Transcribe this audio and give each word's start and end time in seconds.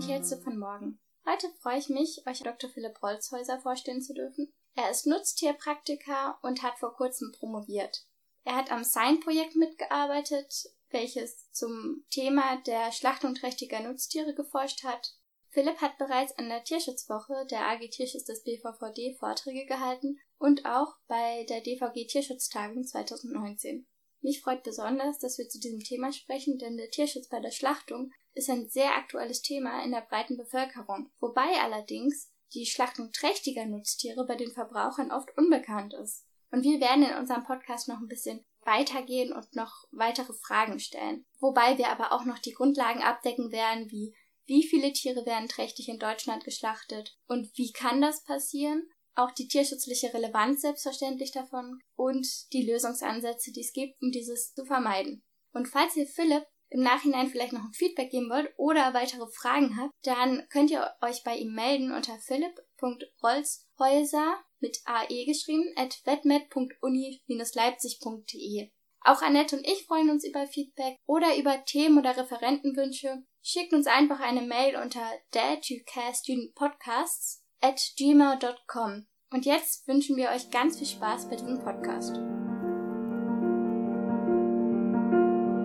Tierärzte 0.00 0.40
von 0.40 0.58
morgen. 0.58 0.98
Heute 1.26 1.48
freue 1.60 1.78
ich 1.78 1.88
mich, 1.88 2.22
euch 2.26 2.40
Dr. 2.40 2.70
Philipp 2.70 3.02
Rolzhäuser 3.02 3.60
vorstellen 3.60 4.00
zu 4.00 4.14
dürfen. 4.14 4.52
Er 4.74 4.90
ist 4.90 5.06
Nutztierpraktiker 5.06 6.38
und 6.42 6.62
hat 6.62 6.78
vor 6.78 6.94
kurzem 6.94 7.32
promoviert. 7.38 8.06
Er 8.44 8.56
hat 8.56 8.72
am 8.72 8.84
SIGN-Projekt 8.84 9.54
mitgearbeitet, 9.56 10.52
welches 10.90 11.50
zum 11.52 12.04
Thema 12.10 12.56
der 12.66 12.90
Schlachtung 12.92 13.34
trächtiger 13.34 13.80
Nutztiere 13.80 14.34
geforscht 14.34 14.82
hat. 14.84 15.14
Philipp 15.50 15.80
hat 15.80 15.98
bereits 15.98 16.36
an 16.38 16.48
der 16.48 16.64
Tierschutzwoche 16.64 17.46
der 17.50 17.66
AG 17.66 17.88
Tierschutz 17.90 18.24
des 18.24 18.42
BVVD 18.42 19.16
Vorträge 19.18 19.66
gehalten 19.66 20.18
und 20.38 20.64
auch 20.64 20.94
bei 21.06 21.44
der 21.48 21.60
DVG 21.60 22.06
Tierschutztagung 22.06 22.84
2019. 22.84 23.86
Mich 24.22 24.40
freut 24.40 24.62
besonders, 24.62 25.18
dass 25.18 25.36
wir 25.38 25.48
zu 25.48 25.58
diesem 25.58 25.80
Thema 25.80 26.12
sprechen, 26.12 26.56
denn 26.56 26.76
der 26.76 26.90
Tierschutz 26.90 27.28
bei 27.28 27.40
der 27.40 27.50
Schlachtung 27.50 28.12
ist 28.34 28.48
ein 28.48 28.68
sehr 28.68 28.96
aktuelles 28.96 29.42
Thema 29.42 29.84
in 29.84 29.90
der 29.90 30.02
breiten 30.02 30.36
Bevölkerung, 30.36 31.10
wobei 31.20 31.60
allerdings 31.60 32.32
die 32.54 32.66
Schlachtung 32.66 33.10
trächtiger 33.12 33.66
Nutztiere 33.66 34.24
bei 34.26 34.36
den 34.36 34.52
Verbrauchern 34.52 35.10
oft 35.10 35.36
unbekannt 35.36 35.94
ist. 35.94 36.24
Und 36.50 36.62
wir 36.62 36.80
werden 36.80 37.04
in 37.04 37.16
unserem 37.16 37.44
Podcast 37.44 37.88
noch 37.88 37.98
ein 37.98 38.08
bisschen 38.08 38.44
weitergehen 38.60 39.32
und 39.32 39.56
noch 39.56 39.88
weitere 39.90 40.34
Fragen 40.34 40.78
stellen. 40.78 41.24
Wobei 41.40 41.78
wir 41.78 41.88
aber 41.88 42.12
auch 42.12 42.24
noch 42.24 42.38
die 42.38 42.52
Grundlagen 42.52 43.02
abdecken 43.02 43.50
werden, 43.50 43.90
wie 43.90 44.14
wie 44.46 44.66
viele 44.66 44.92
Tiere 44.92 45.24
werden 45.24 45.48
trächtig 45.48 45.88
in 45.88 45.98
Deutschland 45.98 46.44
geschlachtet 46.44 47.16
und 47.26 47.56
wie 47.56 47.72
kann 47.72 48.00
das 48.00 48.24
passieren 48.24 48.88
auch 49.14 49.30
die 49.32 49.48
tierschutzliche 49.48 50.14
Relevanz 50.14 50.62
selbstverständlich 50.62 51.32
davon 51.32 51.80
und 51.96 52.26
die 52.52 52.66
Lösungsansätze, 52.66 53.52
die 53.52 53.60
es 53.60 53.72
gibt, 53.72 54.02
um 54.02 54.10
dieses 54.10 54.54
zu 54.54 54.64
vermeiden. 54.64 55.22
Und 55.52 55.68
falls 55.68 55.94
ihr 55.96 56.06
Philipp 56.06 56.46
im 56.70 56.82
Nachhinein 56.82 57.28
vielleicht 57.28 57.52
noch 57.52 57.64
ein 57.64 57.74
Feedback 57.74 58.10
geben 58.10 58.30
wollt 58.30 58.50
oder 58.56 58.94
weitere 58.94 59.26
Fragen 59.30 59.76
habt, 59.76 59.92
dann 60.02 60.48
könnt 60.48 60.70
ihr 60.70 60.90
euch 61.02 61.22
bei 61.22 61.36
ihm 61.36 61.54
melden 61.54 61.92
unter 61.92 62.18
philipp.rolzhäuser 62.18 64.42
mit 64.60 64.78
ae 64.86 65.26
geschrieben 65.26 65.70
at 65.76 66.00
wetmed.uni-leipzig.de. 66.04 68.70
Auch 69.04 69.20
Annette 69.20 69.56
und 69.56 69.66
ich 69.66 69.84
freuen 69.84 70.10
uns 70.10 70.24
über 70.24 70.46
Feedback 70.46 70.96
oder 71.06 71.36
über 71.36 71.64
Themen 71.64 71.98
oder 71.98 72.16
Referentenwünsche. 72.16 73.24
Schickt 73.42 73.72
uns 73.72 73.88
einfach 73.88 74.20
eine 74.20 74.42
Mail 74.42 74.76
unter 74.76 75.04
dadukaststudentpodcasts 75.32 77.41
at 77.62 77.80
gmail.com. 77.96 79.06
Und 79.30 79.46
jetzt 79.46 79.86
wünschen 79.88 80.16
wir 80.16 80.30
euch 80.30 80.50
ganz 80.50 80.78
viel 80.78 80.86
Spaß 80.86 81.30
bei 81.30 81.36
diesem 81.36 81.60
Podcast. 81.60 82.16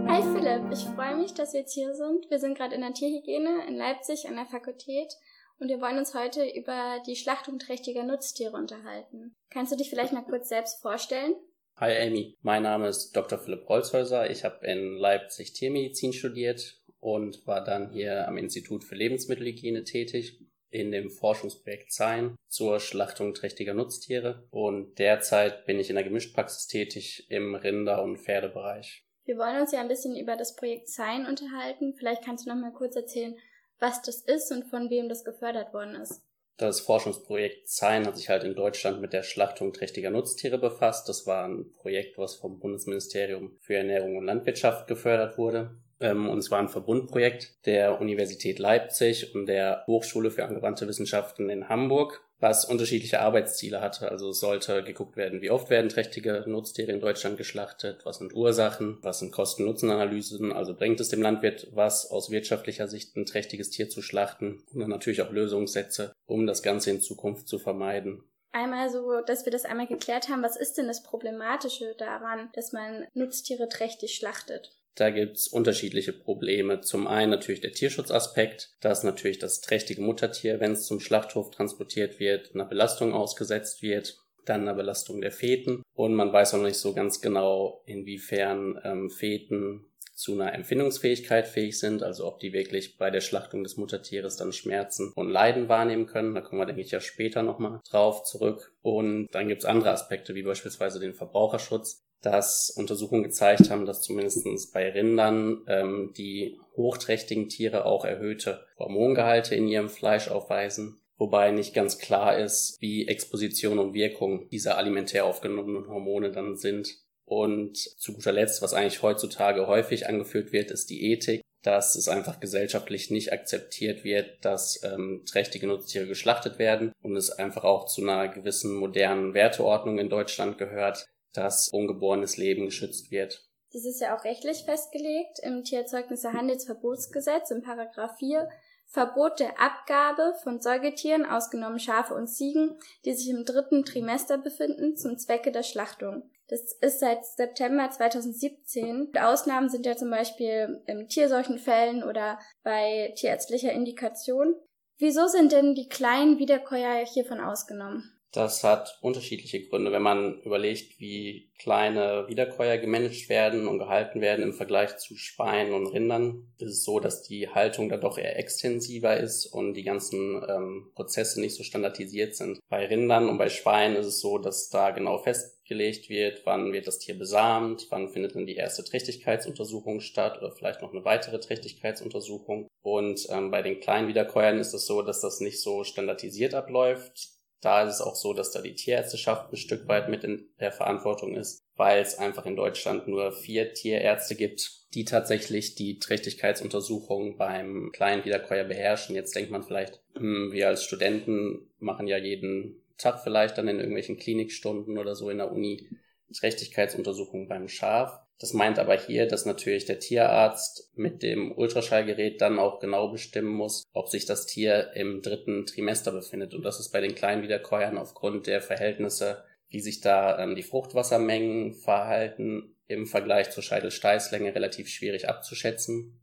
Hi 0.08 0.22
Philipp, 0.22 0.72
ich 0.72 0.86
freue 0.96 1.18
mich, 1.18 1.34
dass 1.34 1.54
wir 1.54 1.62
jetzt 1.62 1.74
hier 1.74 1.94
sind. 1.94 2.30
Wir 2.30 2.40
sind 2.40 2.58
gerade 2.58 2.76
in 2.76 2.82
der 2.82 2.94
Tierhygiene 2.94 3.68
in 3.68 3.76
Leipzig 3.76 4.28
an 4.28 4.36
der 4.36 4.46
Fakultät 4.46 5.12
und 5.60 5.70
wir 5.70 5.82
wollen 5.82 5.98
uns 5.98 6.14
heute 6.14 6.48
über 6.48 7.02
die 7.06 7.16
Schlachtung 7.16 7.60
trächtiger 7.60 8.04
Nutztiere 8.04 8.56
unterhalten. 8.56 9.36
Kannst 9.50 9.72
du 9.72 9.76
dich 9.76 9.90
vielleicht 9.90 10.14
mal 10.14 10.24
kurz 10.24 10.48
selbst 10.50 10.82
vorstellen? 10.82 11.34
Hi 11.78 11.98
Amy, 11.98 12.38
mein 12.42 12.64
Name 12.64 12.88
ist 12.88 13.12
Dr. 13.12 13.38
Philipp 13.38 13.68
Holzhäuser. 13.68 14.30
Ich 14.30 14.44
habe 14.46 14.66
in 14.66 14.98
Leipzig 14.98 15.54
Tiermedizin 15.54 16.14
studiert 16.14 16.80
und 17.00 17.46
war 17.46 17.64
dann 17.64 17.92
hier 17.92 18.28
am 18.28 18.38
Institut 18.38 18.84
für 18.84 18.96
Lebensmittelhygiene 18.96 19.84
tätig 19.84 20.40
in 20.70 20.92
dem 20.92 21.10
Forschungsprojekt 21.10 21.92
Sein 21.92 22.36
zur 22.48 22.80
Schlachtung 22.80 23.34
trächtiger 23.34 23.74
Nutztiere 23.74 24.48
und 24.52 25.00
derzeit 25.00 25.66
bin 25.66 25.80
ich 25.80 25.90
in 25.90 25.96
der 25.96 26.04
Gemischtpraxis 26.04 26.68
tätig 26.68 27.28
im 27.30 27.56
Rinder- 27.56 28.04
und 28.04 28.18
Pferdebereich. 28.18 29.04
Wir 29.26 29.38
wollen 29.38 29.60
uns 29.60 29.74
ja 29.74 29.82
ein 29.82 29.90
bisschen 29.90 30.16
über 30.16 30.38
das 30.38 30.56
Projekt 30.56 30.90
Sein 30.90 31.26
unterhalten. 31.26 31.94
Vielleicht 31.98 32.24
kannst 32.24 32.46
du 32.46 32.50
noch 32.50 32.58
mal 32.58 32.72
kurz 32.72 32.96
erzählen, 32.96 33.36
was 33.80 34.02
das 34.02 34.22
ist 34.22 34.52
und 34.52 34.70
von 34.70 34.90
wem 34.90 35.10
das 35.10 35.26
gefördert 35.26 35.74
worden 35.74 35.96
ist. 35.96 36.22
Das 36.58 36.80
Forschungsprojekt 36.80 37.70
Sein 37.70 38.08
hat 38.08 38.18
sich 38.18 38.30
halt 38.30 38.44
in 38.44 38.56
Deutschland 38.56 39.00
mit 39.00 39.14
der 39.14 39.22
Schlachtung 39.22 39.74
trächtiger 39.74 40.10
Nutztiere 40.10 40.58
befasst. 40.58 41.08
Das 41.08 41.28
war 41.28 41.48
ein 41.48 41.72
Projekt, 41.74 42.18
was 42.18 42.36
vom 42.36 42.58
Bundesministerium 42.58 43.58
für 43.60 43.76
Ernährung 43.76 44.18
und 44.18 44.26
Landwirtschaft 44.26 44.88
gefördert 44.88 45.38
wurde. 45.38 45.78
Ähm, 46.00 46.30
und 46.30 46.42
zwar 46.42 46.60
ein 46.60 46.70
Verbundprojekt 46.70 47.66
der 47.66 48.00
Universität 48.00 48.60
Leipzig 48.60 49.34
und 49.34 49.48
der 49.48 49.84
Hochschule 49.88 50.32
für 50.32 50.46
angewandte 50.46 50.88
Wissenschaften 50.88 51.50
in 51.50 51.70
Hamburg, 51.70 52.22
was 52.40 52.66
unterschiedliche 52.66 53.20
Arbeitsziele 53.20 53.82
hatte. 53.82 54.12
Also 54.12 54.30
es 54.30 54.40
sollte 54.40 54.84
geguckt 54.84 55.18
werden, 55.18 55.42
wie 55.42 55.50
oft 55.50 55.70
werden 55.70 55.90
trächtige 55.90 56.44
Nutztiere 56.46 56.92
in 56.92 57.00
Deutschland 57.00 57.38
geschlachtet, 57.38 58.06
was 58.06 58.18
sind 58.20 58.34
Ursachen, 58.34 59.00
was 59.02 59.20
sind 59.20 59.32
Kosten-Nutzen-Analysen, 59.32 60.52
also 60.52 60.76
bringt 60.76 61.00
es 61.00 61.10
dem 61.10 61.22
Landwirt 61.22 61.68
was 61.74 62.12
aus 62.12 62.30
wirtschaftlicher 62.30 62.88
Sicht 62.88 63.16
ein 63.16 63.26
trächtiges 63.26 63.72
Tier 63.72 63.90
zu 63.90 64.02
schlachten 64.02 64.64
und 64.74 64.80
dann 64.80 64.90
natürlich 64.90 65.22
auch 65.22 65.32
Lösungssätze, 65.32 66.14
um 66.26 66.46
das 66.46 66.62
Ganze 66.62 66.92
in 66.92 67.02
Zukunft 67.02 67.48
zu 67.48 67.58
vermeiden 67.58 68.24
einmal 68.58 68.90
so, 68.90 69.22
dass 69.22 69.46
wir 69.46 69.52
das 69.52 69.66
einmal 69.66 69.88
geklärt 69.88 70.30
haben, 70.30 70.42
was 70.42 70.58
ist 70.58 70.78
denn 70.78 70.88
das 70.88 71.04
Problematische 71.04 71.96
daran, 71.98 72.50
dass 72.54 72.74
man 72.74 73.06
Nutztiere 73.14 73.70
trächtig 73.70 74.16
schlachtet? 74.16 74.77
Da 74.98 75.12
gibt's 75.12 75.48
unterschiedliche 75.48 76.12
Probleme. 76.12 76.82
Zum 76.82 77.06
einen 77.06 77.30
natürlich 77.30 77.62
der 77.62 77.72
Tierschutzaspekt, 77.72 78.72
dass 78.80 79.04
natürlich 79.04 79.38
das 79.38 79.62
trächtige 79.62 80.02
Muttertier, 80.02 80.60
wenn 80.60 80.72
es 80.72 80.88
zum 80.88 81.00
Schlachthof 81.00 81.52
transportiert 81.52 82.20
wird, 82.20 82.56
einer 82.56 82.66
Belastung 82.66 83.14
ausgesetzt 83.14 83.84
wird, 83.84 84.18
dann 84.44 84.62
einer 84.62 84.74
Belastung 84.74 85.22
der 85.22 85.32
Feten. 85.32 85.84
Und 85.94 86.16
man 86.16 86.34
weiß 86.34 86.54
auch 86.54 86.58
noch 86.58 86.66
nicht 86.66 86.80
so 86.80 86.96
ganz 86.96 87.22
genau, 87.22 87.84
inwiefern 87.86 88.82
ähm, 88.84 89.12
Feten 89.12 89.86
zu 90.16 90.34
einer 90.34 90.56
Empfindungsfähigkeit 90.56 91.48
fähig 91.48 91.78
sind, 91.78 92.02
also 92.02 92.26
ob 92.26 92.40
die 92.40 92.52
wirklich 92.52 92.98
bei 92.98 93.12
der 93.12 93.22
Schlachtung 93.22 93.64
des 93.64 93.78
Muttertieres 93.78 94.36
dann 94.36 94.52
Schmerzen 94.52 95.12
und 95.14 95.30
Leiden 95.30 95.70
wahrnehmen 95.70 96.08
können. 96.08 96.34
Da 96.34 96.42
kommen 96.42 96.60
wir, 96.60 96.66
denke 96.66 96.82
ich, 96.82 96.90
ja 96.90 97.02
später 97.02 97.44
nochmal 97.44 97.82
drauf 97.88 98.24
zurück. 98.24 98.74
Und 98.82 99.28
dann 99.32 99.48
gibt's 99.48 99.66
andere 99.66 99.92
Aspekte, 99.92 100.34
wie 100.34 100.42
beispielsweise 100.42 101.00
den 101.00 101.14
Verbraucherschutz 101.14 102.07
dass 102.22 102.70
Untersuchungen 102.76 103.24
gezeigt 103.24 103.70
haben, 103.70 103.86
dass 103.86 104.02
zumindest 104.02 104.74
bei 104.74 104.90
Rindern 104.90 105.64
ähm, 105.68 106.14
die 106.18 106.60
hochträchtigen 106.76 107.50
Tiere 107.50 107.86
auch 107.86 108.06
erhöhte 108.06 108.66
Hormongehalte 108.78 109.56
in 109.56 109.68
ihrem 109.68 109.90
Fleisch 109.90 110.30
aufweisen, 110.30 111.00
wobei 111.18 111.52
nicht 111.52 111.74
ganz 111.74 112.00
klar 112.00 112.38
ist, 112.38 112.78
wie 112.80 113.08
Exposition 113.08 113.80
und 113.80 113.94
Wirkung 113.94 114.50
dieser 114.50 114.78
alimentär 114.78 115.26
aufgenommenen 115.26 115.88
Hormone 115.88 116.32
dann 116.32 116.56
sind. 116.56 116.96
Und 117.26 117.78
zu 117.78 118.14
guter 118.14 118.32
Letzt, 118.32 118.62
was 118.62 118.74
eigentlich 118.74 119.02
heutzutage 119.02 119.68
häufig 119.68 120.08
angeführt 120.08 120.54
wird, 120.54 120.72
ist 120.72 120.90
die 120.90 121.12
Ethik, 121.12 121.42
dass 121.62 121.96
es 121.96 122.08
einfach 122.08 122.40
gesellschaftlich 122.40 123.12
nicht 123.12 123.34
akzeptiert 123.34 124.06
wird, 124.06 124.46
dass 124.46 124.82
ähm, 124.84 125.24
trächtige 125.30 125.68
Nutztiere 125.68 126.08
geschlachtet 126.08 126.60
werden 126.60 126.94
und 127.02 127.18
es 127.18 127.32
einfach 127.32 127.66
auch 127.66 127.88
zu 127.88 128.02
einer 128.02 128.30
gewissen 128.30 128.74
modernen 128.76 129.34
Werteordnung 129.34 130.00
in 130.00 130.10
Deutschland 130.10 130.58
gehört, 130.58 131.06
dass 131.34 131.70
ungeborenes 131.70 132.38
Leben 132.38 132.66
geschützt 132.66 133.12
wird. 133.12 133.48
Dies 133.74 133.86
ist 133.86 134.02
ja 134.02 134.18
auch 134.18 134.24
rechtlich 134.24 134.64
festgelegt 134.64 135.40
im 135.44 135.64
Tiererzeugnisse-Handelsverbotsgesetz 135.64 137.52
im 137.52 137.62
Paragraph 137.62 138.18
4 138.18 138.50
Verbot 138.90 139.42
der 139.42 139.60
Abgabe 139.60 140.34
von 140.44 140.62
Säugetieren, 140.62 141.26
ausgenommen 141.26 141.80
Schafe 141.80 142.14
und 142.14 142.28
Ziegen, 142.28 142.80
die 143.04 143.14
sich 143.14 143.30
im 143.30 143.44
dritten 143.44 143.84
Trimester 143.84 144.38
befinden, 144.38 144.96
zum 144.96 145.18
Zwecke 145.18 145.52
der 145.52 145.64
Schlachtung. 145.64 146.32
Das 146.48 146.62
ist 146.80 147.02
seit 147.02 147.26
September 147.26 147.90
2017. 147.90 149.12
Ausnahmen 149.20 149.70
sind 149.70 149.86
ja 149.86 149.98
zum 149.98 150.10
Beispiel 150.10 150.82
im 150.88 151.10
Tierseuchenfällen 151.10 152.04
oder 152.04 152.40
bei 152.64 153.14
tierärztlicher 153.18 153.74
Indikation. 153.74 154.56
Wieso 154.98 155.28
sind 155.28 155.52
denn 155.52 155.76
die 155.76 155.90
kleinen 155.90 156.40
Wiederkäuer 156.40 157.06
hiervon 157.06 157.42
ausgenommen? 157.42 158.17
Das 158.38 158.64
hat 158.64 159.00
unterschiedliche 159.02 159.64
Gründe. 159.64 159.92
Wenn 159.92 160.04
man 160.04 160.44
überlegt, 160.44 161.00
wie 161.00 161.50
kleine 161.58 162.26
Wiederkäuer 162.28 162.78
gemanagt 162.78 163.30
werden 163.30 163.68
und 163.68 163.80
gehalten 163.80 164.22
werden 164.22 164.44
im 164.44 164.54
Vergleich 164.54 164.96
zu 164.98 165.16
Schweinen 165.16 165.74
und 165.74 165.88
Rindern, 165.88 166.46
ist 166.60 166.70
es 166.70 166.84
so, 166.84 167.00
dass 167.00 167.24
die 167.24 167.50
Haltung 167.50 167.90
da 167.90 167.98
doch 167.98 168.20
eher 168.20 168.38
extensiver 168.38 169.18
ist 169.18 169.48
und 169.48 169.74
die 169.74 169.82
ganzen 169.82 170.40
ähm, 170.48 170.92
Prozesse 170.94 171.42
nicht 171.42 171.56
so 171.56 171.64
standardisiert 171.64 172.36
sind. 172.36 172.60
Bei 172.70 172.86
Rindern 172.86 173.28
und 173.28 173.40
bei 173.40 173.50
Schweinen 173.50 173.98
ist 173.98 174.06
es 174.06 174.20
so, 174.20 174.38
dass 174.38 174.70
da 174.70 174.92
genau 174.92 175.18
festgelegt 175.18 176.08
wird, 176.08 176.44
wann 176.46 176.74
wird 176.74 176.86
das 176.86 177.00
Tier 177.00 177.18
besamt, 177.18 177.88
wann 177.90 178.10
findet 178.10 178.36
dann 178.36 178.46
die 178.46 178.56
erste 178.56 178.84
Trächtigkeitsuntersuchung 178.84 180.00
statt 180.00 180.38
oder 180.38 180.52
vielleicht 180.52 180.84
noch 180.84 180.94
eine 180.94 181.04
weitere 181.04 181.40
Trächtigkeitsuntersuchung. 181.40 182.68
Und 182.84 183.26
ähm, 183.32 183.50
bei 183.50 183.64
den 183.64 183.80
kleinen 183.80 184.08
Wiederkäuern 184.08 184.60
ist 184.60 184.76
es 184.76 184.86
so, 184.86 185.02
dass 185.02 185.22
das 185.22 185.40
nicht 185.40 185.60
so 185.60 185.84
standardisiert 185.84 186.54
abläuft 186.54 187.37
da 187.62 187.84
ist 187.84 187.96
es 187.96 188.02
auch 188.02 188.16
so, 188.16 188.34
dass 188.34 188.52
da 188.52 188.62
die 188.62 188.76
Tierärzteschaft 188.76 189.52
ein 189.52 189.58
Stück 189.58 189.88
weit 189.88 190.10
mit 190.10 190.24
in 190.24 190.48
der 190.60 190.72
Verantwortung 190.72 191.36
ist, 191.36 191.64
weil 191.76 192.02
es 192.02 192.18
einfach 192.18 192.46
in 192.46 192.56
Deutschland 192.56 193.08
nur 193.08 193.32
vier 193.32 193.74
Tierärzte 193.74 194.36
gibt, 194.36 194.94
die 194.94 195.06
tatsächlich 195.06 195.76
die 195.76 196.00
Trächtigkeitsuntersuchung 196.00 197.38
beim 197.38 197.92
kleinen 197.94 198.26
Wiederkäuer 198.26 198.64
beherrschen. 198.64 199.16
Jetzt 199.16 199.36
denkt 199.36 199.52
man 199.52 199.64
vielleicht, 199.64 200.02
hm, 200.16 200.52
wir 200.52 200.68
als 200.68 200.84
Studenten 200.84 201.70
machen 201.80 202.08
ja 202.08 202.18
jeden 202.18 202.82
Tag 202.98 203.22
vielleicht 203.24 203.58
dann 203.58 203.68
in 203.68 203.78
irgendwelchen 203.78 204.18
Klinikstunden 204.18 204.98
oder 204.98 205.16
so 205.16 205.30
in 205.30 205.38
der 205.38 205.52
Uni 205.52 205.88
Trächtigkeitsuntersuchung 206.34 207.48
beim 207.48 207.68
Schaf. 207.68 208.20
Das 208.40 208.54
meint 208.54 208.78
aber 208.78 208.96
hier, 208.96 209.28
dass 209.28 209.46
natürlich 209.46 209.86
der 209.86 210.00
Tierarzt 210.00 210.92
mit 210.96 211.24
dem 211.24 211.52
Ultraschallgerät 211.52 212.40
dann 212.40 212.60
auch 212.60 212.80
genau 212.80 213.10
bestimmen 213.10 213.50
muss, 213.50 213.84
ob 213.94 214.10
sich 214.10 214.26
das 214.26 214.46
Tier 214.46 214.92
im 214.94 215.24
dritten 215.24 215.66
Trimester 215.66 216.12
befindet. 216.12 216.54
Und 216.54 216.64
das 216.64 216.80
ist 216.80 216.90
bei 216.92 217.02
den 217.02 217.16
kleinen 217.16 217.42
Wiederkäuern 217.42 217.98
aufgrund 217.98 218.46
der 218.46 218.62
Verhältnisse, 218.62 219.44
wie 219.70 219.80
sich 219.80 220.02
da 220.02 220.40
ähm, 220.40 220.56
die 220.56 220.64
Fruchtwassermengen 220.64 221.74
verhalten, 221.74 222.76
im 222.88 223.06
Vergleich 223.06 223.50
zur 223.50 223.64
Scheidelsteißlänge 223.64 224.56
relativ 224.56 224.88
schwierig 224.88 225.28
abzuschätzen. 225.28 226.20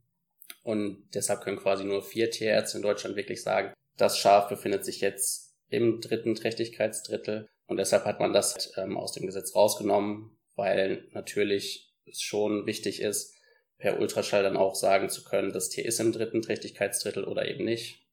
Und 0.63 1.03
deshalb 1.13 1.41
können 1.41 1.57
quasi 1.57 1.83
nur 1.83 2.01
vier 2.01 2.31
Tierärzte 2.31 2.77
in 2.77 2.83
Deutschland 2.83 3.15
wirklich 3.15 3.43
sagen, 3.43 3.73
das 3.97 4.17
Schaf 4.17 4.49
befindet 4.49 4.83
sich 4.83 4.99
jetzt 5.01 5.53
im 5.69 6.01
dritten 6.01 6.33
Trächtigkeitsdrittel. 6.33 7.47
Und 7.67 7.77
deshalb 7.77 8.05
hat 8.05 8.19
man 8.19 8.33
das 8.33 8.73
ähm, 8.77 8.97
aus 8.97 9.11
dem 9.11 9.25
Gesetz 9.25 9.53
rausgenommen, 9.55 10.37
weil 10.55 11.07
natürlich 11.11 11.93
es 12.07 12.21
schon 12.21 12.65
wichtig 12.65 13.01
ist, 13.01 13.35
per 13.77 13.99
Ultraschall 13.99 14.43
dann 14.43 14.57
auch 14.57 14.75
sagen 14.75 15.09
zu 15.09 15.23
können, 15.23 15.51
das 15.51 15.69
Tier 15.69 15.85
ist 15.85 15.99
im 15.99 16.11
dritten 16.11 16.41
Trächtigkeitsdrittel 16.41 17.25
oder 17.25 17.47
eben 17.47 17.65
nicht. 17.65 18.05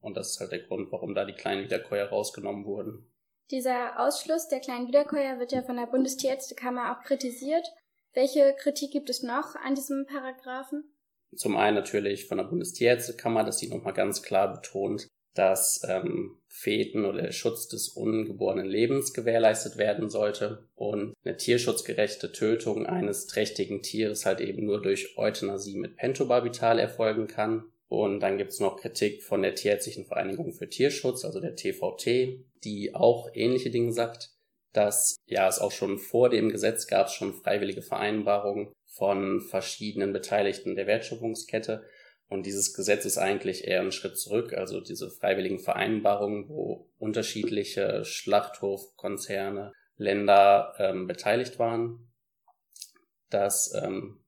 Und 0.00 0.16
das 0.16 0.30
ist 0.30 0.40
halt 0.40 0.52
der 0.52 0.60
Grund, 0.60 0.92
warum 0.92 1.14
da 1.14 1.24
die 1.24 1.32
kleinen 1.32 1.64
Wiederkäuer 1.64 2.08
rausgenommen 2.08 2.64
wurden. 2.64 3.10
Dieser 3.50 3.98
Ausschluss 3.98 4.48
der 4.48 4.60
kleinen 4.60 4.88
Wiederkäuer 4.88 5.38
wird 5.38 5.52
ja 5.52 5.62
von 5.62 5.76
der 5.76 5.86
Bundestierärztekammer 5.86 6.92
auch 6.92 7.04
kritisiert. 7.04 7.66
Welche 8.12 8.54
Kritik 8.58 8.92
gibt 8.92 9.10
es 9.10 9.22
noch 9.22 9.56
an 9.56 9.74
diesem 9.74 10.06
Paragraphen? 10.06 10.84
Zum 11.34 11.56
einen 11.56 11.76
natürlich 11.76 12.26
von 12.26 12.38
der 12.38 12.44
Bundestierärztekammer, 12.44 13.44
dass 13.44 13.58
die 13.58 13.68
nochmal 13.68 13.94
ganz 13.94 14.22
klar 14.22 14.52
betont, 14.52 15.08
dass 15.34 15.82
ähm, 15.88 16.36
Feten 16.46 17.04
oder 17.04 17.22
der 17.22 17.32
Schutz 17.32 17.68
des 17.68 17.88
ungeborenen 17.88 18.66
Lebens 18.66 19.12
gewährleistet 19.12 19.76
werden 19.76 20.10
sollte 20.10 20.66
und 20.74 21.14
eine 21.24 21.36
tierschutzgerechte 21.36 22.32
Tötung 22.32 22.86
eines 22.86 23.26
trächtigen 23.26 23.82
Tieres 23.82 24.26
halt 24.26 24.40
eben 24.40 24.66
nur 24.66 24.82
durch 24.82 25.16
Euthanasie 25.16 25.76
mit 25.76 25.96
Pentobarbital 25.96 26.78
erfolgen 26.78 27.28
kann. 27.28 27.64
Und 27.88 28.20
dann 28.20 28.36
gibt's 28.36 28.60
noch 28.60 28.76
Kritik 28.76 29.22
von 29.22 29.42
der 29.42 29.54
Tierärztlichen 29.54 30.04
Vereinigung 30.04 30.52
für 30.52 30.68
Tierschutz, 30.68 31.24
also 31.24 31.40
der 31.40 31.56
TVT, 31.56 32.44
die 32.64 32.94
auch 32.94 33.30
ähnliche 33.32 33.70
Dinge 33.70 33.92
sagt, 33.92 34.30
dass 34.72 35.16
ja 35.26 35.48
es 35.48 35.58
auch 35.58 35.72
schon 35.72 35.98
vor 35.98 36.28
dem 36.28 36.50
Gesetz 36.50 36.86
gab 36.86 37.06
es 37.06 37.14
schon 37.14 37.32
freiwillige 37.32 37.82
Vereinbarungen 37.82 38.72
von 38.84 39.40
verschiedenen 39.40 40.12
Beteiligten 40.12 40.74
der 40.74 40.86
Wertschöpfungskette 40.86 41.84
und 42.28 42.44
dieses 42.44 42.74
Gesetz 42.74 43.04
ist 43.06 43.18
eigentlich 43.18 43.66
eher 43.66 43.80
ein 43.80 43.92
Schritt 43.92 44.18
zurück, 44.18 44.52
also 44.52 44.80
diese 44.80 45.10
freiwilligen 45.10 45.58
Vereinbarungen, 45.58 46.48
wo 46.48 46.90
unterschiedliche 46.98 48.04
Schlachthofkonzerne, 48.04 49.72
Länder 49.96 50.74
ähm, 50.78 51.06
beteiligt 51.06 51.58
waren, 51.58 52.08
dass 53.30 53.74
ähm, 53.74 54.20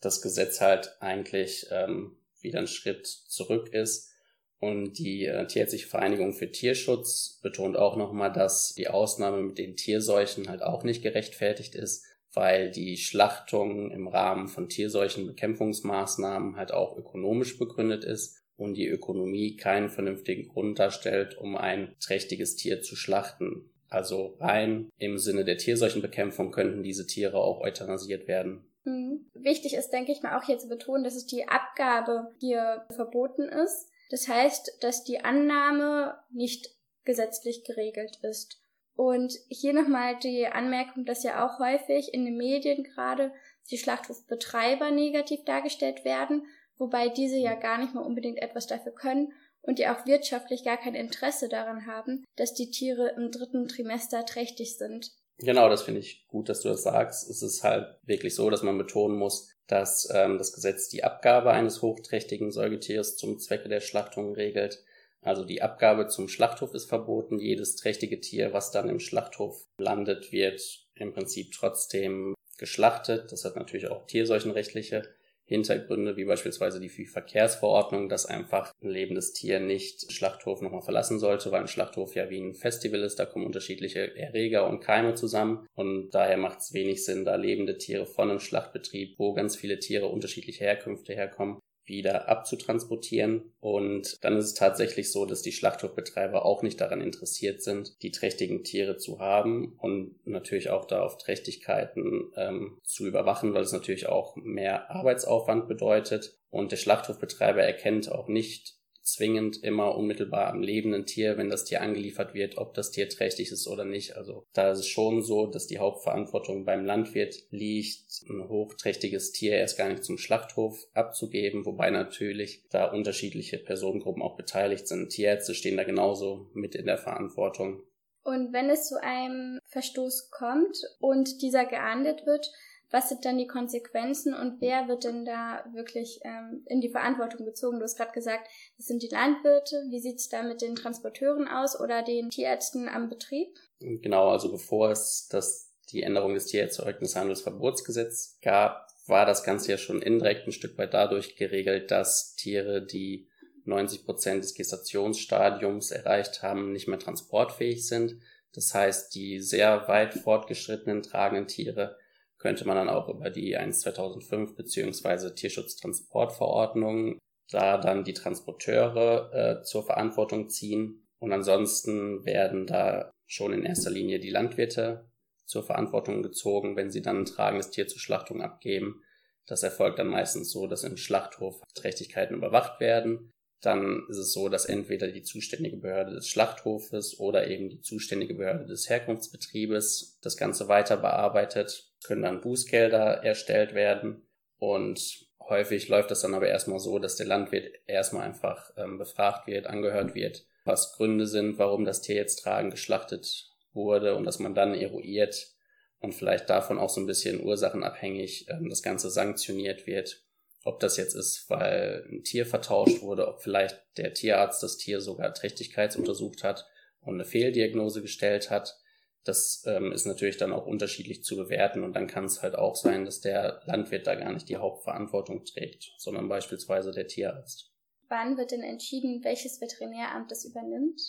das 0.00 0.22
Gesetz 0.22 0.60
halt 0.60 0.96
eigentlich 1.00 1.66
ähm, 1.70 2.16
wieder 2.40 2.60
ein 2.60 2.68
Schritt 2.68 3.06
zurück 3.06 3.72
ist. 3.72 4.12
Und 4.58 4.98
die 4.98 5.26
äh, 5.26 5.46
Tierärztliche 5.46 5.88
Vereinigung 5.88 6.32
für 6.32 6.50
Tierschutz 6.50 7.40
betont 7.42 7.76
auch 7.76 7.96
nochmal, 7.96 8.32
dass 8.32 8.72
die 8.74 8.88
Ausnahme 8.88 9.42
mit 9.42 9.58
den 9.58 9.76
Tierseuchen 9.76 10.48
halt 10.48 10.62
auch 10.62 10.84
nicht 10.84 11.02
gerechtfertigt 11.02 11.74
ist, 11.74 12.04
weil 12.36 12.70
die 12.70 12.98
Schlachtung 12.98 13.90
im 13.90 14.08
Rahmen 14.08 14.46
von 14.48 14.68
Tierseuchenbekämpfungsmaßnahmen 14.68 16.56
halt 16.56 16.70
auch 16.70 16.98
ökonomisch 16.98 17.58
begründet 17.58 18.04
ist 18.04 18.42
und 18.58 18.74
die 18.74 18.86
Ökonomie 18.86 19.56
keinen 19.56 19.88
vernünftigen 19.88 20.48
Grund 20.48 20.78
darstellt, 20.78 21.38
um 21.38 21.56
ein 21.56 21.96
trächtiges 21.98 22.54
Tier 22.56 22.82
zu 22.82 22.94
schlachten. 22.94 23.70
Also 23.88 24.36
rein 24.38 24.90
im 24.98 25.16
Sinne 25.16 25.46
der 25.46 25.56
Tierseuchenbekämpfung 25.56 26.50
könnten 26.52 26.82
diese 26.82 27.06
Tiere 27.06 27.38
auch 27.38 27.62
euthanasiert 27.62 28.28
werden. 28.28 28.66
Mhm. 28.84 29.30
Wichtig 29.32 29.72
ist, 29.72 29.88
denke 29.88 30.12
ich 30.12 30.22
mal, 30.22 30.38
auch 30.38 30.44
hier 30.44 30.58
zu 30.58 30.68
betonen, 30.68 31.04
dass 31.04 31.14
es 31.14 31.26
die 31.26 31.48
Abgabe 31.48 32.34
hier 32.38 32.84
verboten 32.94 33.48
ist. 33.48 33.88
Das 34.10 34.28
heißt, 34.28 34.78
dass 34.82 35.04
die 35.04 35.24
Annahme 35.24 36.18
nicht 36.30 36.68
gesetzlich 37.04 37.64
geregelt 37.64 38.18
ist. 38.22 38.60
Und 38.96 39.34
hier 39.48 39.74
nochmal 39.74 40.18
die 40.18 40.46
Anmerkung, 40.46 41.04
dass 41.04 41.22
ja 41.22 41.46
auch 41.46 41.58
häufig 41.58 42.12
in 42.14 42.24
den 42.24 42.36
Medien 42.36 42.82
gerade 42.82 43.30
die 43.70 43.78
Schlachthofbetreiber 43.78 44.90
negativ 44.90 45.44
dargestellt 45.44 46.04
werden, 46.04 46.46
wobei 46.78 47.08
diese 47.08 47.36
ja 47.36 47.54
gar 47.54 47.78
nicht 47.78 47.94
mal 47.94 48.00
unbedingt 48.00 48.38
etwas 48.38 48.66
dafür 48.66 48.92
können 48.92 49.32
und 49.60 49.78
die 49.78 49.88
auch 49.88 50.06
wirtschaftlich 50.06 50.64
gar 50.64 50.78
kein 50.78 50.94
Interesse 50.94 51.48
daran 51.48 51.86
haben, 51.86 52.24
dass 52.36 52.54
die 52.54 52.70
Tiere 52.70 53.12
im 53.16 53.30
dritten 53.30 53.68
Trimester 53.68 54.24
trächtig 54.24 54.78
sind. 54.78 55.10
Genau, 55.38 55.68
das 55.68 55.82
finde 55.82 56.00
ich 56.00 56.26
gut, 56.28 56.48
dass 56.48 56.62
du 56.62 56.68
das 56.68 56.82
sagst. 56.82 57.28
Es 57.28 57.42
ist 57.42 57.62
halt 57.62 57.98
wirklich 58.04 58.34
so, 58.34 58.48
dass 58.48 58.62
man 58.62 58.78
betonen 58.78 59.18
muss, 59.18 59.50
dass 59.66 60.08
ähm, 60.14 60.38
das 60.38 60.52
Gesetz 60.52 60.88
die 60.88 61.04
Abgabe 61.04 61.50
eines 61.50 61.82
hochträchtigen 61.82 62.50
Säugetiers 62.50 63.16
zum 63.16 63.38
Zwecke 63.38 63.68
der 63.68 63.80
Schlachtung 63.80 64.32
regelt. 64.32 64.82
Also 65.26 65.44
die 65.44 65.60
Abgabe 65.60 66.06
zum 66.06 66.28
Schlachthof 66.28 66.72
ist 66.72 66.88
verboten. 66.88 67.40
Jedes 67.40 67.74
trächtige 67.74 68.20
Tier, 68.20 68.52
was 68.52 68.70
dann 68.70 68.88
im 68.88 69.00
Schlachthof 69.00 69.66
landet, 69.76 70.30
wird 70.30 70.62
im 70.94 71.12
Prinzip 71.12 71.50
trotzdem 71.52 72.34
geschlachtet. 72.58 73.32
Das 73.32 73.44
hat 73.44 73.56
natürlich 73.56 73.88
auch 73.88 74.06
tierseuchenrechtliche 74.06 75.02
Hintergründe, 75.48 76.16
wie 76.16 76.24
beispielsweise 76.24 76.80
die 76.80 76.88
Verkehrsverordnung, 76.88 78.08
dass 78.08 78.26
einfach 78.26 78.72
ein 78.82 78.88
lebendes 78.88 79.32
Tier 79.32 79.60
nicht 79.60 80.12
Schlachthof 80.12 80.60
nochmal 80.60 80.82
verlassen 80.82 81.20
sollte, 81.20 81.52
weil 81.52 81.60
ein 81.60 81.68
Schlachthof 81.68 82.16
ja 82.16 82.30
wie 82.30 82.40
ein 82.40 82.54
Festival 82.54 83.00
ist, 83.02 83.20
da 83.20 83.26
kommen 83.26 83.46
unterschiedliche 83.46 84.16
Erreger 84.16 84.68
und 84.68 84.80
Keime 84.80 85.14
zusammen 85.14 85.66
und 85.74 86.10
daher 86.10 86.36
macht 86.36 86.60
es 86.60 86.72
wenig 86.72 87.04
Sinn, 87.04 87.24
da 87.24 87.36
lebende 87.36 87.78
Tiere 87.78 88.06
von 88.06 88.28
einem 88.28 88.40
Schlachtbetrieb, 88.40 89.18
wo 89.18 89.34
ganz 89.34 89.54
viele 89.54 89.78
Tiere 89.78 90.06
unterschiedliche 90.06 90.64
Herkünfte 90.64 91.14
herkommen, 91.14 91.60
wieder 91.86 92.28
abzutransportieren. 92.28 93.52
Und 93.60 94.22
dann 94.22 94.36
ist 94.36 94.46
es 94.46 94.54
tatsächlich 94.54 95.12
so, 95.12 95.26
dass 95.26 95.42
die 95.42 95.52
Schlachthofbetreiber 95.52 96.44
auch 96.44 96.62
nicht 96.62 96.80
daran 96.80 97.00
interessiert 97.00 97.62
sind, 97.62 98.02
die 98.02 98.10
trächtigen 98.10 98.64
Tiere 98.64 98.96
zu 98.96 99.18
haben 99.18 99.74
und 99.78 100.14
natürlich 100.26 100.70
auch 100.70 100.84
da 100.84 101.02
auf 101.02 101.18
Trächtigkeiten 101.18 102.32
ähm, 102.36 102.78
zu 102.84 103.06
überwachen, 103.06 103.54
weil 103.54 103.62
es 103.62 103.72
natürlich 103.72 104.08
auch 104.08 104.36
mehr 104.36 104.90
Arbeitsaufwand 104.90 105.68
bedeutet. 105.68 106.38
Und 106.50 106.72
der 106.72 106.76
Schlachthofbetreiber 106.76 107.62
erkennt 107.62 108.10
auch 108.10 108.28
nicht 108.28 108.76
zwingend 109.06 109.62
immer 109.62 109.94
unmittelbar 109.94 110.48
am 110.48 110.62
lebenden 110.62 111.06
Tier, 111.06 111.38
wenn 111.38 111.48
das 111.48 111.64
Tier 111.64 111.80
angeliefert 111.80 112.34
wird, 112.34 112.58
ob 112.58 112.74
das 112.74 112.90
Tier 112.90 113.08
trächtig 113.08 113.52
ist 113.52 113.68
oder 113.68 113.84
nicht. 113.84 114.16
Also 114.16 114.44
da 114.52 114.72
ist 114.72 114.80
es 114.80 114.88
schon 114.88 115.22
so, 115.22 115.46
dass 115.46 115.66
die 115.66 115.78
Hauptverantwortung 115.78 116.64
beim 116.64 116.84
Landwirt 116.84 117.36
liegt, 117.50 118.04
ein 118.28 118.48
hochträchtiges 118.48 119.32
Tier 119.32 119.52
erst 119.52 119.78
gar 119.78 119.88
nicht 119.88 120.04
zum 120.04 120.18
Schlachthof 120.18 120.78
abzugeben, 120.92 121.64
wobei 121.64 121.90
natürlich 121.90 122.64
da 122.70 122.90
unterschiedliche 122.90 123.58
Personengruppen 123.58 124.22
auch 124.22 124.36
beteiligt 124.36 124.88
sind. 124.88 125.10
Tierärzte 125.10 125.54
stehen 125.54 125.76
da 125.76 125.84
genauso 125.84 126.50
mit 126.52 126.74
in 126.74 126.86
der 126.86 126.98
Verantwortung. 126.98 127.82
Und 128.24 128.52
wenn 128.52 128.68
es 128.70 128.88
zu 128.88 129.00
einem 129.00 129.60
Verstoß 129.66 130.32
kommt 130.32 130.76
und 130.98 131.42
dieser 131.42 131.64
geahndet 131.64 132.26
wird, 132.26 132.50
was 132.90 133.08
sind 133.08 133.24
dann 133.24 133.38
die 133.38 133.46
Konsequenzen 133.48 134.32
und 134.32 134.60
wer 134.60 134.86
wird 134.86 135.04
denn 135.04 135.24
da 135.24 135.64
wirklich 135.72 136.20
ähm, 136.22 136.62
in 136.66 136.80
die 136.80 136.90
Verantwortung 136.90 137.44
gezogen? 137.44 137.78
Du 137.78 137.84
hast 137.84 137.96
gerade 137.96 138.12
gesagt, 138.12 138.48
das 138.76 138.86
sind 138.86 139.02
die 139.02 139.08
Landwirte. 139.08 139.84
Wie 139.90 139.98
sieht 139.98 140.18
es 140.18 140.28
da 140.28 140.42
mit 140.42 140.62
den 140.62 140.76
Transporteuren 140.76 141.48
aus 141.48 141.78
oder 141.80 142.02
den 142.02 142.30
Tierärzten 142.30 142.88
am 142.88 143.08
Betrieb? 143.08 143.48
Genau, 143.80 144.28
also 144.28 144.52
bevor 144.52 144.90
es 144.90 145.28
das, 145.30 145.72
die 145.90 146.02
Änderung 146.02 146.34
des 146.34 146.46
Tiererzeugnishandelsverbotsgesetzes 146.46 148.38
gab, 148.40 148.86
war 149.06 149.26
das 149.26 149.42
Ganze 149.42 149.72
ja 149.72 149.78
schon 149.78 150.02
indirekt 150.02 150.46
ein 150.46 150.52
Stück 150.52 150.78
weit 150.78 150.94
dadurch 150.94 151.36
geregelt, 151.36 151.90
dass 151.90 152.34
Tiere, 152.36 152.84
die 152.84 153.28
90 153.64 154.04
Prozent 154.04 154.44
des 154.44 154.54
Gestationsstadiums 154.54 155.90
erreicht 155.90 156.42
haben, 156.42 156.72
nicht 156.72 156.86
mehr 156.86 156.98
transportfähig 156.98 157.86
sind. 157.86 158.16
Das 158.52 158.72
heißt, 158.74 159.14
die 159.14 159.40
sehr 159.40 159.86
weit 159.88 160.14
fortgeschrittenen 160.14 161.02
tragenden 161.02 161.48
Tiere 161.48 161.98
könnte 162.46 162.64
man 162.64 162.76
dann 162.76 162.88
auch 162.88 163.08
über 163.08 163.28
die 163.28 163.56
1 163.56 163.80
2005 163.80 164.54
beziehungsweise 164.54 165.34
Tierschutztransportverordnung 165.34 167.18
da 167.50 167.76
dann 167.76 168.04
die 168.04 168.14
Transporteure 168.14 169.32
äh, 169.32 169.62
zur 169.64 169.82
Verantwortung 169.82 170.48
ziehen. 170.48 171.08
Und 171.18 171.32
ansonsten 171.32 172.24
werden 172.24 172.68
da 172.68 173.10
schon 173.26 173.52
in 173.52 173.64
erster 173.64 173.90
Linie 173.90 174.20
die 174.20 174.30
Landwirte 174.30 175.10
zur 175.44 175.64
Verantwortung 175.64 176.22
gezogen, 176.22 176.76
wenn 176.76 176.92
sie 176.92 177.02
dann 177.02 177.22
ein 177.22 177.24
tragendes 177.24 177.70
Tier 177.70 177.88
zur 177.88 177.98
Schlachtung 177.98 178.40
abgeben. 178.40 179.02
Das 179.46 179.64
erfolgt 179.64 179.98
dann 179.98 180.06
meistens 180.06 180.52
so, 180.52 180.68
dass 180.68 180.84
im 180.84 180.96
Schlachthof 180.96 181.60
Trächtigkeiten 181.74 182.36
überwacht 182.36 182.78
werden 182.78 183.32
dann 183.60 184.06
ist 184.08 184.18
es 184.18 184.32
so, 184.32 184.48
dass 184.48 184.66
entweder 184.66 185.08
die 185.08 185.22
zuständige 185.22 185.76
Behörde 185.76 186.14
des 186.14 186.28
Schlachthofes 186.28 187.18
oder 187.18 187.48
eben 187.48 187.68
die 187.68 187.80
zuständige 187.80 188.34
Behörde 188.34 188.66
des 188.66 188.88
Herkunftsbetriebes 188.88 190.18
das 190.22 190.36
Ganze 190.36 190.68
weiter 190.68 190.96
bearbeitet, 190.96 191.90
können 192.04 192.22
dann 192.22 192.40
Bußgelder 192.40 193.24
erstellt 193.24 193.74
werden 193.74 194.22
und 194.58 195.26
häufig 195.40 195.88
läuft 195.88 196.10
das 196.10 196.20
dann 196.20 196.34
aber 196.34 196.48
erstmal 196.48 196.80
so, 196.80 196.98
dass 196.98 197.16
der 197.16 197.26
Landwirt 197.26 197.72
erstmal 197.86 198.26
einfach 198.26 198.70
ähm, 198.76 198.98
befragt 198.98 199.46
wird, 199.46 199.66
angehört 199.66 200.14
wird, 200.14 200.44
was 200.64 200.92
Gründe 200.92 201.26
sind, 201.26 201.58
warum 201.58 201.84
das 201.84 202.02
Tier 202.02 202.16
jetzt 202.16 202.42
tragend 202.42 202.72
geschlachtet 202.72 203.50
wurde 203.72 204.16
und 204.16 204.24
dass 204.24 204.38
man 204.38 204.54
dann 204.54 204.74
eruiert, 204.74 205.56
und 206.00 206.14
vielleicht 206.14 206.50
davon 206.50 206.78
auch 206.78 206.90
so 206.90 207.00
ein 207.00 207.06
bisschen 207.06 207.42
ursachenabhängig 207.42 208.46
ähm, 208.48 208.68
das 208.68 208.82
Ganze 208.82 209.10
sanktioniert 209.10 209.86
wird. 209.86 210.22
Ob 210.66 210.80
das 210.80 210.96
jetzt 210.96 211.14
ist, 211.14 211.48
weil 211.48 212.04
ein 212.10 212.24
Tier 212.24 212.44
vertauscht 212.44 213.00
wurde, 213.00 213.28
ob 213.28 213.40
vielleicht 213.40 213.80
der 213.98 214.14
Tierarzt 214.14 214.64
das 214.64 214.76
Tier 214.76 215.00
sogar 215.00 215.32
trächtigkeitsuntersucht 215.32 216.42
hat 216.42 216.66
und 217.02 217.14
eine 217.14 217.24
Fehldiagnose 217.24 218.02
gestellt 218.02 218.50
hat. 218.50 218.76
Das 219.22 219.62
ähm, 219.68 219.92
ist 219.92 220.06
natürlich 220.06 220.38
dann 220.38 220.52
auch 220.52 220.66
unterschiedlich 220.66 221.22
zu 221.22 221.36
bewerten 221.36 221.84
und 221.84 221.94
dann 221.94 222.08
kann 222.08 222.24
es 222.24 222.42
halt 222.42 222.56
auch 222.56 222.74
sein, 222.74 223.04
dass 223.04 223.20
der 223.20 223.60
Landwirt 223.66 224.08
da 224.08 224.16
gar 224.16 224.32
nicht 224.32 224.48
die 224.48 224.56
Hauptverantwortung 224.56 225.44
trägt, 225.44 225.92
sondern 225.98 226.28
beispielsweise 226.28 226.90
der 226.90 227.06
Tierarzt. 227.06 227.70
Wann 228.08 228.36
wird 228.36 228.50
denn 228.50 228.64
entschieden, 228.64 229.22
welches 229.22 229.60
Veterinäramt 229.60 230.32
das 230.32 230.44
übernimmt? 230.44 231.00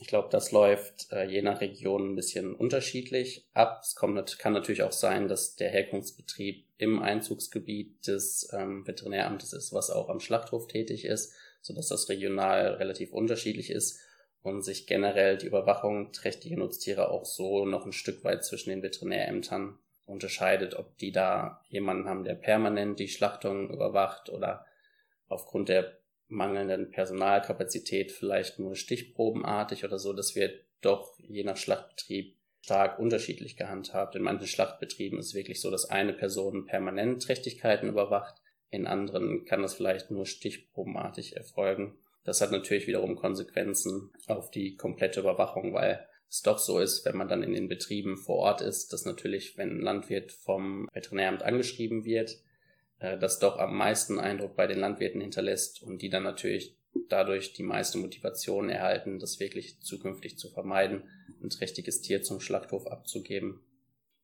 Ich 0.00 0.06
glaube, 0.06 0.28
das 0.30 0.52
läuft 0.52 1.12
äh, 1.12 1.24
je 1.24 1.42
nach 1.42 1.60
Region 1.60 2.12
ein 2.12 2.16
bisschen 2.16 2.54
unterschiedlich 2.54 3.46
ab. 3.52 3.80
Es 3.82 3.96
kommt, 3.96 4.38
kann 4.38 4.52
natürlich 4.52 4.84
auch 4.84 4.92
sein, 4.92 5.26
dass 5.26 5.56
der 5.56 5.70
Herkunftsbetrieb 5.70 6.66
im 6.78 7.02
Einzugsgebiet 7.02 8.06
des 8.06 8.48
ähm, 8.52 8.86
Veterinäramtes 8.86 9.52
ist, 9.52 9.72
was 9.72 9.90
auch 9.90 10.08
am 10.08 10.20
Schlachthof 10.20 10.68
tätig 10.68 11.04
ist, 11.04 11.34
so 11.62 11.74
dass 11.74 11.88
das 11.88 12.08
regional 12.08 12.74
relativ 12.74 13.12
unterschiedlich 13.12 13.70
ist 13.70 13.98
und 14.42 14.62
sich 14.62 14.86
generell 14.86 15.36
die 15.36 15.46
Überwachung 15.46 16.12
trächtiger 16.12 16.56
Nutztiere 16.56 17.10
auch 17.10 17.24
so 17.24 17.64
noch 17.64 17.84
ein 17.84 17.92
Stück 17.92 18.22
weit 18.22 18.44
zwischen 18.44 18.70
den 18.70 18.82
Veterinärämtern 18.82 19.78
unterscheidet, 20.06 20.74
ob 20.74 20.96
die 20.98 21.10
da 21.10 21.60
jemanden 21.68 22.08
haben, 22.08 22.24
der 22.24 22.34
permanent 22.34 23.00
die 23.00 23.08
Schlachtung 23.08 23.70
überwacht 23.70 24.30
oder 24.30 24.64
aufgrund 25.28 25.68
der 25.68 25.97
mangelnden 26.28 26.90
Personalkapazität 26.90 28.12
vielleicht 28.12 28.58
nur 28.58 28.76
stichprobenartig 28.76 29.84
oder 29.84 29.98
so. 29.98 30.12
Das 30.12 30.34
wird 30.34 30.64
doch 30.80 31.18
je 31.18 31.44
nach 31.44 31.56
Schlachtbetrieb 31.56 32.36
stark 32.60 32.98
unterschiedlich 32.98 33.56
gehandhabt. 33.56 34.14
In 34.14 34.22
manchen 34.22 34.46
Schlachtbetrieben 34.46 35.18
ist 35.18 35.28
es 35.28 35.34
wirklich 35.34 35.60
so, 35.60 35.70
dass 35.70 35.88
eine 35.88 36.12
Person 36.12 36.66
permanent 36.66 37.22
Trächtigkeiten 37.22 37.88
überwacht. 37.88 38.36
In 38.70 38.86
anderen 38.86 39.44
kann 39.46 39.62
das 39.62 39.74
vielleicht 39.74 40.10
nur 40.10 40.26
stichprobenartig 40.26 41.36
erfolgen. 41.36 41.96
Das 42.24 42.42
hat 42.42 42.52
natürlich 42.52 42.86
wiederum 42.86 43.16
Konsequenzen 43.16 44.10
auf 44.26 44.50
die 44.50 44.76
komplette 44.76 45.20
Überwachung, 45.20 45.72
weil 45.72 46.06
es 46.28 46.42
doch 46.42 46.58
so 46.58 46.78
ist, 46.78 47.06
wenn 47.06 47.16
man 47.16 47.28
dann 47.28 47.42
in 47.42 47.54
den 47.54 47.68
Betrieben 47.68 48.18
vor 48.18 48.36
Ort 48.36 48.60
ist, 48.60 48.92
dass 48.92 49.06
natürlich, 49.06 49.56
wenn 49.56 49.78
ein 49.78 49.80
Landwirt 49.80 50.32
vom 50.32 50.88
Veterinäramt 50.92 51.42
angeschrieben 51.42 52.04
wird, 52.04 52.36
äh, 52.98 53.18
das 53.18 53.38
doch 53.38 53.58
am 53.58 53.76
meisten 53.76 54.18
Eindruck 54.18 54.56
bei 54.56 54.66
den 54.66 54.78
Landwirten 54.78 55.20
hinterlässt 55.20 55.82
und 55.82 56.02
die 56.02 56.08
dann 56.08 56.22
natürlich 56.22 56.76
dadurch 57.08 57.52
die 57.52 57.62
meiste 57.62 57.98
Motivation 57.98 58.68
erhalten, 58.68 59.18
das 59.18 59.40
wirklich 59.40 59.80
zukünftig 59.80 60.38
zu 60.38 60.50
vermeiden, 60.50 61.04
ein 61.42 61.50
trächtiges 61.50 62.00
Tier 62.00 62.22
zum 62.22 62.40
Schlachthof 62.40 62.86
abzugeben. 62.86 63.60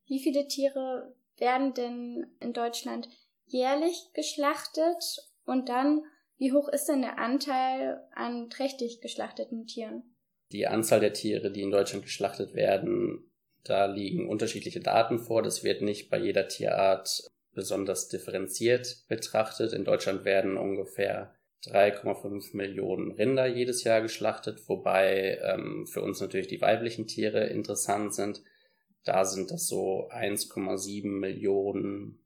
Wie 0.07 0.19
viele 0.19 0.47
Tiere 0.47 1.13
werden 1.37 1.73
denn 1.73 2.27
in 2.39 2.53
Deutschland 2.53 3.09
jährlich 3.45 4.09
geschlachtet 4.13 5.21
und 5.45 5.69
dann 5.69 6.03
wie 6.37 6.51
hoch 6.51 6.67
ist 6.67 6.87
denn 6.87 7.01
der 7.01 7.17
Anteil 7.17 8.01
an 8.13 8.49
trächtig 8.49 8.99
geschlachteten 9.01 9.67
Tieren? 9.67 10.03
Die 10.51 10.67
Anzahl 10.67 10.99
der 10.99 11.13
Tiere, 11.13 11.51
die 11.51 11.61
in 11.61 11.71
Deutschland 11.71 12.03
geschlachtet 12.03 12.53
werden, 12.53 13.31
da 13.63 13.85
liegen 13.85 14.29
unterschiedliche 14.29 14.81
Daten 14.81 15.17
vor. 15.17 15.41
Das 15.41 15.63
wird 15.63 15.81
nicht 15.81 16.09
bei 16.09 16.19
jeder 16.19 16.47
Tierart 16.47 17.31
besonders 17.55 18.09
differenziert 18.09 19.05
betrachtet. 19.07 19.73
In 19.73 19.85
Deutschland 19.85 20.25
werden 20.25 20.57
ungefähr 20.57 21.33
3,5 21.63 22.55
Millionen 22.55 23.11
Rinder 23.11 23.47
jedes 23.47 23.83
Jahr 23.83 24.01
geschlachtet, 24.01 24.61
wobei 24.67 25.39
ähm, 25.41 25.87
für 25.87 26.01
uns 26.01 26.21
natürlich 26.21 26.47
die 26.47 26.61
weiblichen 26.61 27.07
Tiere 27.07 27.47
interessant 27.47 28.13
sind. 28.13 28.43
Da 29.03 29.25
sind 29.25 29.51
das 29.51 29.67
so 29.67 30.09
1,7 30.09 31.07
Millionen 31.07 32.19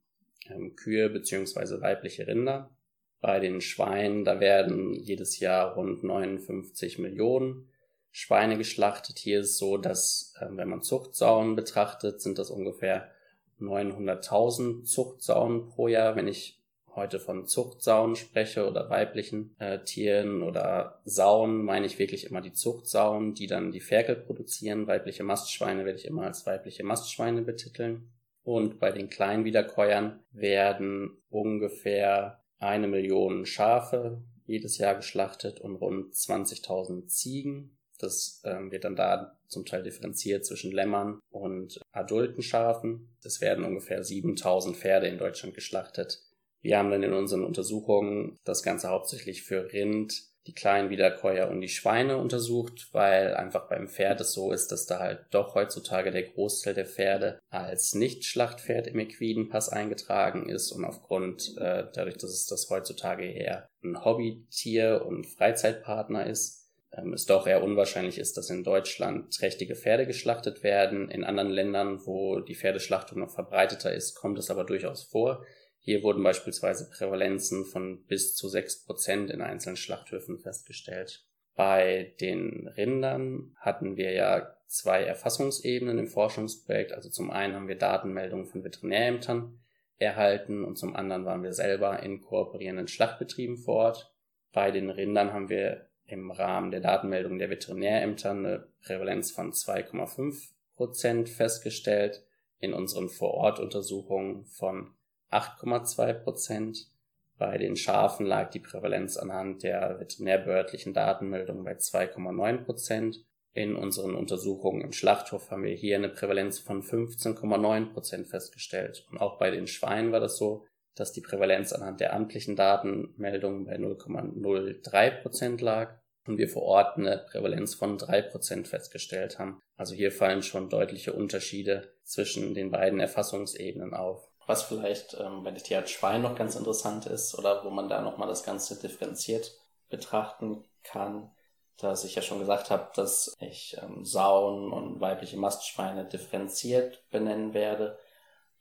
ähm, 0.49 0.75
Kühe 0.75 1.09
beziehungsweise 1.09 1.79
weibliche 1.81 2.27
Rinder. 2.27 2.75
Bei 3.21 3.39
den 3.39 3.61
Schweinen, 3.61 4.25
da 4.25 4.39
werden 4.39 4.93
jedes 4.93 5.39
Jahr 5.39 5.75
rund 5.75 6.03
59 6.03 6.99
Millionen 6.99 7.69
Schweine 8.11 8.57
geschlachtet. 8.57 9.19
Hier 9.19 9.41
ist 9.41 9.51
es 9.51 9.57
so, 9.57 9.77
dass, 9.77 10.33
äh, 10.39 10.47
wenn 10.49 10.69
man 10.69 10.81
Zuchtsauen 10.81 11.55
betrachtet, 11.55 12.21
sind 12.21 12.39
das 12.39 12.49
ungefähr 12.49 13.11
900.000 13.59 14.83
Zuchtsauen 14.83 15.67
pro 15.69 15.87
Jahr. 15.87 16.15
Wenn 16.15 16.27
ich 16.27 16.59
heute 16.95 17.19
von 17.19 17.45
Zuchtsauen 17.45 18.15
spreche 18.15 18.67
oder 18.67 18.89
weiblichen 18.89 19.55
äh, 19.59 19.79
Tieren 19.83 20.43
oder 20.43 21.01
Sauen, 21.05 21.63
meine 21.63 21.85
ich 21.85 21.99
wirklich 21.99 22.25
immer 22.29 22.41
die 22.41 22.53
Zuchtsauen, 22.53 23.33
die 23.33 23.47
dann 23.47 23.71
die 23.71 23.79
Ferkel 23.79 24.15
produzieren. 24.15 24.87
Weibliche 24.87 25.23
Mastschweine 25.23 25.85
werde 25.85 25.99
ich 25.99 26.05
immer 26.05 26.23
als 26.23 26.45
weibliche 26.45 26.83
Mastschweine 26.83 27.41
betiteln. 27.41 28.11
Und 28.43 28.79
bei 28.79 28.91
den 28.91 29.09
kleinen 29.09 29.45
Wiederkäuern 29.45 30.19
werden 30.31 31.17
ungefähr 31.29 32.43
eine 32.57 32.87
Million 32.87 33.45
Schafe 33.45 34.23
jedes 34.45 34.77
Jahr 34.77 34.95
geschlachtet 34.95 35.59
und 35.59 35.75
rund 35.75 36.13
20.000 36.13 37.07
Ziegen. 37.07 37.77
Das 37.99 38.41
ähm, 38.45 38.71
wird 38.71 38.83
dann 38.83 38.95
da 38.95 39.38
zum 39.49 39.65
Teil 39.65 39.83
differenziert 39.83 40.45
zwischen 40.45 40.71
Lämmern 40.71 41.19
und 41.29 41.79
adulten 41.91 42.41
Schafen. 42.41 43.15
Es 43.23 43.41
werden 43.41 43.65
ungefähr 43.65 44.03
7000 44.03 44.77
Pferde 44.77 45.07
in 45.07 45.17
Deutschland 45.17 45.55
geschlachtet. 45.55 46.21
Wir 46.61 46.77
haben 46.77 46.91
dann 46.91 47.03
in 47.03 47.13
unseren 47.13 47.43
Untersuchungen 47.43 48.37
das 48.43 48.63
Ganze 48.63 48.89
hauptsächlich 48.89 49.43
für 49.43 49.71
Rind, 49.71 50.29
die 50.47 50.53
kleinen 50.53 50.89
Wiederkäuer 50.89 51.49
und 51.49 51.61
die 51.61 51.69
Schweine 51.69 52.17
untersucht, 52.17 52.89
weil 52.91 53.35
einfach 53.35 53.69
beim 53.69 53.87
Pferd 53.87 54.21
es 54.21 54.33
so 54.33 54.51
ist, 54.51 54.71
dass 54.71 54.87
da 54.87 54.99
halt 54.99 55.25
doch 55.31 55.53
heutzutage 55.53 56.11
der 56.11 56.23
Großteil 56.23 56.73
der 56.73 56.87
Pferde 56.87 57.39
als 57.49 57.93
Nicht-Schlachtpferd 57.93 58.87
im 58.87 58.99
Equidenpass 58.99 59.69
eingetragen 59.69 60.49
ist 60.49 60.71
und 60.71 60.85
aufgrund, 60.85 61.55
äh, 61.57 61.85
dadurch, 61.93 62.17
dass 62.17 62.31
es 62.31 62.45
das 62.47 62.67
heutzutage 62.69 63.31
eher 63.31 63.69
ein 63.83 64.03
Hobbytier 64.03 65.03
und 65.05 65.27
Freizeitpartner 65.27 66.25
ist, 66.25 66.58
ähm, 66.91 67.13
es 67.13 67.25
doch 67.25 67.47
eher 67.47 67.63
unwahrscheinlich 67.63 68.17
ist, 68.17 68.37
dass 68.37 68.49
in 68.49 68.63
Deutschland 68.63 69.33
trächtige 69.33 69.75
Pferde 69.75 70.05
geschlachtet 70.05 70.63
werden. 70.63 71.09
In 71.09 71.23
anderen 71.23 71.49
Ländern, 71.49 72.05
wo 72.05 72.39
die 72.39 72.55
Pferdeschlachtung 72.55 73.19
noch 73.19 73.31
verbreiteter 73.31 73.93
ist, 73.93 74.15
kommt 74.15 74.39
es 74.39 74.49
aber 74.49 74.63
durchaus 74.63 75.03
vor. 75.03 75.45
Hier 75.79 76.03
wurden 76.03 76.23
beispielsweise 76.23 76.89
Prävalenzen 76.89 77.65
von 77.65 78.03
bis 78.05 78.35
zu 78.35 78.49
sechs 78.49 78.83
Prozent 78.83 79.31
in 79.31 79.41
einzelnen 79.41 79.77
Schlachthöfen 79.77 80.37
festgestellt. 80.39 81.25
Bei 81.55 82.13
den 82.21 82.67
Rindern 82.67 83.55
hatten 83.57 83.97
wir 83.97 84.11
ja 84.11 84.55
zwei 84.67 85.03
Erfassungsebenen 85.03 85.97
im 85.97 86.07
Forschungsprojekt. 86.07 86.93
Also 86.93 87.09
zum 87.09 87.31
einen 87.31 87.55
haben 87.55 87.67
wir 87.67 87.77
Datenmeldungen 87.77 88.45
von 88.45 88.63
Veterinärämtern 88.63 89.59
erhalten 89.97 90.63
und 90.63 90.77
zum 90.77 90.95
anderen 90.95 91.25
waren 91.25 91.43
wir 91.43 91.53
selber 91.53 92.01
in 92.01 92.21
kooperierenden 92.21 92.87
Schlachtbetrieben 92.87 93.57
vor 93.57 93.75
Ort. 93.75 94.13
Bei 94.53 94.71
den 94.71 94.89
Rindern 94.89 95.33
haben 95.33 95.49
wir 95.49 95.88
im 96.09 96.31
Rahmen 96.31 96.71
der 96.71 96.81
Datenmeldung 96.81 97.39
der 97.39 97.49
Veterinärämter 97.49 98.31
eine 98.31 98.67
Prävalenz 98.83 99.31
von 99.31 99.51
2,5 99.51 100.49
Prozent 100.75 101.29
festgestellt, 101.29 102.23
in 102.59 102.73
unseren 102.73 103.09
Vorortuntersuchungen 103.09 104.45
von 104.45 104.93
8,2 105.31 106.13
Prozent. 106.13 106.91
Bei 107.37 107.57
den 107.57 107.77
Schafen 107.77 108.25
lag 108.25 108.49
die 108.49 108.59
Prävalenz 108.59 109.15
anhand 109.15 109.63
der 109.63 109.99
veterinärbehördlichen 109.99 110.93
Datenmeldung 110.93 111.63
bei 111.63 111.73
2,9 111.73 112.65
Prozent. 112.65 113.23
In 113.53 113.75
unseren 113.75 114.13
Untersuchungen 114.15 114.81
im 114.81 114.91
Schlachthof 114.91 115.49
haben 115.49 115.63
wir 115.63 115.73
hier 115.73 115.95
eine 115.95 116.09
Prävalenz 116.09 116.59
von 116.59 116.83
15,9 116.83 117.93
Prozent 117.93 118.27
festgestellt. 118.27 119.05
Und 119.09 119.19
auch 119.19 119.39
bei 119.39 119.51
den 119.51 119.67
Schweinen 119.67 120.11
war 120.11 120.19
das 120.19 120.37
so, 120.37 120.65
dass 120.95 121.13
die 121.13 121.21
Prävalenz 121.21 121.73
anhand 121.73 121.99
der 121.99 122.13
amtlichen 122.13 122.55
Datenmeldung 122.55 123.65
bei 123.65 123.75
0,03 123.75 125.21
Prozent 125.21 125.61
lag 125.61 125.99
und 126.25 126.37
wir 126.37 126.49
vor 126.49 126.63
Ort 126.63 126.97
eine 126.97 127.25
Prävalenz 127.29 127.75
von 127.75 127.97
3 127.97 128.21
Prozent 128.23 128.67
festgestellt 128.67 129.39
haben. 129.39 129.59
Also 129.75 129.95
hier 129.95 130.11
fallen 130.11 130.43
schon 130.43 130.69
deutliche 130.69 131.13
Unterschiede 131.13 131.93
zwischen 132.03 132.53
den 132.53 132.71
beiden 132.71 132.99
Erfassungsebenen 132.99 133.93
auf. 133.93 134.29
Was 134.45 134.63
vielleicht 134.63 135.15
ähm, 135.19 135.43
bei 135.43 135.51
der 135.51 135.61
Tierart 135.61 135.89
Schwein 135.89 136.21
noch 136.21 136.35
ganz 136.35 136.55
interessant 136.55 137.05
ist 137.05 137.37
oder 137.37 137.63
wo 137.63 137.69
man 137.69 137.87
da 137.87 138.01
nochmal 138.01 138.27
das 138.27 138.43
Ganze 138.43 138.79
differenziert 138.79 139.53
betrachten 139.89 140.63
kann, 140.83 141.31
dass 141.77 142.03
ich 142.03 142.15
ja 142.15 142.21
schon 142.21 142.39
gesagt 142.39 142.69
habe, 142.69 142.89
dass 142.95 143.35
ich 143.39 143.77
ähm, 143.81 144.03
Sauen 144.03 144.71
und 144.71 144.99
weibliche 144.99 145.37
Mastschweine 145.37 146.05
differenziert 146.05 147.03
benennen 147.09 147.53
werde. 147.53 147.97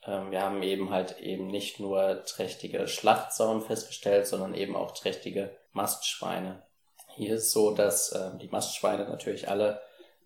Ähm, 0.08 0.30
wir 0.30 0.42
haben 0.42 0.62
eben 0.62 0.90
halt 0.90 1.20
eben 1.20 1.48
nicht 1.48 1.78
nur 1.78 2.24
trächtige 2.24 2.88
Schlachtsauen 2.88 3.60
festgestellt, 3.60 4.26
sondern 4.26 4.54
eben 4.54 4.74
auch 4.74 4.92
trächtige 4.92 5.54
Mastschweine. 5.72 6.62
Hier 7.14 7.34
ist 7.34 7.52
so, 7.52 7.72
dass 7.74 8.12
äh, 8.12 8.30
die 8.38 8.48
Mastschweine 8.48 9.04
natürlich 9.08 9.48
alle 9.48 9.82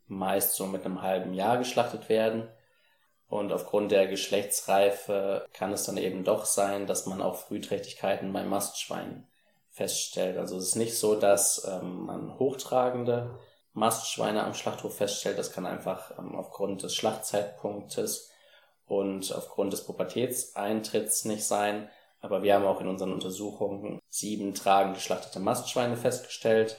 meist 0.07 0.55
so 0.55 0.67
mit 0.67 0.85
einem 0.85 1.03
halben 1.03 1.35
Jahr 1.35 1.59
geschlachtet 1.59 2.09
werden. 2.09 2.49
Und 3.29 3.51
aufgrund 3.51 3.91
der 3.91 4.07
Geschlechtsreife 4.09 5.47
kann 5.55 5.73
es 5.73 5.85
dann 5.85 5.97
eben 5.97 6.23
doch 6.23 6.45
sein, 6.45 6.87
dass 6.87 7.07
man 7.07 7.23
auch 7.23 7.37
Frühträchtigkeiten 7.37 8.33
bei 8.33 8.45
Mastschweinen 8.45 9.27
feststellt. 9.71 10.37
Also 10.37 10.59
es 10.59 10.69
ist 10.69 10.77
nicht 10.77 10.99
so, 10.99 11.15
dass 11.15 11.67
ähm, 11.67 12.05
man 12.05 12.39
hochtragende 12.39 13.39
Mastschweine 13.73 14.45
am 14.45 14.53
Schlachthof 14.53 14.99
feststellt. 14.99 15.39
Das 15.39 15.51
kann 15.51 15.65
einfach 15.65 16.17
ähm, 16.19 16.37
aufgrund 16.37 16.83
des 16.83 16.95
Schlachtzeitpunktes 16.95 18.32
und 18.87 19.35
aufgrund 19.35 19.73
des 19.73 19.85
Pubertätseintritts 19.85 21.25
nicht 21.25 21.45
sein. 21.45 21.89
Aber 22.21 22.43
wir 22.43 22.55
haben 22.55 22.67
auch 22.67 22.81
in 22.81 22.89
unseren 22.89 23.13
Untersuchungen 23.13 24.01
sieben 24.09 24.55
tragend 24.55 24.95
geschlachtete 24.95 25.41
Mastschweine 25.41 25.97
festgestellt 25.97 26.79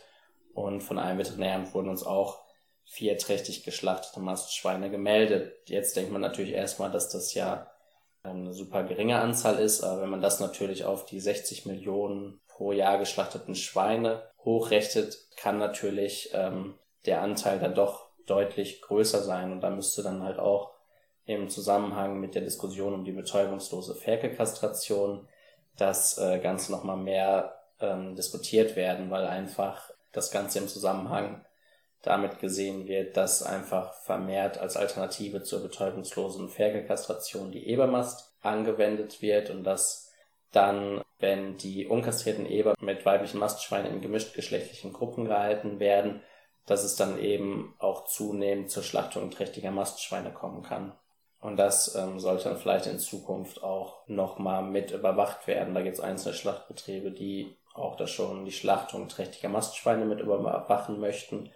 und 0.53 0.81
von 0.81 0.99
einem 0.99 1.19
Veterinäramt 1.19 1.73
wurden 1.73 1.89
uns 1.89 2.03
auch 2.03 2.43
vier 2.85 3.17
trächtig 3.17 3.63
geschlachtete 3.63 4.19
Mastschweine 4.19 4.89
gemeldet. 4.89 5.53
Jetzt 5.67 5.95
denkt 5.95 6.11
man 6.11 6.21
natürlich 6.21 6.53
erstmal, 6.53 6.91
dass 6.91 7.09
das 7.09 7.33
ja 7.33 7.67
eine 8.21 8.53
super 8.53 8.83
geringe 8.83 9.19
Anzahl 9.19 9.59
ist, 9.59 9.83
aber 9.83 10.01
wenn 10.01 10.09
man 10.09 10.21
das 10.21 10.39
natürlich 10.39 10.85
auf 10.85 11.05
die 11.05 11.19
60 11.19 11.65
Millionen 11.65 12.39
pro 12.47 12.71
Jahr 12.71 12.97
geschlachteten 12.97 13.55
Schweine 13.55 14.23
hochrechnet, 14.45 15.17
kann 15.35 15.57
natürlich 15.57 16.29
ähm, 16.33 16.75
der 17.05 17.21
Anteil 17.21 17.59
dann 17.59 17.75
doch 17.75 18.07
deutlich 18.25 18.81
größer 18.81 19.21
sein 19.21 19.51
und 19.51 19.61
da 19.61 19.69
müsste 19.69 20.03
dann 20.03 20.23
halt 20.23 20.39
auch 20.39 20.72
im 21.25 21.49
Zusammenhang 21.49 22.19
mit 22.19 22.35
der 22.35 22.41
Diskussion 22.41 22.93
um 22.93 23.05
die 23.05 23.11
betäubungslose 23.11 23.95
Ferkelkastration 23.95 25.27
das 25.77 26.17
äh, 26.17 26.39
Ganze 26.39 26.71
nochmal 26.71 26.97
mehr 26.97 27.55
ähm, 27.79 28.15
diskutiert 28.15 28.75
werden, 28.75 29.09
weil 29.09 29.25
einfach 29.25 29.89
das 30.11 30.31
Ganze 30.31 30.59
im 30.59 30.67
Zusammenhang 30.67 31.45
damit 32.01 32.39
gesehen 32.39 32.87
wird, 32.87 33.15
dass 33.15 33.43
einfach 33.43 33.93
vermehrt 34.01 34.57
als 34.57 34.75
Alternative 34.75 35.43
zur 35.43 35.61
betäubungslosen 35.61 36.49
Ferkelkastration 36.49 37.51
die 37.51 37.67
Ebermast 37.67 38.35
angewendet 38.41 39.21
wird 39.21 39.49
und 39.49 39.63
dass 39.63 40.11
dann, 40.51 41.01
wenn 41.19 41.57
die 41.57 41.87
unkastrierten 41.87 42.45
Eber 42.45 42.75
mit 42.79 43.05
weiblichen 43.05 43.39
Mastschweinen 43.39 43.93
in 43.93 44.01
gemischtgeschlechtlichen 44.01 44.91
Gruppen 44.91 45.25
gehalten 45.25 45.79
werden, 45.79 46.21
dass 46.65 46.83
es 46.83 46.95
dann 46.95 47.17
eben 47.19 47.73
auch 47.79 48.05
zunehmend 48.05 48.69
zur 48.69 48.83
Schlachtung 48.83 49.31
trächtiger 49.31 49.71
Mastschweine 49.71 50.31
kommen 50.31 50.61
kann. 50.61 50.93
Und 51.43 51.57
das 51.57 51.93
ähm, 51.95 52.21
sollte 52.21 52.45
dann 52.45 52.57
vielleicht 52.57 52.85
in 52.85 52.99
Zukunft 52.99 53.63
auch 53.63 54.07
nochmal 54.07 54.63
mit 54.63 54.91
überwacht 54.91 55.45
werden. 55.45 55.73
Da 55.73 55.81
gibt 55.81 55.97
es 55.97 56.01
einzelne 56.01 56.33
Schlachtbetriebe, 56.33 57.11
die 57.11 57.57
auch 57.73 57.97
da 57.97 58.07
schon 58.07 58.45
die 58.45 58.53
Schlachtung 58.53 59.09
trächtiger 59.09 59.49
Mastschweine 59.49 60.05
mit 60.05 60.21
überwachen 60.21 61.01
möchten. 61.01 61.51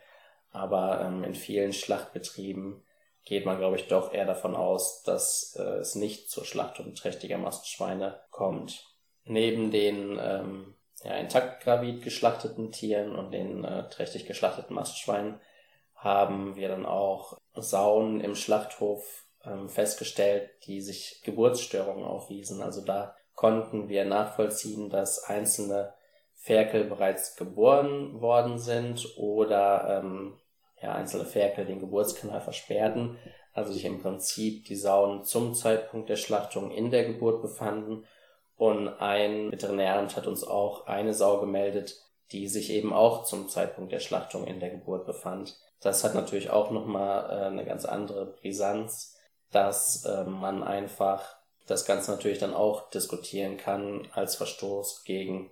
Aber 0.51 0.99
ähm, 0.99 1.23
in 1.23 1.35
vielen 1.35 1.71
Schlachtbetrieben 1.71 2.83
geht 3.23 3.45
man, 3.45 3.59
glaube 3.59 3.77
ich, 3.77 3.87
doch 3.87 4.13
eher 4.13 4.25
davon 4.25 4.57
aus, 4.57 5.03
dass 5.03 5.55
äh, 5.57 5.77
es 5.77 5.95
nicht 5.95 6.29
zur 6.29 6.43
Schlachtung 6.43 6.93
trächtiger 6.93 7.37
Mastschweine 7.37 8.19
kommt. 8.29 8.83
Neben 9.23 9.71
den 9.71 10.19
ähm, 10.21 10.75
ja, 11.05 11.13
intakt 11.15 11.63
gravid 11.63 12.03
geschlachteten 12.03 12.73
Tieren 12.73 13.15
und 13.15 13.31
den 13.31 13.63
äh, 13.63 13.87
trächtig 13.87 14.25
geschlachteten 14.25 14.75
Mastschweinen 14.75 15.39
haben 15.95 16.57
wir 16.57 16.67
dann 16.67 16.85
auch 16.85 17.37
Sauen 17.55 18.19
im 18.19 18.35
Schlachthof 18.35 19.26
ähm, 19.47 19.69
festgestellt, 19.69 20.49
die 20.65 20.81
sich 20.81 21.21
Geburtsstörungen 21.23 22.05
aufwiesen. 22.05 22.61
Also 22.61 22.81
da 22.81 23.15
konnten 23.35 23.89
wir 23.89 24.05
nachvollziehen, 24.05 24.89
dass 24.89 25.23
einzelne 25.23 25.93
Ferkel 26.35 26.85
bereits 26.85 27.35
geboren 27.35 28.21
worden 28.21 28.57
sind 28.57 29.17
oder 29.17 30.01
ähm, 30.01 30.37
ja, 30.81 30.93
einzelne 30.93 31.25
Ferkel 31.25 31.65
den 31.65 31.79
Geburtskanal 31.79 32.41
versperrten, 32.41 33.17
also 33.53 33.73
sich 33.73 33.85
im 33.85 34.01
Prinzip 34.01 34.65
die 34.65 34.75
Sauen 34.75 35.23
zum 35.23 35.55
Zeitpunkt 35.55 36.09
der 36.09 36.15
Schlachtung 36.15 36.71
in 36.71 36.91
der 36.91 37.05
Geburt 37.05 37.41
befanden. 37.41 38.05
Und 38.55 38.87
ein 38.87 39.51
Veterinäramt 39.51 40.15
hat 40.15 40.27
uns 40.27 40.43
auch 40.43 40.87
eine 40.87 41.13
Sau 41.13 41.39
gemeldet, 41.39 41.95
die 42.31 42.47
sich 42.47 42.71
eben 42.71 42.93
auch 42.93 43.23
zum 43.23 43.49
Zeitpunkt 43.49 43.91
der 43.91 43.99
Schlachtung 43.99 44.45
in 44.45 44.59
der 44.59 44.69
Geburt 44.69 45.05
befand. 45.05 45.57
Das 45.81 46.03
hat 46.03 46.15
natürlich 46.15 46.49
auch 46.49 46.71
nochmal 46.71 47.29
äh, 47.29 47.45
eine 47.45 47.65
ganz 47.65 47.85
andere 47.85 48.25
Brisanz, 48.25 49.16
dass 49.51 50.05
äh, 50.05 50.23
man 50.23 50.63
einfach 50.63 51.37
das 51.65 51.85
Ganze 51.85 52.11
natürlich 52.11 52.39
dann 52.39 52.53
auch 52.53 52.89
diskutieren 52.89 53.57
kann 53.57 54.07
als 54.13 54.35
Verstoß 54.35 55.03
gegen 55.03 55.51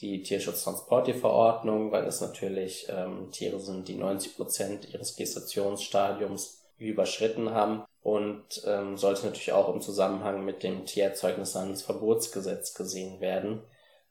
die 0.00 0.22
Tierschutztransportierverordnung, 0.22 1.92
weil 1.92 2.04
es 2.04 2.20
natürlich 2.20 2.88
ähm, 2.88 3.30
Tiere 3.30 3.60
sind, 3.60 3.86
die 3.86 3.94
90 3.94 4.36
Prozent 4.36 4.92
ihres 4.92 5.14
Gestationsstadiums 5.14 6.64
überschritten 6.78 7.50
haben 7.50 7.84
und 8.02 8.62
ähm, 8.66 8.98
sollte 8.98 9.26
natürlich 9.26 9.52
auch 9.52 9.72
im 9.72 9.80
Zusammenhang 9.80 10.44
mit 10.44 10.64
dem 10.64 10.84
Tiererzeugnishandelsverbotsgesetz 10.84 12.74
gesehen 12.74 13.20
werden. 13.20 13.62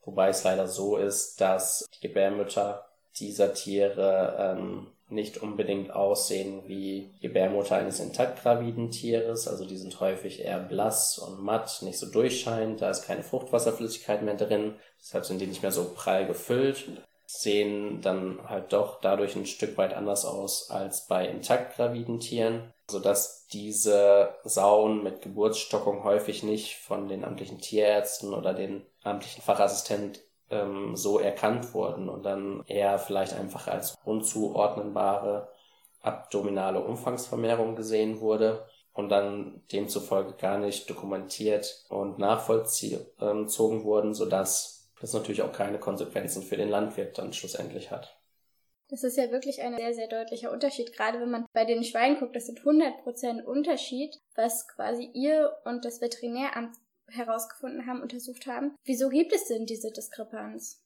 Wobei 0.03 0.29
es 0.29 0.43
leider 0.43 0.67
so 0.67 0.97
ist, 0.97 1.41
dass 1.41 1.85
die 1.93 2.07
Gebärmütter 2.07 2.85
dieser 3.19 3.53
Tiere 3.53 4.55
ähm, 4.57 4.87
nicht 5.09 5.37
unbedingt 5.37 5.91
aussehen 5.91 6.63
wie 6.67 7.13
Gebärmutter 7.21 7.75
eines 7.75 7.99
intakt 7.99 8.41
graviden 8.41 8.91
Tieres. 8.91 9.47
Also 9.47 9.65
die 9.65 9.77
sind 9.77 9.99
häufig 9.99 10.41
eher 10.41 10.59
blass 10.59 11.17
und 11.17 11.41
matt, 11.41 11.81
nicht 11.81 11.99
so 11.99 12.09
durchscheinend. 12.09 12.81
Da 12.81 12.89
ist 12.89 13.05
keine 13.05 13.23
Fruchtwasserflüssigkeit 13.23 14.21
mehr 14.23 14.35
drin. 14.35 14.75
Deshalb 14.99 15.25
sind 15.25 15.39
die 15.39 15.47
nicht 15.47 15.61
mehr 15.61 15.71
so 15.71 15.93
prall 15.93 16.25
gefüllt. 16.25 17.03
Sehen 17.25 18.01
dann 18.01 18.47
halt 18.47 18.73
doch 18.73 19.01
dadurch 19.01 19.35
ein 19.35 19.45
Stück 19.45 19.77
weit 19.77 19.93
anders 19.93 20.25
aus 20.25 20.69
als 20.69 21.07
bei 21.07 21.27
intakt 21.27 21.75
graviden 21.75 22.19
Tieren, 22.19 22.73
sodass 22.89 23.47
diese 23.47 24.35
Sauen 24.43 25.03
mit 25.03 25.21
Geburtsstockung 25.21 26.03
häufig 26.03 26.43
nicht 26.43 26.75
von 26.75 27.07
den 27.07 27.23
amtlichen 27.23 27.59
Tierärzten 27.59 28.33
oder 28.33 28.53
den 28.53 28.85
amtlichen 29.03 29.41
Fachassistenten 29.41 30.21
ähm, 30.53 30.95
so 30.95 31.19
erkannt 31.19 31.73
wurden 31.73 32.09
und 32.09 32.23
dann 32.23 32.63
eher 32.67 32.99
vielleicht 32.99 33.33
einfach 33.33 33.67
als 33.67 33.95
unzuordnenbare 34.05 35.49
abdominale 36.01 36.81
Umfangsvermehrung 36.81 37.75
gesehen 37.75 38.19
wurde 38.19 38.65
und 38.93 39.09
dann 39.09 39.63
demzufolge 39.71 40.33
gar 40.33 40.57
nicht 40.57 40.89
dokumentiert 40.89 41.85
und 41.89 42.19
nachvollzogen 42.19 43.83
wurden, 43.83 44.13
sodass 44.13 44.91
das 45.01 45.13
natürlich 45.13 45.41
auch 45.41 45.51
keine 45.51 45.79
Konsequenzen 45.79 46.43
für 46.43 46.57
den 46.57 46.69
Landwirt 46.69 47.17
dann 47.17 47.33
schlussendlich 47.33 47.89
hat. 47.91 48.19
Das 48.89 49.03
ist 49.03 49.17
ja 49.17 49.31
wirklich 49.31 49.61
ein 49.61 49.75
sehr, 49.75 49.93
sehr 49.93 50.07
deutlicher 50.07 50.51
Unterschied. 50.51 50.93
Gerade 50.93 51.19
wenn 51.19 51.31
man 51.31 51.45
bei 51.53 51.65
den 51.65 51.83
Schweinen 51.83 52.19
guckt, 52.19 52.35
das 52.35 52.45
sind 52.45 52.59
100% 52.59 53.43
Unterschied, 53.43 54.19
was 54.35 54.67
quasi 54.67 55.09
ihr 55.13 55.51
und 55.65 55.83
das 55.83 55.99
Veterinäramt 55.99 56.75
herausgefunden 57.07 57.85
haben, 57.85 58.01
untersucht 58.01 58.47
haben. 58.47 58.75
Wieso 58.83 59.09
gibt 59.09 59.33
es 59.33 59.45
denn 59.47 59.65
diese 59.65 59.91
Diskrepanz? 59.91 60.83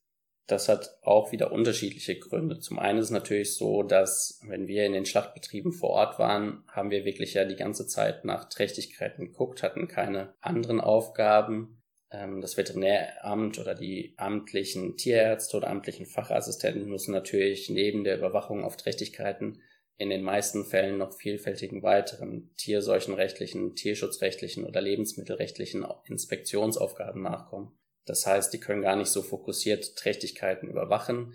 Das 0.48 0.70
hat 0.70 0.98
auch 1.02 1.34
wieder 1.34 1.52
unterschiedliche 1.52 2.18
Gründe. 2.18 2.60
Zum 2.60 2.80
einen 2.80 3.00
ist 3.00 3.06
es 3.06 3.12
natürlich 3.12 3.58
so, 3.58 3.84
dass 3.84 4.40
wenn 4.48 4.68
wir 4.68 4.86
in 4.86 4.94
den 4.94 5.06
Schlachtbetrieben 5.06 5.74
vor 5.74 5.90
Ort 5.90 6.20
waren, 6.20 6.64
haben 6.72 6.90
wir 6.90 7.04
wirklich 7.04 7.34
ja 7.34 7.44
die 7.44 7.58
ganze 7.58 7.86
Zeit 7.86 8.24
nach 8.24 8.48
Trächtigkeiten 8.48 9.26
geguckt, 9.26 9.62
hatten 9.62 9.90
keine 9.90 10.34
anderen 10.40 10.80
Aufgaben. 10.80 11.82
Ähm, 12.12 12.40
das 12.40 12.56
Veterinäramt 12.56 13.60
oder 13.60 13.76
die 13.76 14.14
amtlichen 14.16 14.96
Tierärzte 14.96 15.58
oder 15.58 15.70
amtlichen 15.70 16.06
Fachassistenten 16.06 16.88
müssen 16.88 17.12
natürlich 17.12 17.70
neben 17.70 18.06
der 18.06 18.18
Überwachung 18.18 18.64
auf 18.64 18.78
Trächtigkeiten 18.78 19.62
in 19.98 20.10
den 20.10 20.24
meisten 20.24 20.64
Fällen 20.64 20.98
noch 20.98 21.14
vielfältigen 21.14 21.82
weiteren 21.82 22.54
tierseuchenrechtlichen, 22.58 23.76
tierschutzrechtlichen 23.76 24.66
oder 24.66 24.80
lebensmittelrechtlichen 24.80 25.86
Inspektionsaufgaben 26.06 27.24
nachkommen. 27.24 27.78
Das 28.06 28.26
heißt, 28.26 28.54
die 28.54 28.60
können 28.60 28.84
gar 28.84 28.96
nicht 28.96 29.10
so 29.10 29.22
fokussiert 29.22 29.96
Trächtigkeiten 29.98 30.70
überwachen. 30.70 31.34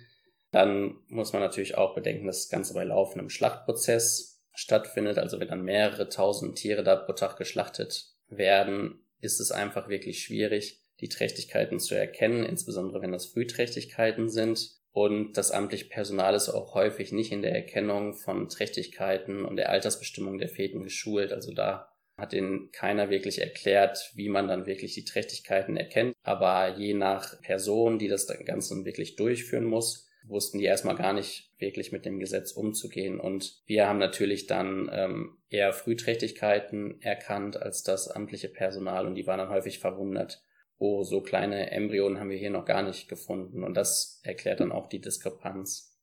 Dann 0.52 0.96
muss 1.08 1.32
man 1.32 1.42
natürlich 1.42 1.76
auch 1.76 1.94
bedenken, 1.94 2.26
dass 2.26 2.42
das 2.42 2.50
Ganze 2.50 2.74
bei 2.74 2.84
laufendem 2.84 3.30
Schlachtprozess 3.30 4.42
stattfindet. 4.54 5.18
Also 5.18 5.40
wenn 5.40 5.48
dann 5.48 5.64
mehrere 5.64 6.08
tausend 6.08 6.56
Tiere 6.56 6.84
da 6.84 6.96
pro 6.96 7.12
Tag 7.12 7.36
geschlachtet 7.36 8.14
werden, 8.28 9.04
ist 9.20 9.40
es 9.40 9.50
einfach 9.50 9.88
wirklich 9.88 10.22
schwierig, 10.22 10.80
die 11.00 11.08
Trächtigkeiten 11.08 11.80
zu 11.80 11.94
erkennen, 11.94 12.44
insbesondere 12.44 13.02
wenn 13.02 13.12
das 13.12 13.26
Frühträchtigkeiten 13.26 14.28
sind. 14.28 14.81
Und 14.92 15.38
das 15.38 15.50
amtliche 15.50 15.86
Personal 15.86 16.34
ist 16.34 16.50
auch 16.50 16.74
häufig 16.74 17.12
nicht 17.12 17.32
in 17.32 17.42
der 17.42 17.54
Erkennung 17.54 18.14
von 18.14 18.48
Trächtigkeiten 18.48 19.44
und 19.44 19.56
der 19.56 19.70
Altersbestimmung 19.70 20.38
der 20.38 20.50
Feten 20.50 20.82
geschult. 20.82 21.32
Also 21.32 21.52
da 21.52 21.88
hat 22.18 22.34
ihnen 22.34 22.70
keiner 22.72 23.08
wirklich 23.08 23.40
erklärt, 23.40 24.12
wie 24.14 24.28
man 24.28 24.48
dann 24.48 24.66
wirklich 24.66 24.94
die 24.94 25.04
Trächtigkeiten 25.04 25.78
erkennt. 25.78 26.14
Aber 26.22 26.76
je 26.76 26.92
nach 26.92 27.40
Person, 27.40 27.98
die 27.98 28.08
das 28.08 28.26
Ganze 28.44 28.84
wirklich 28.84 29.16
durchführen 29.16 29.64
muss, 29.64 30.10
wussten 30.24 30.58
die 30.58 30.66
erstmal 30.66 30.94
gar 30.94 31.14
nicht 31.14 31.50
wirklich 31.58 31.90
mit 31.90 32.04
dem 32.04 32.18
Gesetz 32.18 32.52
umzugehen. 32.52 33.18
Und 33.18 33.62
wir 33.66 33.88
haben 33.88 33.98
natürlich 33.98 34.46
dann 34.46 34.90
ähm, 34.92 35.38
eher 35.48 35.72
Frühträchtigkeiten 35.72 37.00
erkannt 37.00 37.56
als 37.56 37.82
das 37.82 38.08
amtliche 38.08 38.48
Personal 38.48 39.06
und 39.06 39.14
die 39.14 39.26
waren 39.26 39.38
dann 39.38 39.48
häufig 39.48 39.78
verwundert, 39.78 40.42
oh, 40.82 41.04
so 41.04 41.20
kleine 41.20 41.70
Embryonen 41.70 42.18
haben 42.18 42.30
wir 42.30 42.36
hier 42.36 42.50
noch 42.50 42.64
gar 42.64 42.82
nicht 42.82 43.08
gefunden. 43.08 43.62
Und 43.62 43.74
das 43.74 44.20
erklärt 44.24 44.58
dann 44.58 44.72
auch 44.72 44.88
die 44.88 45.00
Diskrepanz. 45.00 45.96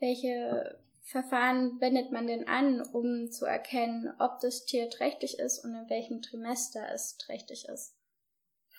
Welche 0.00 0.76
Verfahren 1.02 1.80
wendet 1.80 2.10
man 2.10 2.26
denn 2.26 2.48
an, 2.48 2.82
um 2.82 3.30
zu 3.30 3.44
erkennen, 3.44 4.12
ob 4.18 4.40
das 4.40 4.64
Tier 4.64 4.90
trächtig 4.90 5.38
ist 5.38 5.64
und 5.64 5.74
in 5.74 5.88
welchem 5.88 6.20
Trimester 6.20 6.84
es 6.92 7.16
trächtig 7.16 7.68
ist? 7.72 7.94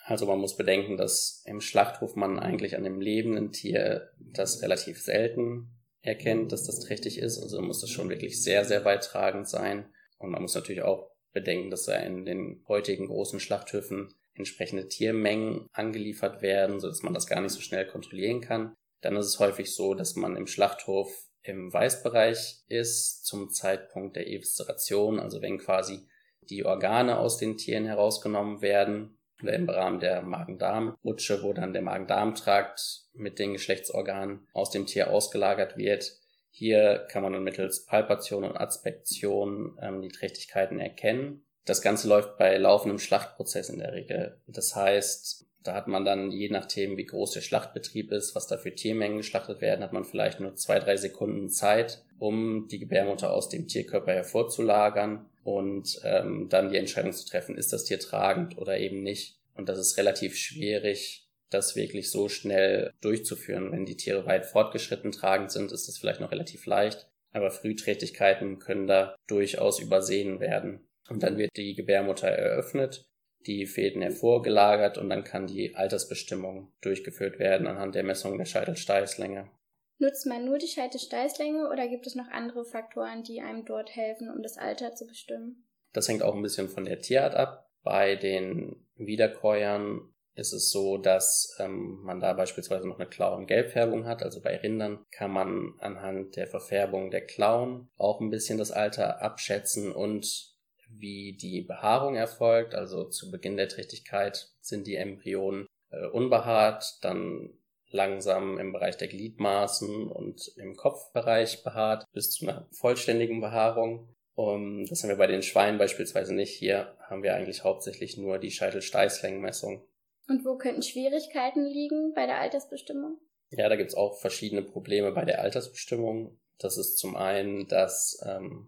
Also 0.03 0.25
man 0.25 0.39
muss 0.39 0.57
bedenken, 0.57 0.97
dass 0.97 1.41
im 1.45 1.61
Schlachthof 1.61 2.17
man 2.17 2.37
eigentlich 2.37 2.75
an 2.75 2.83
dem 2.83 2.99
lebenden 2.99 3.53
Tier 3.53 4.11
das 4.19 4.61
relativ 4.61 5.01
selten 5.01 5.69
erkennt, 6.01 6.51
dass 6.51 6.65
das 6.65 6.81
trächtig 6.81 7.17
ist. 7.17 7.41
Also 7.41 7.61
muss 7.61 7.79
das 7.79 7.89
schon 7.89 8.09
wirklich 8.09 8.43
sehr, 8.43 8.65
sehr 8.65 8.81
beitragend 8.81 9.47
sein. 9.47 9.85
Und 10.17 10.31
man 10.31 10.41
muss 10.41 10.53
natürlich 10.53 10.83
auch 10.83 11.11
bedenken, 11.31 11.71
dass 11.71 11.85
da 11.85 11.95
in 11.95 12.25
den 12.25 12.61
heutigen 12.67 13.07
großen 13.07 13.39
Schlachthöfen 13.39 14.13
entsprechende 14.35 14.87
Tiermengen 14.87 15.67
angeliefert 15.71 16.41
werden, 16.41 16.79
sodass 16.79 17.03
man 17.03 17.13
das 17.13 17.27
gar 17.27 17.41
nicht 17.41 17.53
so 17.53 17.61
schnell 17.61 17.87
kontrollieren 17.87 18.41
kann. 18.41 18.75
Dann 19.01 19.15
ist 19.15 19.27
es 19.27 19.39
häufig 19.39 19.73
so, 19.73 19.93
dass 19.93 20.15
man 20.15 20.35
im 20.35 20.47
Schlachthof 20.47 21.09
im 21.43 21.71
Weißbereich 21.71 22.63
ist 22.67 23.25
zum 23.25 23.49
Zeitpunkt 23.51 24.15
der 24.15 24.27
Evisceration, 24.27 25.19
also 25.19 25.41
wenn 25.41 25.59
quasi 25.59 26.07
die 26.49 26.65
Organe 26.65 27.17
aus 27.17 27.37
den 27.37 27.57
Tieren 27.57 27.85
herausgenommen 27.85 28.61
werden 28.61 29.17
oder 29.41 29.53
im 29.53 29.69
Rahmen 29.69 29.99
der 29.99 30.21
Magen-Darm-Rutsche, 30.21 31.43
wo 31.43 31.53
dann 31.53 31.73
der 31.73 31.81
Magen-Darm-Trakt 31.81 33.05
mit 33.13 33.37
den 33.39 33.53
Geschlechtsorganen 33.53 34.47
aus 34.53 34.71
dem 34.71 34.85
Tier 34.85 35.11
ausgelagert 35.11 35.77
wird. 35.77 36.19
Hier 36.49 37.05
kann 37.11 37.21
man 37.21 37.33
dann 37.33 37.43
mittels 37.43 37.85
Palpation 37.85 38.43
und 38.43 38.57
Aspektion 38.57 39.77
ähm, 39.81 40.01
die 40.01 40.09
Trächtigkeiten 40.09 40.79
erkennen. 40.79 41.44
Das 41.65 41.81
Ganze 41.81 42.07
läuft 42.07 42.37
bei 42.37 42.57
laufendem 42.57 42.99
Schlachtprozess 42.99 43.69
in 43.69 43.79
der 43.79 43.93
Regel. 43.93 44.37
Das 44.47 44.75
heißt, 44.75 45.45
da 45.63 45.73
hat 45.73 45.87
man 45.87 46.05
dann, 46.05 46.31
je 46.31 46.49
nachdem, 46.49 46.95
wie 46.95 47.05
groß 47.05 47.31
der 47.31 47.41
Schlachtbetrieb 47.41 48.11
ist, 48.11 48.35
was 48.35 48.45
da 48.45 48.57
für 48.57 48.75
Tiermengen 48.75 49.17
geschlachtet 49.17 49.61
werden, 49.61 49.83
hat 49.83 49.93
man 49.93 50.03
vielleicht 50.03 50.39
nur 50.39 50.55
zwei, 50.55 50.77
drei 50.77 50.95
Sekunden 50.95 51.49
Zeit, 51.49 52.03
um 52.19 52.67
die 52.69 52.77
Gebärmutter 52.77 53.33
aus 53.33 53.49
dem 53.49 53.67
Tierkörper 53.67 54.13
hervorzulagern 54.13 55.25
und 55.43 55.99
ähm, 56.03 56.47
dann 56.49 56.69
die 56.69 56.77
Entscheidung 56.77 57.13
zu 57.13 57.25
treffen, 57.25 57.57
ist 57.57 57.73
das 57.73 57.83
Tier 57.83 57.99
tragend 57.99 58.57
oder 58.59 58.77
eben 58.77 59.01
nicht. 59.01 59.39
Und 59.55 59.67
das 59.67 59.79
ist 59.79 59.97
relativ 59.97 60.37
schwierig, 60.37 61.27
das 61.49 61.75
wirklich 61.75 62.11
so 62.11 62.29
schnell 62.29 62.91
durchzuführen. 63.01 63.71
Wenn 63.71 63.85
die 63.85 63.97
Tiere 63.97 64.25
weit 64.27 64.45
fortgeschritten 64.45 65.11
tragend 65.11 65.51
sind, 65.51 65.71
ist 65.71 65.87
das 65.87 65.97
vielleicht 65.97 66.19
noch 66.19 66.31
relativ 66.31 66.65
leicht. 66.67 67.07
Aber 67.31 67.49
Frühträchtigkeiten 67.49 68.59
können 68.59 68.85
da 68.85 69.15
durchaus 69.27 69.79
übersehen 69.79 70.39
werden. 70.39 70.87
Und 71.09 71.23
dann 71.23 71.37
wird 71.37 71.55
die 71.55 71.75
Gebärmutter 71.75 72.27
eröffnet, 72.27 73.05
die 73.45 73.65
Fäden 73.65 74.01
hervorgelagert 74.01 74.97
und 74.97 75.09
dann 75.09 75.23
kann 75.23 75.47
die 75.47 75.75
Altersbestimmung 75.75 76.71
durchgeführt 76.81 77.39
werden 77.39 77.67
anhand 77.67 77.95
der 77.95 78.03
Messung 78.03 78.37
der 78.37 78.45
Scheitelsteißlänge. 78.45 79.49
Nutzt 79.97 80.25
man 80.25 80.45
nur 80.45 80.57
die 80.57 80.67
Scheitelsteißlänge 80.67 81.69
oder 81.69 81.87
gibt 81.87 82.05
es 82.05 82.15
noch 82.15 82.27
andere 82.29 82.65
Faktoren, 82.65 83.23
die 83.23 83.41
einem 83.41 83.65
dort 83.65 83.95
helfen, 83.95 84.29
um 84.29 84.41
das 84.41 84.57
Alter 84.57 84.93
zu 84.93 85.05
bestimmen? 85.05 85.67
Das 85.93 86.09
hängt 86.09 86.23
auch 86.23 86.35
ein 86.35 86.41
bisschen 86.41 86.67
von 86.67 86.85
der 86.85 86.99
Tierart 86.99 87.35
ab. 87.35 87.69
Bei 87.83 88.15
den 88.15 88.85
Wiederkäuern 88.95 90.13
ist 90.33 90.51
es 90.51 90.69
so, 90.69 90.97
dass 90.97 91.55
ähm, 91.59 92.01
man 92.03 92.19
da 92.19 92.33
beispielsweise 92.33 92.87
noch 92.87 92.99
eine 92.99 93.07
Klau- 93.07 93.37
und 93.37 93.47
Gelbfärbung 93.47 94.05
hat. 94.05 94.21
Also 94.21 94.41
bei 94.41 94.57
Rindern 94.57 95.05
kann 95.11 95.31
man 95.31 95.75
anhand 95.79 96.35
der 96.35 96.47
Verfärbung 96.47 97.09
der 97.09 97.25
Klauen 97.25 97.89
auch 97.97 98.19
ein 98.19 98.31
bisschen 98.31 98.57
das 98.57 98.71
Alter 98.71 99.21
abschätzen 99.21 99.93
und 99.93 100.54
wie 100.99 101.37
die 101.37 101.61
Behaarung 101.61 102.15
erfolgt. 102.15 102.75
Also 102.75 103.05
zu 103.05 103.31
Beginn 103.31 103.57
der 103.57 103.69
Trächtigkeit 103.69 104.49
sind 104.61 104.87
die 104.87 104.95
Embryonen 104.95 105.67
äh, 105.91 106.05
unbehaart, 106.07 106.99
dann 107.01 107.49
langsam 107.89 108.57
im 108.57 108.73
Bereich 108.73 108.97
der 108.97 109.07
Gliedmaßen 109.07 110.07
und 110.07 110.51
im 110.57 110.75
Kopfbereich 110.75 111.63
behaart 111.63 112.05
bis 112.11 112.31
zu 112.31 112.45
einer 112.45 112.67
vollständigen 112.71 113.41
Behaarung. 113.41 114.09
Um, 114.35 114.85
das 114.85 115.01
haben 115.01 115.09
wir 115.09 115.17
bei 115.17 115.27
den 115.27 115.43
Schweinen 115.43 115.77
beispielsweise 115.77 116.33
nicht. 116.35 116.51
Hier 116.51 116.97
haben 116.99 117.23
wir 117.23 117.35
eigentlich 117.35 117.63
hauptsächlich 117.63 118.17
nur 118.17 118.37
die 118.37 118.51
Scheitel-Steißlängenmessung. 118.51 119.87
Und 120.27 120.43
wo 120.43 120.57
könnten 120.57 120.81
Schwierigkeiten 120.81 121.65
liegen 121.65 122.13
bei 122.13 122.25
der 122.25 122.39
Altersbestimmung? 122.39 123.17
Ja, 123.51 123.69
da 123.69 123.77
gibt's 123.77 123.95
auch 123.95 124.19
verschiedene 124.19 124.63
Probleme 124.63 125.11
bei 125.13 125.23
der 125.23 125.41
Altersbestimmung. 125.41 126.37
Das 126.57 126.77
ist 126.77 126.97
zum 126.97 127.15
einen, 127.15 127.67
dass 127.67 128.21
ähm, 128.25 128.67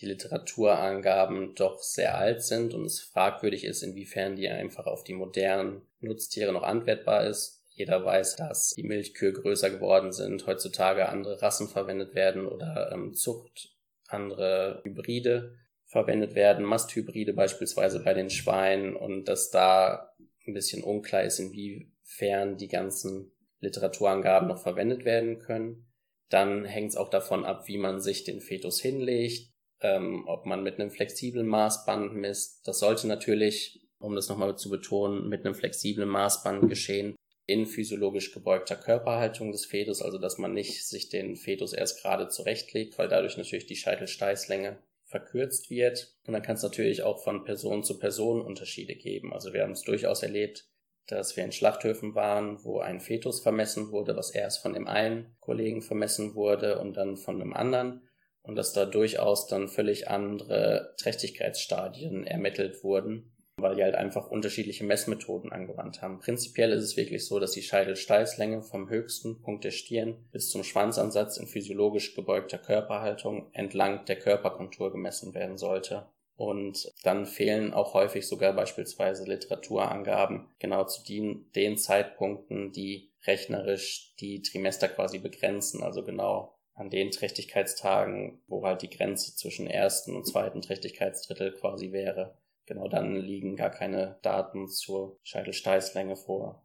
die 0.00 0.06
Literaturangaben 0.06 1.54
doch 1.54 1.82
sehr 1.82 2.16
alt 2.16 2.42
sind 2.42 2.74
und 2.74 2.84
es 2.84 3.00
fragwürdig 3.00 3.64
ist, 3.64 3.82
inwiefern 3.82 4.36
die 4.36 4.48
einfach 4.48 4.86
auf 4.86 5.04
die 5.04 5.14
modernen 5.14 5.82
Nutztiere 6.00 6.52
noch 6.52 6.62
anwendbar 6.62 7.26
ist. 7.26 7.62
Jeder 7.68 8.04
weiß, 8.04 8.36
dass 8.36 8.70
die 8.70 8.82
Milchkühe 8.82 9.32
größer 9.32 9.70
geworden 9.70 10.12
sind, 10.12 10.46
heutzutage 10.46 11.08
andere 11.08 11.40
Rassen 11.40 11.68
verwendet 11.68 12.14
werden 12.14 12.46
oder 12.46 12.90
ähm, 12.92 13.14
Zucht, 13.14 13.74
andere 14.08 14.80
Hybride 14.84 15.54
verwendet 15.86 16.34
werden, 16.34 16.64
Masthybride 16.64 17.32
beispielsweise 17.32 18.02
bei 18.02 18.14
den 18.14 18.30
Schweinen 18.30 18.96
und 18.96 19.24
dass 19.24 19.50
da 19.50 20.14
ein 20.46 20.54
bisschen 20.54 20.82
unklar 20.82 21.24
ist, 21.24 21.38
inwiefern 21.38 22.56
die 22.56 22.68
ganzen 22.68 23.32
Literaturangaben 23.60 24.48
noch 24.48 24.62
verwendet 24.62 25.04
werden 25.04 25.38
können. 25.38 25.86
Dann 26.28 26.64
hängt 26.64 26.90
es 26.90 26.96
auch 26.96 27.10
davon 27.10 27.44
ab, 27.44 27.66
wie 27.66 27.78
man 27.78 28.00
sich 28.00 28.24
den 28.24 28.40
Fetus 28.40 28.80
hinlegt, 28.80 29.49
ähm, 29.80 30.24
ob 30.26 30.46
man 30.46 30.62
mit 30.62 30.78
einem 30.78 30.90
flexiblen 30.90 31.46
Maßband 31.46 32.14
misst. 32.14 32.66
Das 32.66 32.78
sollte 32.78 33.06
natürlich, 33.06 33.80
um 33.98 34.14
das 34.14 34.28
nochmal 34.28 34.56
zu 34.56 34.70
betonen, 34.70 35.28
mit 35.28 35.44
einem 35.44 35.54
flexiblen 35.54 36.08
Maßband 36.08 36.68
geschehen 36.68 37.16
in 37.46 37.66
physiologisch 37.66 38.32
gebeugter 38.32 38.76
Körperhaltung 38.76 39.50
des 39.50 39.66
Fetus, 39.66 40.02
also 40.02 40.18
dass 40.18 40.38
man 40.38 40.54
nicht 40.54 40.86
sich 40.86 41.08
den 41.08 41.34
Fetus 41.36 41.72
erst 41.72 42.00
gerade 42.00 42.28
zurechtlegt, 42.28 42.96
weil 42.96 43.08
dadurch 43.08 43.36
natürlich 43.36 43.66
die 43.66 43.76
Scheitelsteißlänge 43.76 44.78
verkürzt 45.04 45.68
wird. 45.68 46.14
Und 46.26 46.34
dann 46.34 46.42
kann 46.42 46.54
es 46.54 46.62
natürlich 46.62 47.02
auch 47.02 47.24
von 47.24 47.44
Person 47.44 47.82
zu 47.82 47.98
Person 47.98 48.40
Unterschiede 48.40 48.94
geben. 48.94 49.32
Also 49.32 49.52
wir 49.52 49.62
haben 49.62 49.72
es 49.72 49.82
durchaus 49.82 50.22
erlebt, 50.22 50.68
dass 51.08 51.36
wir 51.36 51.44
in 51.44 51.50
Schlachthöfen 51.50 52.14
waren, 52.14 52.62
wo 52.62 52.78
ein 52.78 53.00
Fetus 53.00 53.40
vermessen 53.40 53.90
wurde, 53.90 54.16
was 54.16 54.30
erst 54.30 54.62
von 54.62 54.72
dem 54.72 54.86
einen 54.86 55.34
Kollegen 55.40 55.82
vermessen 55.82 56.36
wurde 56.36 56.78
und 56.78 56.96
dann 56.96 57.16
von 57.16 57.40
einem 57.40 57.52
anderen 57.52 58.08
und 58.42 58.56
dass 58.56 58.72
da 58.72 58.86
durchaus 58.86 59.46
dann 59.46 59.68
völlig 59.68 60.08
andere 60.08 60.94
Trächtigkeitsstadien 60.98 62.26
ermittelt 62.26 62.82
wurden, 62.82 63.32
weil 63.56 63.76
die 63.76 63.82
halt 63.82 63.94
einfach 63.94 64.30
unterschiedliche 64.30 64.84
Messmethoden 64.84 65.52
angewandt 65.52 66.02
haben. 66.02 66.18
Prinzipiell 66.18 66.72
ist 66.72 66.84
es 66.84 66.96
wirklich 66.96 67.26
so, 67.26 67.38
dass 67.38 67.52
die 67.52 67.62
Scheitelsteißlänge 67.62 68.62
vom 68.62 68.88
höchsten 68.88 69.40
Punkt 69.42 69.64
der 69.64 69.70
Stirn 69.70 70.16
bis 70.32 70.50
zum 70.50 70.64
Schwanzansatz 70.64 71.36
in 71.36 71.46
physiologisch 71.46 72.14
gebeugter 72.14 72.58
Körperhaltung 72.58 73.50
entlang 73.52 74.04
der 74.06 74.18
Körperkontur 74.18 74.92
gemessen 74.92 75.34
werden 75.34 75.58
sollte. 75.58 76.06
Und 76.36 76.90
dann 77.02 77.26
fehlen 77.26 77.74
auch 77.74 77.92
häufig 77.92 78.26
sogar 78.26 78.54
beispielsweise 78.54 79.24
Literaturangaben 79.24 80.48
genau 80.58 80.84
zu 80.84 81.04
den, 81.04 81.50
den 81.54 81.76
Zeitpunkten, 81.76 82.72
die 82.72 83.10
rechnerisch 83.26 84.14
die 84.20 84.40
Trimester 84.40 84.88
quasi 84.88 85.18
begrenzen, 85.18 85.82
also 85.82 86.02
genau 86.02 86.54
an 86.80 86.88
den 86.88 87.10
Trächtigkeitstagen, 87.10 88.42
wo 88.46 88.64
halt 88.64 88.80
die 88.80 88.88
Grenze 88.88 89.36
zwischen 89.36 89.66
ersten 89.66 90.16
und 90.16 90.26
zweiten 90.26 90.62
Trächtigkeitsdrittel 90.62 91.52
quasi 91.52 91.92
wäre. 91.92 92.38
Genau 92.64 92.88
dann 92.88 93.16
liegen 93.16 93.54
gar 93.54 93.70
keine 93.70 94.18
Daten 94.22 94.66
zur 94.66 95.18
Scheitelsteißlänge 95.22 96.16
vor. 96.16 96.64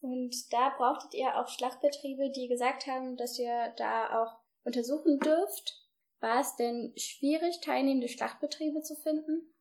Und 0.00 0.34
da 0.52 0.74
brauchtet 0.76 1.14
ihr 1.14 1.38
auch 1.38 1.46
Schlachtbetriebe, 1.46 2.30
die 2.30 2.48
gesagt 2.48 2.88
haben, 2.88 3.16
dass 3.16 3.38
ihr 3.38 3.72
da 3.76 4.24
auch 4.24 4.40
untersuchen 4.64 5.20
dürft. 5.20 5.88
War 6.18 6.40
es 6.40 6.56
denn 6.56 6.92
schwierig, 6.96 7.60
teilnehmende 7.60 8.08
Schlachtbetriebe 8.08 8.82
zu 8.82 8.96
finden? 8.96 9.54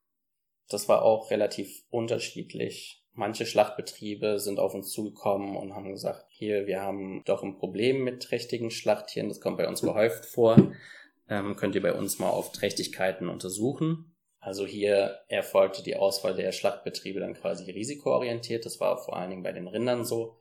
Das 0.67 0.89
war 0.89 1.03
auch 1.03 1.29
relativ 1.29 1.85
unterschiedlich. 1.91 3.00
Manche 3.13 3.45
Schlachtbetriebe 3.45 4.39
sind 4.39 4.59
auf 4.59 4.73
uns 4.73 4.91
zugekommen 4.91 5.57
und 5.57 5.75
haben 5.75 5.91
gesagt, 5.91 6.25
hier, 6.29 6.65
wir 6.65 6.81
haben 6.81 7.23
doch 7.25 7.43
ein 7.43 7.57
Problem 7.57 8.03
mit 8.03 8.23
trächtigen 8.23 8.71
Schlachttieren, 8.71 9.27
das 9.27 9.41
kommt 9.41 9.57
bei 9.57 9.67
uns 9.67 9.81
gehäuft 9.81 10.25
vor, 10.25 10.55
ähm, 11.29 11.55
könnt 11.57 11.75
ihr 11.75 11.81
bei 11.81 11.93
uns 11.93 12.19
mal 12.19 12.29
auf 12.29 12.53
Trächtigkeiten 12.53 13.27
untersuchen. 13.27 14.15
Also 14.39 14.65
hier 14.65 15.19
erfolgte 15.27 15.83
die 15.83 15.97
Auswahl 15.97 16.33
der 16.33 16.51
Schlachtbetriebe 16.51 17.19
dann 17.19 17.33
quasi 17.33 17.69
risikoorientiert, 17.69 18.65
das 18.65 18.79
war 18.79 18.97
vor 18.97 19.17
allen 19.17 19.29
Dingen 19.29 19.43
bei 19.43 19.51
den 19.51 19.67
Rindern 19.67 20.05
so. 20.05 20.40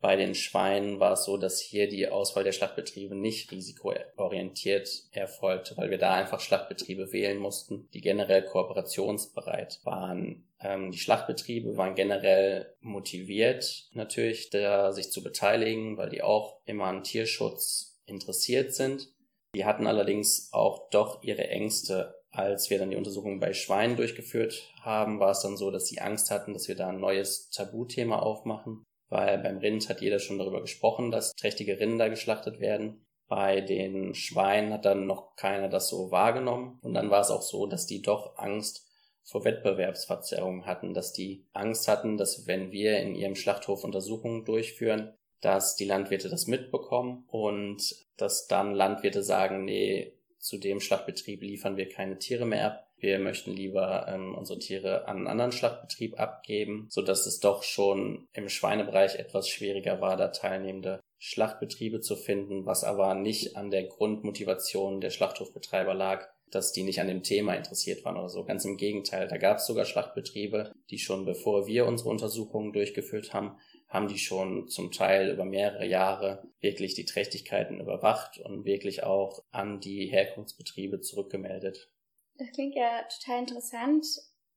Bei 0.00 0.14
den 0.14 0.34
Schweinen 0.34 1.00
war 1.00 1.14
es 1.14 1.24
so, 1.24 1.38
dass 1.38 1.60
hier 1.60 1.88
die 1.88 2.08
Auswahl 2.08 2.44
der 2.44 2.52
Schlachtbetriebe 2.52 3.14
nicht 3.14 3.50
risikoorientiert 3.50 4.88
erfolgte, 5.10 5.76
weil 5.76 5.90
wir 5.90 5.98
da 5.98 6.14
einfach 6.14 6.40
Schlachtbetriebe 6.40 7.12
wählen 7.12 7.38
mussten, 7.38 7.88
die 7.94 8.02
generell 8.02 8.42
kooperationsbereit 8.42 9.80
waren. 9.84 10.46
Ähm, 10.60 10.90
die 10.90 10.98
Schlachtbetriebe 10.98 11.76
waren 11.78 11.94
generell 11.94 12.74
motiviert, 12.80 13.88
natürlich 13.92 14.50
da 14.50 14.92
sich 14.92 15.10
zu 15.10 15.22
beteiligen, 15.22 15.96
weil 15.96 16.10
die 16.10 16.22
auch 16.22 16.60
immer 16.66 16.84
an 16.84 17.02
Tierschutz 17.02 17.98
interessiert 18.04 18.74
sind. 18.74 19.08
Die 19.54 19.64
hatten 19.64 19.86
allerdings 19.86 20.50
auch 20.52 20.90
doch 20.90 21.22
ihre 21.22 21.48
Ängste. 21.48 22.14
Als 22.30 22.68
wir 22.68 22.78
dann 22.78 22.90
die 22.90 22.96
Untersuchung 22.96 23.40
bei 23.40 23.54
Schweinen 23.54 23.96
durchgeführt 23.96 24.70
haben, 24.82 25.20
war 25.20 25.30
es 25.30 25.40
dann 25.40 25.56
so, 25.56 25.70
dass 25.70 25.86
sie 25.86 26.00
Angst 26.00 26.30
hatten, 26.30 26.52
dass 26.52 26.68
wir 26.68 26.74
da 26.74 26.90
ein 26.90 27.00
neues 27.00 27.48
Tabuthema 27.48 28.18
aufmachen 28.18 28.84
weil 29.08 29.38
beim 29.38 29.58
Rind 29.58 29.88
hat 29.88 30.00
jeder 30.00 30.18
schon 30.18 30.38
darüber 30.38 30.60
gesprochen, 30.60 31.10
dass 31.10 31.34
trächtige 31.34 31.78
Rinder 31.78 32.10
geschlachtet 32.10 32.60
werden. 32.60 33.06
Bei 33.28 33.60
den 33.60 34.14
Schweinen 34.14 34.72
hat 34.72 34.84
dann 34.84 35.06
noch 35.06 35.36
keiner 35.36 35.68
das 35.68 35.88
so 35.88 36.10
wahrgenommen. 36.10 36.78
Und 36.82 36.94
dann 36.94 37.10
war 37.10 37.20
es 37.20 37.30
auch 37.30 37.42
so, 37.42 37.66
dass 37.66 37.86
die 37.86 38.02
doch 38.02 38.36
Angst 38.36 38.86
vor 39.24 39.44
Wettbewerbsverzerrungen 39.44 40.66
hatten, 40.66 40.94
dass 40.94 41.12
die 41.12 41.44
Angst 41.52 41.88
hatten, 41.88 42.16
dass 42.16 42.46
wenn 42.46 42.70
wir 42.70 42.98
in 42.98 43.16
ihrem 43.16 43.34
Schlachthof 43.34 43.82
Untersuchungen 43.82 44.44
durchführen, 44.44 45.14
dass 45.40 45.74
die 45.74 45.84
Landwirte 45.84 46.28
das 46.28 46.46
mitbekommen 46.46 47.24
und 47.28 48.06
dass 48.16 48.46
dann 48.46 48.72
Landwirte 48.72 49.22
sagen, 49.22 49.64
nee, 49.64 50.12
zu 50.38 50.58
dem 50.58 50.80
Schlachtbetrieb 50.80 51.42
liefern 51.42 51.76
wir 51.76 51.88
keine 51.88 52.18
Tiere 52.18 52.46
mehr 52.46 52.66
ab, 52.66 52.85
wir 52.98 53.18
möchten 53.18 53.52
lieber 53.52 54.06
ähm, 54.08 54.34
unsere 54.34 54.58
Tiere 54.58 55.06
an 55.06 55.18
einen 55.18 55.26
anderen 55.26 55.52
Schlachtbetrieb 55.52 56.18
abgeben, 56.18 56.86
so 56.88 57.02
dass 57.02 57.26
es 57.26 57.40
doch 57.40 57.62
schon 57.62 58.26
im 58.32 58.48
Schweinebereich 58.48 59.16
etwas 59.16 59.48
schwieriger 59.48 60.00
war, 60.00 60.16
da 60.16 60.28
teilnehmende 60.28 61.00
Schlachtbetriebe 61.18 62.00
zu 62.00 62.16
finden, 62.16 62.66
was 62.66 62.84
aber 62.84 63.14
nicht 63.14 63.56
an 63.56 63.70
der 63.70 63.84
Grundmotivation 63.84 65.00
der 65.00 65.10
Schlachthofbetreiber 65.10 65.94
lag, 65.94 66.26
dass 66.50 66.72
die 66.72 66.84
nicht 66.84 67.00
an 67.00 67.08
dem 67.08 67.22
Thema 67.22 67.54
interessiert 67.54 68.04
waren 68.04 68.16
oder 68.16 68.28
so. 68.28 68.44
Ganz 68.44 68.64
im 68.64 68.76
Gegenteil, 68.76 69.28
da 69.28 69.36
gab 69.36 69.58
es 69.58 69.66
sogar 69.66 69.84
Schlachtbetriebe, 69.84 70.72
die 70.90 70.98
schon 70.98 71.24
bevor 71.24 71.66
wir 71.66 71.86
unsere 71.86 72.10
Untersuchungen 72.10 72.72
durchgeführt 72.72 73.34
haben, 73.34 73.56
haben 73.88 74.08
die 74.08 74.18
schon 74.18 74.68
zum 74.68 74.90
Teil 74.90 75.30
über 75.30 75.44
mehrere 75.44 75.86
Jahre 75.86 76.42
wirklich 76.60 76.94
die 76.94 77.04
Trächtigkeiten 77.04 77.80
überwacht 77.80 78.38
und 78.38 78.64
wirklich 78.64 79.02
auch 79.04 79.42
an 79.50 79.80
die 79.80 80.06
Herkunftsbetriebe 80.06 81.00
zurückgemeldet. 81.00 81.90
Das 82.38 82.50
klingt 82.52 82.74
ja 82.74 83.02
total 83.04 83.40
interessant. 83.40 84.06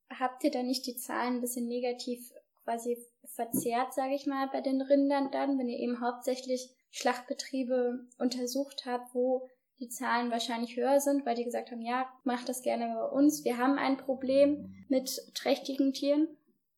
Habt 0.09 0.43
ihr 0.43 0.51
da 0.51 0.63
nicht 0.63 0.85
die 0.85 0.95
Zahlen 0.95 1.35
ein 1.35 1.41
bisschen 1.41 1.67
negativ 1.67 2.31
quasi 2.63 2.97
verzerrt, 3.25 3.93
sage 3.93 4.15
ich 4.15 4.25
mal, 4.25 4.47
bei 4.51 4.61
den 4.61 4.81
Rindern 4.81 5.31
dann, 5.31 5.57
wenn 5.57 5.69
ihr 5.69 5.79
eben 5.79 6.01
hauptsächlich 6.01 6.69
Schlachtbetriebe 6.91 7.99
untersucht 8.17 8.83
habt, 8.85 9.13
wo 9.13 9.47
die 9.79 9.89
Zahlen 9.89 10.31
wahrscheinlich 10.31 10.75
höher 10.75 10.99
sind, 10.99 11.25
weil 11.25 11.35
die 11.35 11.45
gesagt 11.45 11.71
haben, 11.71 11.81
ja, 11.81 12.07
macht 12.23 12.49
das 12.49 12.61
gerne 12.61 12.93
bei 12.93 13.05
uns. 13.05 13.45
Wir 13.45 13.57
haben 13.57 13.77
ein 13.77 13.97
Problem 13.97 14.73
mit 14.89 15.21
trächtigen 15.35 15.93
Tieren. 15.93 16.27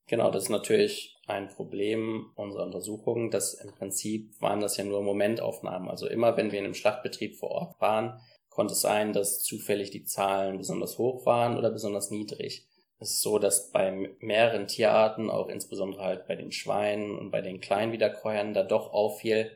Genau, 0.07 0.29
das 0.29 0.43
ist 0.43 0.49
natürlich 0.49 1.17
ein 1.25 1.47
Problem 1.47 2.31
unserer 2.35 2.65
Untersuchungen, 2.65 3.31
dass 3.31 3.53
im 3.53 3.71
Prinzip 3.71 4.39
waren 4.41 4.59
das 4.59 4.77
ja 4.77 4.83
nur 4.83 5.01
Momentaufnahmen. 5.01 5.89
Also 5.89 6.07
immer, 6.07 6.37
wenn 6.37 6.51
wir 6.51 6.59
in 6.59 6.65
einem 6.65 6.73
Schlachtbetrieb 6.73 7.37
vor 7.37 7.51
Ort 7.51 7.81
waren, 7.81 8.19
konnte 8.51 8.73
es 8.73 8.81
sein, 8.81 9.13
dass 9.13 9.41
zufällig 9.41 9.89
die 9.89 10.03
Zahlen 10.03 10.59
besonders 10.59 10.99
hoch 10.99 11.25
waren 11.25 11.57
oder 11.57 11.71
besonders 11.71 12.11
niedrig. 12.11 12.67
Es 12.99 13.13
ist 13.13 13.21
so, 13.21 13.39
dass 13.39 13.71
bei 13.71 14.11
mehreren 14.19 14.67
Tierarten, 14.67 15.31
auch 15.31 15.47
insbesondere 15.47 16.03
halt 16.03 16.27
bei 16.27 16.35
den 16.35 16.51
Schweinen 16.51 17.17
und 17.17 17.31
bei 17.31 17.41
den 17.41 17.59
Kleinwiederkäuern, 17.59 18.53
da 18.53 18.61
doch 18.61 18.93
auffiel, 18.93 19.51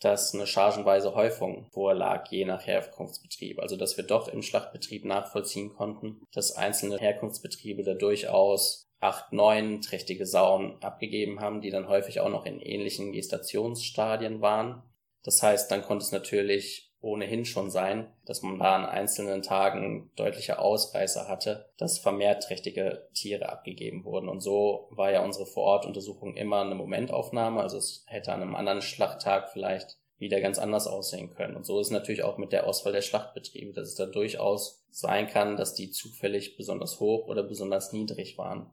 dass 0.00 0.34
eine 0.34 0.46
chargenweise 0.46 1.14
Häufung 1.14 1.66
vorlag, 1.72 2.28
je 2.30 2.44
nach 2.44 2.66
Herkunftsbetrieb. 2.66 3.58
Also 3.58 3.76
dass 3.76 3.96
wir 3.96 4.04
doch 4.04 4.28
im 4.28 4.42
Schlachtbetrieb 4.42 5.04
nachvollziehen 5.04 5.74
konnten, 5.74 6.22
dass 6.32 6.56
einzelne 6.56 6.98
Herkunftsbetriebe 6.98 7.82
da 7.82 7.94
durchaus 7.94 8.88
acht, 9.00 9.32
neun 9.32 9.82
trächtige 9.82 10.24
Sauen 10.24 10.82
abgegeben 10.82 11.40
haben, 11.40 11.60
die 11.60 11.70
dann 11.70 11.88
häufig 11.88 12.20
auch 12.20 12.30
noch 12.30 12.46
in 12.46 12.60
ähnlichen 12.60 13.12
Gestationsstadien 13.12 14.40
waren. 14.40 14.82
Das 15.22 15.42
heißt, 15.42 15.70
dann 15.70 15.82
konnte 15.82 16.04
es 16.04 16.12
natürlich 16.12 16.85
ohnehin 17.00 17.44
schon 17.44 17.70
sein, 17.70 18.12
dass 18.24 18.42
man 18.42 18.58
da 18.58 18.74
an 18.74 18.84
einzelnen 18.84 19.42
Tagen 19.42 20.10
deutliche 20.16 20.58
Ausreißer 20.58 21.28
hatte, 21.28 21.70
dass 21.78 21.98
vermehrt 21.98 22.42
trächtige 22.42 23.08
Tiere 23.14 23.48
abgegeben 23.48 24.04
wurden. 24.04 24.28
Und 24.28 24.40
so 24.40 24.88
war 24.90 25.12
ja 25.12 25.22
unsere 25.22 25.46
Vorortuntersuchung 25.46 26.36
immer 26.36 26.62
eine 26.62 26.74
Momentaufnahme. 26.74 27.60
Also 27.60 27.78
es 27.78 28.04
hätte 28.06 28.32
an 28.32 28.42
einem 28.42 28.56
anderen 28.56 28.82
Schlachttag 28.82 29.50
vielleicht 29.52 29.98
wieder 30.18 30.40
ganz 30.40 30.58
anders 30.58 30.86
aussehen 30.86 31.30
können. 31.30 31.56
Und 31.56 31.66
so 31.66 31.78
ist 31.78 31.90
natürlich 31.90 32.22
auch 32.22 32.38
mit 32.38 32.52
der 32.52 32.66
Auswahl 32.66 32.92
der 32.92 33.02
Schlachtbetriebe, 33.02 33.72
dass 33.72 33.88
es 33.88 33.94
da 33.94 34.06
durchaus 34.06 34.84
sein 34.90 35.26
kann, 35.26 35.56
dass 35.56 35.74
die 35.74 35.90
zufällig 35.90 36.56
besonders 36.56 37.00
hoch 37.00 37.28
oder 37.28 37.42
besonders 37.42 37.92
niedrig 37.92 38.38
waren. 38.38 38.70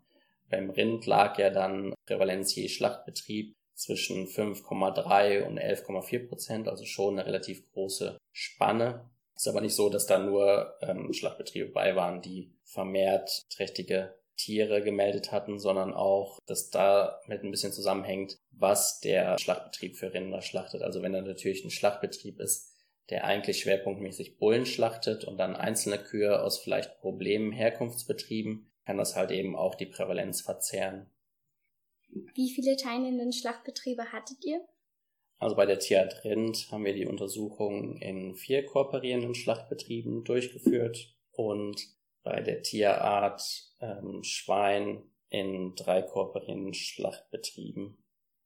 Beim 0.50 0.70
Rind 0.70 1.06
lag 1.06 1.38
ja 1.38 1.50
dann 1.50 1.94
Prävalenz 2.06 2.56
je 2.56 2.70
Schlachtbetrieb 2.70 3.56
zwischen 3.76 4.28
5,3 4.28 5.44
und 5.44 5.60
11,4 5.60 6.28
Prozent, 6.28 6.68
also 6.68 6.86
schon 6.86 7.18
eine 7.18 7.28
relativ 7.28 7.72
große 7.72 8.18
Spanne. 8.32 9.10
Ist 9.36 9.48
aber 9.48 9.62
nicht 9.62 9.76
so, 9.76 9.90
dass 9.90 10.06
da 10.06 10.20
nur 10.20 10.76
ähm, 10.82 11.12
Schlachtbetriebe 11.14 11.70
bei 11.70 11.96
waren, 11.96 12.22
die 12.22 12.54
vermehrt 12.64 13.44
trächtige 13.50 14.16
Tiere 14.38 14.82
gemeldet 14.82 15.32
hatten, 15.32 15.60
sondern 15.60 15.94
auch, 15.94 16.40
dass 16.46 16.70
damit 16.70 17.44
ein 17.44 17.52
bisschen 17.52 17.72
zusammenhängt, 17.72 18.38
was 18.52 19.00
der 19.00 19.38
Schlachtbetrieb 19.38 19.96
für 19.96 20.14
Rinder 20.14 20.42
schlachtet. 20.42 20.82
Also 20.82 21.02
wenn 21.02 21.14
da 21.14 21.22
natürlich 21.22 21.64
ein 21.64 21.72
Schlachtbetrieb 21.72 22.40
ist, 22.40 22.74
der 23.10 23.26
eigentlich 23.26 23.60
schwerpunktmäßig 23.60 24.38
Bullen 24.38 24.66
schlachtet 24.66 25.26
und 25.26 25.38
dann 25.38 25.56
einzelne 25.56 25.98
Kühe 26.00 26.42
aus 26.42 26.60
vielleicht 26.60 27.00
Problemen 27.00 27.52
Herkunftsbetrieben, 27.52 28.72
kann 28.86 28.98
das 28.98 29.16
halt 29.16 29.32
eben 29.32 29.56
auch 29.56 29.76
die 29.76 29.86
Prävalenz 29.86 30.42
verzehren. 30.42 31.10
Wie 32.36 32.50
viele 32.50 32.76
teilnehmenden 32.76 33.34
Schlachtbetriebe 33.34 34.12
hattet 34.12 34.44
ihr? 34.44 34.66
Also 35.40 35.56
bei 35.56 35.66
der 35.66 35.80
Tierart 35.80 36.24
Rind 36.24 36.72
haben 36.72 36.86
wir 36.86 36.94
die 36.94 37.06
Untersuchung 37.06 37.98
in 37.98 38.36
vier 38.36 38.66
kooperierenden 38.66 39.36
Schlachtbetrieben 39.36 40.24
durchgeführt 40.24 41.16
und 41.32 41.76
bei 42.24 42.42
der 42.42 42.62
Tierart 42.62 43.44
ähm, 43.82 44.24
Schwein 44.24 45.04
in 45.30 45.76
drei 45.76 46.02
kooperierenden 46.02 46.74
Schlachtbetrieben. 46.74 47.98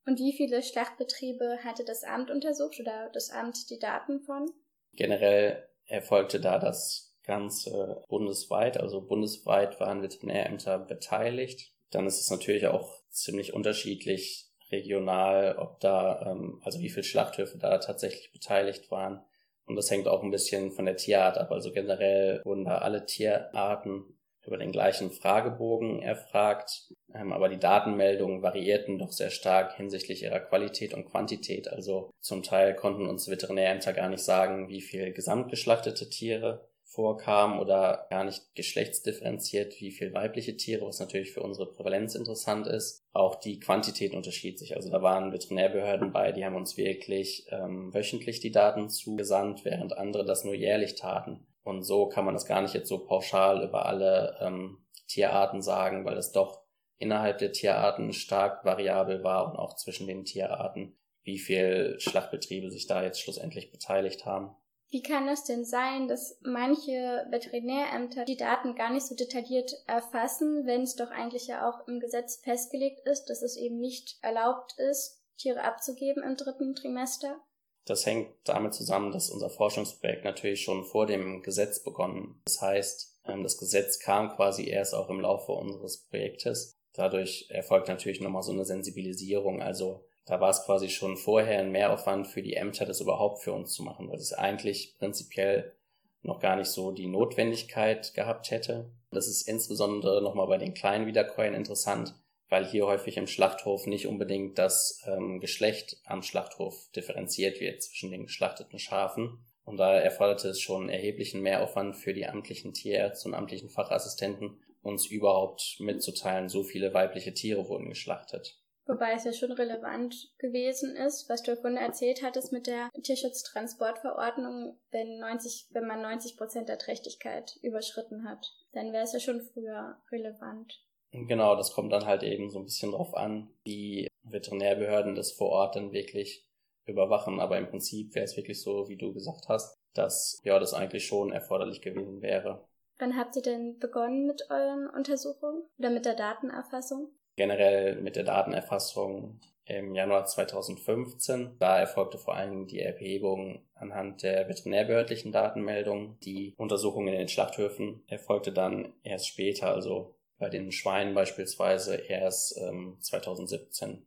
Und 0.08 0.20
wie 0.20 0.34
viele 0.34 0.64
Schlachtbetriebe 0.64 1.60
hatte 1.64 1.84
das 1.84 2.04
Amt 2.04 2.32
untersucht 2.32 2.80
oder 2.80 3.10
das 3.14 3.30
Amt 3.30 3.70
die 3.70 3.78
Daten 3.78 4.22
von? 4.22 4.50
Generell 4.94 5.68
erfolgte 5.86 6.40
da 6.40 6.58
das 6.58 7.16
Ganze 7.24 8.04
bundesweit. 8.08 8.80
Also 8.80 9.02
bundesweit 9.02 9.80
waren 9.80 10.02
Veterinärämter 10.02 10.80
beteiligt. 10.80 11.74
Dann 11.92 12.06
ist 12.06 12.20
es 12.20 12.30
natürlich 12.30 12.68
auch 12.68 12.94
ziemlich 13.10 13.54
unterschiedlich 13.54 14.48
regional, 14.72 15.56
ob 15.58 15.80
da, 15.80 16.32
ähm, 16.32 16.62
also 16.64 16.80
wie 16.80 16.90
viele 16.90 17.04
Schlachthöfe 17.04 17.58
da 17.58 17.78
tatsächlich 17.78 18.32
beteiligt 18.32 18.92
waren. 18.92 19.22
Und 19.66 19.76
das 19.76 19.92
hängt 19.92 20.08
auch 20.08 20.24
ein 20.24 20.32
bisschen 20.32 20.72
von 20.72 20.86
der 20.86 20.98
Tierart 20.98 21.38
ab. 21.38 21.52
Also 21.52 21.72
generell 21.72 22.42
wurden 22.44 22.66
da 22.66 22.80
alle 22.80 23.06
Tierarten 23.06 24.18
über 24.46 24.58
den 24.58 24.72
gleichen 24.72 25.12
Fragebogen 25.12 26.02
erfragt. 26.02 26.94
Ähm, 27.14 27.34
aber 27.34 27.50
die 27.50 27.60
Datenmeldungen 27.60 28.42
variierten 28.42 28.98
doch 28.98 29.12
sehr 29.12 29.30
stark 29.30 29.76
hinsichtlich 29.76 30.24
ihrer 30.24 30.40
Qualität 30.40 30.94
und 30.94 31.06
Quantität. 31.06 31.68
Also 31.68 32.10
zum 32.22 32.44
Teil 32.44 32.74
konnten 32.74 33.08
uns 33.08 33.30
Veterinärämter 33.30 33.94
gar 33.94 34.10
nicht 34.10 34.24
sagen, 34.24 34.70
wie 34.70 34.82
viel 34.82 35.12
gesamtgeschlachtete 35.12 36.10
Tiere 36.10 36.68
vorkam 36.88 37.60
oder 37.60 38.08
gar 38.10 38.24
nicht 38.24 38.56
geschlechtsdifferenziert, 38.56 39.80
wie 39.82 39.92
viel 39.92 40.14
weibliche 40.14 40.56
Tiere, 40.56 40.86
was 40.88 41.00
natürlich 41.00 41.34
für 41.34 41.44
unsere 41.44 41.72
Prävalenz 41.72 42.16
interessant 42.16 42.66
ist. 42.66 43.06
Auch 43.12 43.36
die 43.36 43.60
Quantität 43.60 44.14
unterschied 44.14 44.58
sich. 44.58 44.76
Also 44.76 44.90
da 44.90 45.02
waren 45.02 45.34
Veterinärbehörden 45.34 46.14
bei, 46.14 46.32
die 46.32 46.46
haben 46.46 46.56
uns 46.56 46.78
wirklich 46.78 47.46
ähm, 47.52 47.94
wöchentlich 47.94 48.40
die 48.40 48.52
Daten 48.52 48.90
zugesandt, 48.90 49.66
während 49.66 49.98
andere 49.98 50.26
das 50.26 50.46
nur 50.46 50.56
jährlich 50.56 50.96
taten. 50.96 51.46
Und 51.64 51.84
so 51.84 52.08
kann 52.08 52.24
man 52.24 52.34
das 52.34 52.46
gar 52.46 52.62
nicht 52.62 52.74
jetzt 52.74 52.88
so 52.88 53.00
pauschal 53.00 53.64
über 53.64 53.86
alle 53.86 54.38
ähm, 54.40 54.80
Tierarten 55.08 55.62
sagen, 55.62 56.06
weil 56.06 56.18
es 56.18 56.32
doch 56.32 56.62
innerhalb 56.98 57.38
der 57.40 57.52
Tierarten 57.52 58.14
stark 58.14 58.64
variabel 58.64 59.24
war 59.24 59.52
und 59.52 59.58
auch 59.58 59.76
zwischen 59.76 60.08
den 60.08 60.24
Tierarten, 60.24 60.96
wie 61.24 61.38
viel 61.38 62.00
Schlachtbetriebe 62.00 62.72
sich 62.72 62.88
da 62.88 63.04
jetzt 63.04 63.20
schlussendlich 63.20 63.72
beteiligt 63.72 64.26
haben. 64.26 64.56
Wie 64.90 65.02
kann 65.02 65.28
es 65.28 65.44
denn 65.44 65.66
sein, 65.66 66.08
dass 66.08 66.38
manche 66.42 67.26
Veterinärämter 67.30 68.24
die 68.24 68.38
Daten 68.38 68.76
gar 68.76 68.92
nicht 68.92 69.06
so 69.06 69.16
detailliert 69.16 69.74
erfassen, 69.86 70.66
wenn 70.66 70.84
es 70.84 70.96
doch 70.96 71.12
eigentlich 71.12 71.48
ja 71.48 71.68
auch 71.68 71.88
im 71.88 72.00
Gesetz 72.00 72.38
festgelegt 72.38 73.06
ist, 73.06 73.26
dass 73.26 73.42
es 73.42 73.58
eben 73.58 73.80
nicht 73.80 74.18
erlaubt 74.22 74.76
ist, 74.78 75.22
Tiere 75.38 75.64
abzugeben 75.64 76.24
im 76.24 76.38
dritten 76.38 76.74
Trimester? 76.74 77.42
Das 77.86 78.06
hängt 78.06 78.30
damit 78.46 78.74
zusammen, 78.74 79.12
dass 79.12 79.30
unser 79.30 79.50
Forschungsprojekt 79.50 80.24
natürlich 80.24 80.62
schon 80.62 80.84
vor 80.84 81.06
dem 81.06 81.42
Gesetz 81.42 81.84
begonnen. 81.84 82.42
Das 82.46 82.62
heißt, 82.62 83.22
ähm, 83.26 83.44
das 83.44 83.58
Gesetz 83.58 84.00
kam 84.00 84.30
quasi 84.36 84.68
erst 84.68 84.94
auch 84.94 85.10
im 85.10 85.22
Laufe 85.22 85.52
unseres 85.52 86.06
Projektes. 86.06 86.78
Dadurch 86.94 87.48
erfolgt 87.50 87.88
natürlich 87.88 88.22
nochmal 88.22 88.44
so 88.44 88.52
eine 88.52 88.66
Sensibilisierung. 88.66 89.62
Also 89.62 90.06
da 90.28 90.42
war 90.42 90.50
es 90.50 90.64
quasi 90.66 90.90
schon 90.90 91.16
vorher 91.16 91.60
ein 91.60 91.72
Mehraufwand 91.72 92.28
für 92.28 92.42
die 92.42 92.56
Ämter, 92.56 92.86
das 92.86 93.00
überhaupt 93.00 93.42
für 93.42 93.54
uns 93.54 93.74
zu 93.74 93.82
machen, 93.82 94.10
weil 94.10 94.18
es 94.18 94.34
eigentlich 94.34 94.96
prinzipiell 95.00 95.74
noch 96.22 96.42
gar 96.42 96.58
nicht 96.58 96.68
so 96.68 96.92
die 96.92 97.08
Notwendigkeit 97.08 98.14
gehabt 98.14 98.52
hätte. 98.52 98.92
Das 99.10 99.28
ist 99.28 99.48
insbesondere 99.48 100.22
nochmal 100.22 100.48
bei 100.48 100.58
den 100.58 100.74
kleinen 100.74 101.08
Wiederkäuern 101.08 101.54
interessant, 101.54 102.14
weil 102.50 102.66
hier 102.66 102.86
häufig 102.86 103.16
im 103.16 103.28
Schlachthof 103.28 103.88
nicht 103.88 104.06
unbedingt 104.06 104.58
das 104.58 105.02
ähm, 105.08 105.40
Geschlecht 105.40 106.02
am 106.04 106.22
Schlachthof 106.22 106.90
differenziert 106.94 107.62
wird 107.62 107.82
zwischen 107.82 108.12
den 108.12 108.24
geschlachteten 108.24 108.80
Schafen. 108.80 109.46
Und 109.64 109.78
da 109.78 109.98
erforderte 109.98 110.50
es 110.50 110.60
schon 110.60 110.90
erheblichen 110.90 111.42
Mehraufwand 111.42 111.96
für 111.96 112.14
die 112.14 112.28
amtlichen 112.28 112.74
Tierärzte 112.74 113.30
und 113.30 113.34
amtlichen 113.34 113.70
Fachassistenten, 113.70 114.60
uns 114.82 115.06
überhaupt 115.06 115.78
mitzuteilen, 115.80 116.50
so 116.50 116.64
viele 116.64 116.94
weibliche 116.94 117.34
Tiere 117.34 117.68
wurden 117.68 117.90
geschlachtet. 117.90 118.58
Wobei 118.88 119.14
es 119.14 119.26
ja 119.26 119.34
schon 119.34 119.52
relevant 119.52 120.34
gewesen 120.38 120.96
ist, 120.96 121.30
was 121.30 121.44
du 121.44 121.52
ja 121.52 121.58
vorhin 121.58 121.78
erzählt 121.78 122.24
hattest 122.24 122.54
mit 122.54 122.68
der 122.68 122.90
Tierschutztransportverordnung, 123.04 124.78
wenn 124.92 125.20
90, 125.20 125.68
wenn 125.72 125.88
man 125.88 126.02
90 126.02 126.38
Prozent 126.38 126.70
der 126.70 126.80
Trächtigkeit 126.80 127.58
überschritten 127.62 128.24
hat, 128.24 128.54
dann 128.72 128.94
wäre 128.94 129.04
es 129.04 129.14
ja 129.14 129.20
schon 129.20 129.42
früher 129.42 129.98
relevant. 130.12 130.82
Genau, 131.12 131.56
das 131.56 131.74
kommt 131.74 131.92
dann 131.92 132.06
halt 132.06 132.24
eben 132.24 132.50
so 132.50 132.60
ein 132.60 132.66
bisschen 132.66 132.92
drauf 132.92 133.14
an, 133.16 133.50
wie 133.64 134.08
Veterinärbehörden 134.24 135.16
das 135.16 135.32
vor 135.32 135.50
Ort 135.50 135.76
dann 135.76 135.92
wirklich 135.92 136.46
überwachen. 136.86 137.40
Aber 137.40 137.58
im 137.58 137.70
Prinzip 137.70 138.16
wäre 138.16 138.26
es 138.26 138.38
wirklich 138.38 138.62
so, 138.62 138.88
wie 138.88 138.98
du 138.98 139.14
gesagt 139.14 139.48
hast, 139.50 139.76
dass 139.94 140.40
ja 140.44 140.60
das 140.60 140.74
eigentlich 140.74 141.06
schon 141.06 141.32
erforderlich 141.32 141.82
gewesen 141.82 142.22
wäre. 142.22 142.66
Wann 143.00 143.16
habt 143.16 143.36
ihr 143.36 143.42
denn 143.42 143.78
begonnen 143.78 144.26
mit 144.26 144.50
euren 144.50 144.90
Untersuchungen 144.90 145.64
oder 145.78 145.90
mit 145.90 146.06
der 146.06 146.16
Datenerfassung? 146.16 147.10
Generell 147.38 148.02
mit 148.02 148.16
der 148.16 148.24
Datenerfassung 148.24 149.40
im 149.66 149.94
Januar 149.94 150.26
2015. 150.26 151.58
Da 151.60 151.80
erfolgte 151.80 152.18
vor 152.18 152.36
allem 152.36 152.68
die 152.68 152.80
Erhebung 152.80 153.64
anhand 153.76 154.24
der 154.24 154.50
veterinärbehördlichen 154.50 155.32
Datenmeldungen. 155.32 156.20
Die 156.22 156.56
Untersuchung 156.58 157.08
in 157.08 157.14
den 157.14 157.28
Schlachthöfen 157.28 158.04
erfolgte 158.08 158.52
dann 158.52 158.94
erst 159.04 159.28
später, 159.28 159.68
also 159.68 160.16
bei 160.40 160.50
den 160.50 160.72
Schweinen 160.72 161.14
beispielsweise 161.14 161.96
erst 161.96 162.58
ähm, 162.58 162.98
2017. 163.02 164.06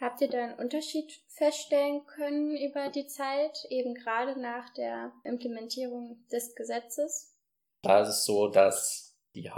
Habt 0.00 0.20
ihr 0.20 0.28
da 0.28 0.44
einen 0.44 0.58
Unterschied 0.58 1.22
feststellen 1.28 2.04
können 2.04 2.56
über 2.56 2.90
die 2.90 3.06
Zeit, 3.06 3.64
eben 3.70 3.94
gerade 3.94 4.38
nach 4.38 4.68
der 4.74 5.12
Implementierung 5.24 6.18
des 6.30 6.54
Gesetzes? 6.54 7.34
Da 7.82 8.02
ist 8.02 8.08
es 8.08 8.24
so, 8.24 8.48
dass 8.48 9.16
die 9.34 9.50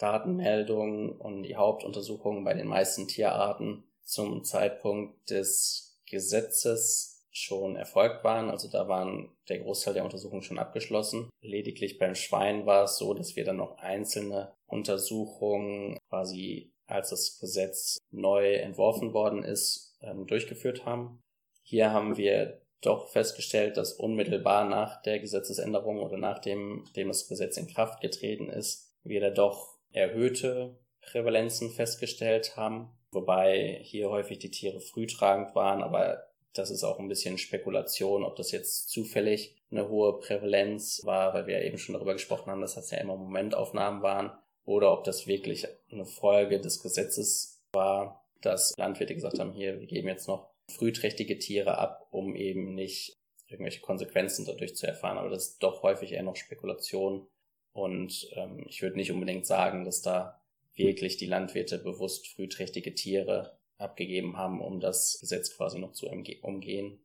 Hauptdatenmeldungen 0.00 1.10
und 1.10 1.42
die 1.42 1.56
Hauptuntersuchungen 1.56 2.44
bei 2.44 2.54
den 2.54 2.68
meisten 2.68 3.08
Tierarten 3.08 3.84
zum 4.04 4.44
Zeitpunkt 4.44 5.30
des 5.30 6.00
Gesetzes 6.08 7.26
schon 7.30 7.76
erfolgt 7.76 8.24
waren. 8.24 8.48
Also 8.48 8.68
da 8.68 8.88
waren 8.88 9.30
der 9.48 9.58
Großteil 9.58 9.94
der 9.94 10.04
Untersuchungen 10.04 10.42
schon 10.42 10.58
abgeschlossen. 10.58 11.28
Lediglich 11.40 11.98
beim 11.98 12.14
Schwein 12.14 12.64
war 12.64 12.84
es 12.84 12.96
so, 12.96 13.12
dass 13.12 13.36
wir 13.36 13.44
dann 13.44 13.56
noch 13.56 13.78
einzelne 13.78 14.52
Untersuchungen 14.66 15.98
quasi 16.08 16.72
als 16.86 17.10
das 17.10 17.38
Gesetz 17.38 17.98
neu 18.10 18.54
entworfen 18.54 19.12
worden 19.12 19.42
ist, 19.42 19.96
ähm, 20.00 20.26
durchgeführt 20.26 20.86
haben. 20.86 21.20
Hier 21.62 21.92
haben 21.92 22.16
wir 22.16 22.62
doch 22.80 23.10
festgestellt, 23.10 23.76
dass 23.76 23.92
unmittelbar 23.92 24.64
nach 24.64 25.02
der 25.02 25.18
Gesetzesänderung 25.18 26.00
oder 26.00 26.16
nachdem 26.16 26.86
dem 26.96 27.08
das 27.08 27.28
Gesetz 27.28 27.56
in 27.56 27.66
Kraft 27.66 28.00
getreten 28.00 28.48
ist, 28.48 28.94
wir 29.02 29.20
da 29.20 29.30
doch 29.30 29.77
erhöhte 29.92 30.78
Prävalenzen 31.00 31.70
festgestellt 31.70 32.56
haben, 32.56 32.90
wobei 33.10 33.80
hier 33.82 34.10
häufig 34.10 34.38
die 34.38 34.50
Tiere 34.50 34.80
frühtragend 34.80 35.54
waren, 35.54 35.82
aber 35.82 36.24
das 36.52 36.70
ist 36.70 36.84
auch 36.84 36.98
ein 36.98 37.08
bisschen 37.08 37.38
Spekulation, 37.38 38.24
ob 38.24 38.36
das 38.36 38.50
jetzt 38.50 38.90
zufällig 38.90 39.56
eine 39.70 39.88
hohe 39.88 40.18
Prävalenz 40.18 41.02
war, 41.04 41.34
weil 41.34 41.46
wir 41.46 41.62
eben 41.62 41.78
schon 41.78 41.94
darüber 41.94 42.14
gesprochen 42.14 42.50
haben, 42.50 42.60
dass 42.60 42.74
das 42.74 42.90
ja 42.90 42.98
immer 42.98 43.16
Momentaufnahmen 43.16 44.02
waren, 44.02 44.32
oder 44.68 44.92
ob 44.92 45.04
das 45.04 45.26
wirklich 45.26 45.66
eine 45.90 46.04
Folge 46.04 46.60
des 46.60 46.82
Gesetzes 46.82 47.62
war, 47.72 48.26
dass 48.42 48.74
Landwirte 48.76 49.14
gesagt 49.14 49.38
haben, 49.38 49.54
hier, 49.54 49.80
wir 49.80 49.86
geben 49.86 50.08
jetzt 50.08 50.28
noch 50.28 50.50
frühträchtige 50.70 51.38
Tiere 51.38 51.78
ab, 51.78 52.06
um 52.10 52.36
eben 52.36 52.74
nicht 52.74 53.16
irgendwelche 53.46 53.80
Konsequenzen 53.80 54.44
dadurch 54.44 54.76
zu 54.76 54.86
erfahren. 54.86 55.16
Aber 55.16 55.30
das 55.30 55.48
ist 55.48 55.62
doch 55.62 55.82
häufig 55.82 56.12
eher 56.12 56.22
noch 56.22 56.36
Spekulation. 56.36 57.26
Und 57.72 58.28
ähm, 58.34 58.64
ich 58.68 58.82
würde 58.82 58.96
nicht 58.96 59.12
unbedingt 59.12 59.46
sagen, 59.46 59.84
dass 59.84 60.02
da 60.02 60.40
wirklich 60.74 61.16
die 61.16 61.26
Landwirte 61.26 61.78
bewusst 61.78 62.28
frühträchtige 62.28 62.94
Tiere 62.94 63.58
abgegeben 63.76 64.36
haben, 64.36 64.60
um 64.60 64.80
das 64.80 65.18
Gesetz 65.20 65.56
quasi 65.56 65.78
noch 65.78 65.92
zu 65.92 66.08
umgehen. 66.42 67.00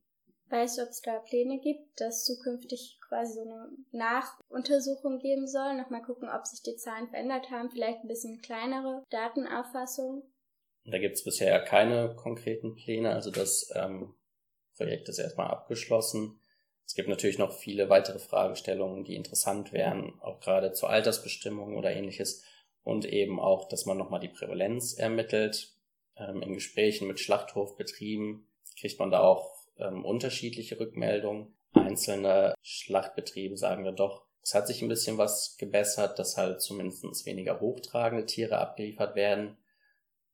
Weißt 0.49 0.78
du, 0.78 0.84
ob 0.84 0.89
es 0.89 1.02
da 1.02 1.19
Pläne 1.19 1.60
gibt, 1.60 1.99
dass 1.99 2.26
zukünftig 2.26 2.99
quasi 3.08 3.34
so 3.34 3.41
eine 3.41 3.69
Nachuntersuchung 3.91 5.19
geben 5.19 5.47
soll? 5.47 5.76
Nochmal 5.76 6.04
gucken, 6.04 6.30
ob 6.30 6.45
sich 6.45 6.62
die 6.62 6.76
Zahlen 6.76 7.10
verändert 7.10 7.49
haben, 7.49 7.71
vielleicht 7.71 7.99
ein 7.99 8.08
bisschen 8.08 8.41
kleinere 8.41 9.04
Datenauffassung? 9.10 10.23
Da 10.86 10.99
gibt 10.99 11.15
es 11.15 11.23
bisher 11.23 11.60
keine 11.63 12.15
konkreten 12.15 12.76
Pläne, 12.76 13.13
also 13.13 13.32
das 13.32 13.71
ähm, 13.76 14.13
Projekt 14.76 15.10
ist 15.10 15.19
erstmal 15.19 15.47
abgeschlossen. 15.47 16.39
Es 16.86 16.96
gibt 16.96 17.10
natürlich 17.10 17.38
noch 17.38 17.54
viele 17.54 17.89
weitere 17.89 18.19
Fragestellungen, 18.19 19.04
die 19.04 19.15
interessant 19.15 19.72
wären, 19.74 20.19
auch 20.22 20.39
gerade 20.39 20.74
zur 20.74 20.89
Altersbestimmung 20.89 21.78
oder 21.78 21.91
ähnliches. 21.91 22.43
Und 22.84 23.06
eben 23.06 23.39
auch, 23.39 23.69
dass 23.69 23.86
man 23.86 23.98
nochmal 23.98 24.19
die 24.19 24.28
Prävalenz 24.28 24.93
ermittelt. 24.93 25.74
Ähm, 26.17 26.41
in 26.41 26.54
Gesprächen 26.54 27.08
mit 27.08 27.19
Schlachthofbetrieben 27.19 28.48
kriegt 28.80 29.00
man 29.00 29.10
da 29.10 29.22
auch 29.22 29.54
ähm, 29.78 30.04
unterschiedliche 30.04 30.80
Rückmeldungen. 30.80 31.56
Einzelne 31.74 32.54
Schlachtbetriebe 32.62 33.58
sagen 33.58 33.86
wir 33.86 33.93
doch, 33.93 34.26
es 34.43 34.54
hat 34.54 34.67
sich 34.67 34.82
ein 34.82 34.89
bisschen 34.89 35.17
was 35.17 35.56
gebessert, 35.58 36.19
dass 36.19 36.38
halt 36.38 36.62
zumindest 36.62 37.26
weniger 37.26 37.62
hochtragende 37.62 38.26
Tiere 38.26 38.58
abgeliefert 38.58 39.15
werden. 39.15 39.58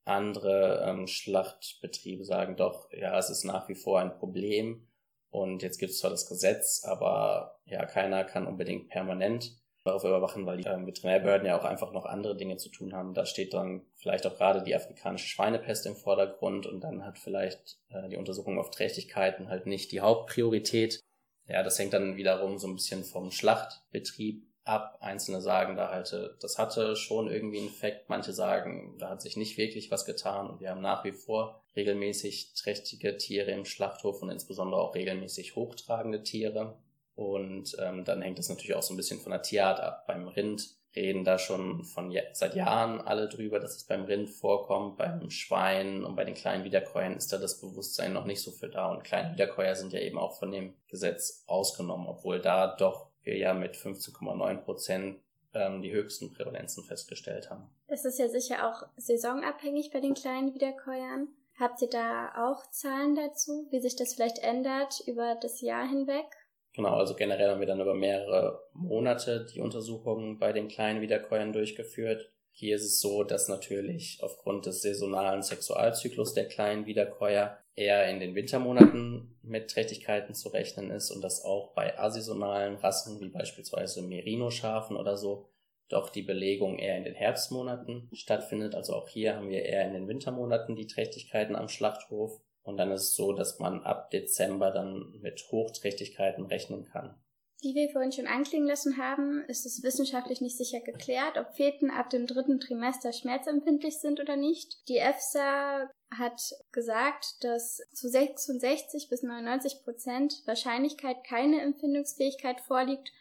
Andere 0.03 0.83
ähm, 0.87 1.05
Schlachtbetriebe 1.05 2.25
sagen 2.25 2.57
doch, 2.57 2.91
ja, 2.91 3.17
es 3.19 3.29
ist 3.29 3.43
nach 3.43 3.69
wie 3.69 3.75
vor 3.75 3.99
ein 3.99 4.17
Problem. 4.17 4.88
Und 5.31 5.61
jetzt 5.61 5.77
gibt 5.77 5.91
es 5.91 5.99
zwar 5.99 6.11
das 6.11 6.27
Gesetz, 6.27 6.83
aber 6.83 7.59
ja, 7.65 7.85
keiner 7.85 8.23
kann 8.23 8.47
unbedingt 8.47 8.89
permanent 8.89 9.59
darauf 9.83 10.03
überwachen, 10.03 10.45
weil 10.45 10.57
die 10.57 10.67
ähm, 10.67 10.85
Veterinärbehörden 10.85 11.47
ja 11.47 11.57
auch 11.59 11.63
einfach 11.63 11.91
noch 11.91 12.05
andere 12.05 12.35
Dinge 12.35 12.57
zu 12.57 12.69
tun 12.69 12.93
haben. 12.93 13.13
Da 13.13 13.25
steht 13.25 13.53
dann 13.53 13.85
vielleicht 13.95 14.25
auch 14.27 14.35
gerade 14.35 14.63
die 14.63 14.75
afrikanische 14.75 15.27
Schweinepest 15.27 15.85
im 15.85 15.95
Vordergrund 15.95 16.65
und 16.65 16.81
dann 16.81 17.05
hat 17.05 17.17
vielleicht 17.17 17.79
äh, 17.89 18.09
die 18.09 18.17
Untersuchung 18.17 18.59
auf 18.59 18.71
Trächtigkeiten 18.71 19.49
halt 19.49 19.67
nicht 19.67 19.91
die 19.91 20.01
Hauptpriorität. 20.01 20.99
Ja, 21.47 21.63
das 21.63 21.79
hängt 21.79 21.93
dann 21.93 22.17
wiederum 22.17 22.57
so 22.57 22.67
ein 22.67 22.75
bisschen 22.75 23.03
vom 23.03 23.31
Schlachtbetrieb 23.31 24.43
ab. 24.65 24.97
Einzelne 25.01 25.41
sagen 25.41 25.75
da 25.75 25.89
halt, 25.89 26.11
äh, 26.13 26.29
das 26.41 26.57
hatte 26.57 26.95
schon 26.95 27.29
irgendwie 27.29 27.59
einen 27.59 27.69
Effekt. 27.69 28.09
Manche 28.09 28.33
sagen, 28.33 28.95
da 28.99 29.09
hat 29.09 29.21
sich 29.21 29.37
nicht 29.37 29.57
wirklich 29.57 29.91
was 29.91 30.05
getan 30.05 30.49
und 30.49 30.59
wir 30.59 30.69
haben 30.69 30.81
nach 30.81 31.03
wie 31.03 31.13
vor 31.13 31.63
regelmäßig 31.79 32.53
trächtige 32.53 33.17
Tiere 33.17 33.51
im 33.51 33.65
Schlachthof 33.65 34.21
und 34.21 34.29
insbesondere 34.29 34.81
auch 34.81 34.95
regelmäßig 34.95 35.55
hochtragende 35.55 36.23
Tiere. 36.23 36.77
Und 37.15 37.75
ähm, 37.79 38.05
dann 38.05 38.21
hängt 38.21 38.39
es 38.39 38.49
natürlich 38.49 38.75
auch 38.75 38.83
so 38.83 38.93
ein 38.93 38.97
bisschen 38.97 39.19
von 39.19 39.31
der 39.31 39.41
Tierart 39.41 39.79
ab. 39.79 40.07
Beim 40.07 40.27
Rind 40.27 40.75
reden 40.95 41.23
da 41.23 41.37
schon 41.37 41.83
von 41.83 42.15
seit 42.33 42.55
Jahren 42.55 43.01
alle 43.01 43.29
drüber, 43.29 43.59
dass 43.59 43.75
es 43.75 43.83
beim 43.83 44.05
Rind 44.05 44.29
vorkommt. 44.29 44.97
Beim 44.97 45.29
Schwein 45.29 46.03
und 46.03 46.15
bei 46.15 46.23
den 46.23 46.33
kleinen 46.33 46.63
Wiederkäuern 46.63 47.15
ist 47.15 47.31
da 47.31 47.37
das 47.37 47.59
Bewusstsein 47.59 48.13
noch 48.13 48.25
nicht 48.25 48.41
so 48.41 48.51
für 48.51 48.69
da. 48.69 48.91
Und 48.91 49.03
kleine 49.03 49.33
Wiederkäuer 49.33 49.75
sind 49.75 49.93
ja 49.93 49.99
eben 49.99 50.17
auch 50.17 50.37
von 50.37 50.51
dem 50.51 50.73
Gesetz 50.87 51.43
ausgenommen, 51.47 52.07
obwohl 52.07 52.39
da 52.41 52.75
doch 52.75 53.07
wir 53.23 53.37
ja 53.37 53.53
mit 53.53 53.75
15,9 53.75 54.57
Prozent 54.57 55.19
ähm, 55.53 55.81
die 55.81 55.91
höchsten 55.91 56.31
Prävalenzen 56.31 56.83
festgestellt 56.83 57.49
haben. 57.49 57.69
Das 57.87 58.05
ist 58.05 58.19
ja 58.19 58.29
sicher 58.29 58.67
auch 58.67 58.87
saisonabhängig 58.97 59.91
bei 59.91 59.99
den 59.99 60.13
kleinen 60.13 60.53
Wiederkäuern. 60.53 61.27
Habt 61.59 61.81
ihr 61.81 61.89
da 61.89 62.31
auch 62.37 62.71
Zahlen 62.71 63.15
dazu, 63.15 63.67
wie 63.69 63.81
sich 63.81 63.97
das 63.97 64.13
vielleicht 64.13 64.39
ändert 64.39 65.01
über 65.05 65.37
das 65.41 65.59
Jahr 65.59 65.85
hinweg? 65.85 66.25
Genau, 66.73 66.93
also 66.93 67.15
generell 67.15 67.49
haben 67.49 67.59
wir 67.59 67.67
dann 67.67 67.81
über 67.81 67.93
mehrere 67.93 68.63
Monate 68.71 69.45
die 69.53 69.59
Untersuchungen 69.59 70.39
bei 70.39 70.53
den 70.53 70.69
kleinen 70.69 71.01
Wiederkäuern 71.01 71.51
durchgeführt. 71.51 72.31
Hier 72.51 72.77
ist 72.77 72.85
es 72.85 73.01
so, 73.01 73.25
dass 73.25 73.49
natürlich 73.49 74.19
aufgrund 74.21 74.67
des 74.67 74.81
saisonalen 74.81 75.43
Sexualzyklus 75.43 76.33
der 76.33 76.47
kleinen 76.47 76.85
Wiederkäuer 76.85 77.57
eher 77.75 78.09
in 78.09 78.21
den 78.21 78.35
Wintermonaten 78.35 79.37
mit 79.41 79.69
Trächtigkeiten 79.69 80.35
zu 80.35 80.49
rechnen 80.49 80.91
ist 80.91 81.11
und 81.11 81.21
dass 81.21 81.43
auch 81.43 81.73
bei 81.73 81.99
asaisonalen 81.99 82.77
Rassen 82.77 83.19
wie 83.19 83.29
beispielsweise 83.29 84.01
Merino-Schafen 84.01 84.95
oder 84.95 85.17
so 85.17 85.49
doch 85.89 86.09
die 86.09 86.21
Belegung 86.21 86.77
eher 86.77 86.97
in 86.97 87.03
den 87.03 87.15
Herbstmonaten 87.15 88.09
stattfindet. 88.13 88.75
Also 88.75 88.93
auch 88.93 89.09
hier 89.09 89.35
haben 89.35 89.49
wir 89.49 89.63
eher 89.63 89.85
in 89.85 89.93
den 89.93 90.07
Wintermonaten 90.07 90.75
die 90.75 90.87
Trächtigkeiten 90.87 91.55
am 91.55 91.67
Schlachthof. 91.67 92.39
Und 92.63 92.77
dann 92.77 92.91
ist 92.91 93.01
es 93.01 93.15
so, 93.15 93.33
dass 93.33 93.59
man 93.59 93.83
ab 93.83 94.11
Dezember 94.11 94.71
dann 94.71 95.11
mit 95.21 95.43
Hochträchtigkeiten 95.51 96.45
rechnen 96.45 96.85
kann. 96.85 97.15
Wie 97.61 97.75
wir 97.75 97.89
vorhin 97.89 98.13
schon 98.13 98.27
anklingen 98.27 98.69
lassen 98.69 98.97
haben, 98.97 99.43
ist 99.49 99.65
es 99.65 99.83
wissenschaftlich 99.83 100.39
nicht 100.39 100.57
sicher 100.57 100.79
geklärt, 100.79 101.37
ob 101.37 101.55
Feten 101.55 101.89
ab 101.89 102.09
dem 102.09 102.25
dritten 102.25 102.61
Trimester 102.61 103.11
schmerzempfindlich 103.11 103.99
sind 103.99 104.21
oder 104.21 104.37
nicht. 104.37 104.87
Die 104.87 104.97
EFSA 104.97 105.89
hat 106.17 106.41
gesagt, 106.71 107.43
dass 107.43 107.81
zu 107.91 108.07
66 108.07 109.09
bis 109.09 109.23
99 109.23 109.83
Prozent 109.83 110.35
Wahrscheinlichkeit 110.45 111.17
keine 111.25 111.61
Empfindungsfähigkeit 111.61 112.61
vorliegt, 112.61 113.11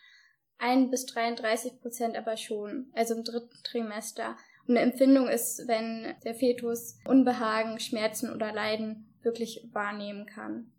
ein 0.58 0.90
bis 0.90 1.06
33 1.06 1.80
Prozent 1.80 2.16
aber 2.16 2.36
schon, 2.36 2.90
also 2.94 3.14
im 3.14 3.24
dritten 3.24 3.62
Trimester. 3.64 4.36
Und 4.66 4.76
eine 4.76 4.90
Empfindung 4.90 5.28
ist, 5.28 5.66
wenn 5.66 6.14
der 6.24 6.34
Fetus 6.34 6.98
Unbehagen, 7.06 7.80
Schmerzen 7.80 8.32
oder 8.32 8.52
Leiden 8.52 9.06
wirklich 9.22 9.66
wahrnehmen 9.72 10.26
kann. 10.26 10.72